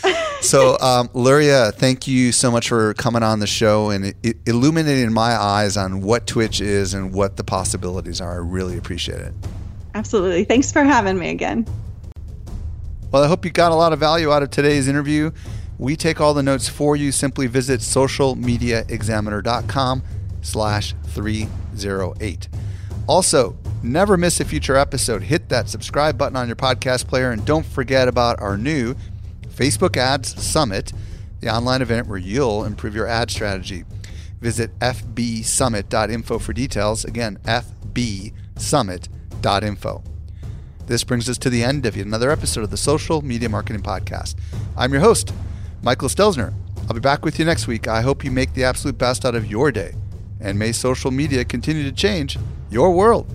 So, 0.44 0.78
um, 0.80 1.08
Luria, 1.14 1.72
thank 1.72 2.06
you 2.06 2.32
so 2.32 2.50
much 2.50 2.68
for 2.68 2.94
coming 2.94 3.22
on 3.22 3.40
the 3.40 3.46
show 3.46 3.90
and 3.90 4.14
it, 4.22 4.36
illuminating 4.46 5.12
my 5.12 5.36
eyes 5.36 5.76
on 5.76 6.00
what 6.00 6.26
Twitch 6.26 6.60
is 6.60 6.94
and 6.94 7.12
what 7.12 7.36
the 7.36 7.44
possibilities 7.44 8.20
are. 8.20 8.32
I 8.32 8.36
really 8.36 8.76
appreciate 8.76 9.20
it. 9.20 9.34
Absolutely. 9.94 10.44
Thanks 10.44 10.72
for 10.72 10.82
having 10.82 11.18
me 11.18 11.30
again. 11.30 11.66
Well, 13.10 13.22
I 13.22 13.28
hope 13.28 13.44
you 13.44 13.50
got 13.50 13.72
a 13.72 13.76
lot 13.76 13.92
of 13.92 14.00
value 14.00 14.32
out 14.32 14.42
of 14.42 14.50
today's 14.50 14.88
interview. 14.88 15.30
We 15.78 15.96
take 15.96 16.20
all 16.20 16.34
the 16.34 16.42
notes 16.42 16.68
for 16.68 16.96
you. 16.96 17.12
Simply 17.12 17.46
visit 17.46 17.80
socialmediaexaminer.com 17.80 20.02
slash 20.42 20.94
308. 21.06 22.48
Also, 23.06 23.56
never 23.82 24.16
miss 24.16 24.40
a 24.40 24.44
future 24.44 24.76
episode. 24.76 25.22
Hit 25.22 25.48
that 25.48 25.68
subscribe 25.68 26.18
button 26.18 26.36
on 26.36 26.48
your 26.48 26.56
podcast 26.56 27.06
player 27.06 27.30
and 27.30 27.44
don't 27.44 27.66
forget 27.66 28.08
about 28.08 28.40
our 28.40 28.56
new 28.56 28.96
Facebook 29.54 29.96
Ads 29.96 30.42
Summit, 30.42 30.92
the 31.40 31.48
online 31.48 31.80
event 31.82 32.08
where 32.08 32.18
you'll 32.18 32.64
improve 32.64 32.94
your 32.94 33.06
ad 33.06 33.30
strategy. 33.30 33.84
Visit 34.40 34.78
fbsummit.info 34.80 36.38
for 36.38 36.52
details. 36.52 37.04
Again, 37.04 37.38
fbsummit.info. 37.44 40.02
This 40.86 41.04
brings 41.04 41.30
us 41.30 41.38
to 41.38 41.48
the 41.48 41.64
end 41.64 41.86
of 41.86 41.96
yet 41.96 42.04
another 42.04 42.30
episode 42.30 42.64
of 42.64 42.70
the 42.70 42.76
Social 42.76 43.22
Media 43.22 43.48
Marketing 43.48 43.82
Podcast. 43.82 44.34
I'm 44.76 44.92
your 44.92 45.00
host, 45.00 45.32
Michael 45.82 46.08
Stelzner. 46.08 46.52
I'll 46.88 46.94
be 46.94 47.00
back 47.00 47.24
with 47.24 47.38
you 47.38 47.46
next 47.46 47.66
week. 47.66 47.88
I 47.88 48.02
hope 48.02 48.24
you 48.24 48.30
make 48.30 48.52
the 48.52 48.64
absolute 48.64 48.98
best 48.98 49.24
out 49.24 49.34
of 49.34 49.50
your 49.50 49.72
day. 49.72 49.94
And 50.40 50.58
may 50.58 50.72
social 50.72 51.10
media 51.10 51.44
continue 51.44 51.84
to 51.84 51.92
change 51.92 52.38
your 52.70 52.90
world. 52.90 53.34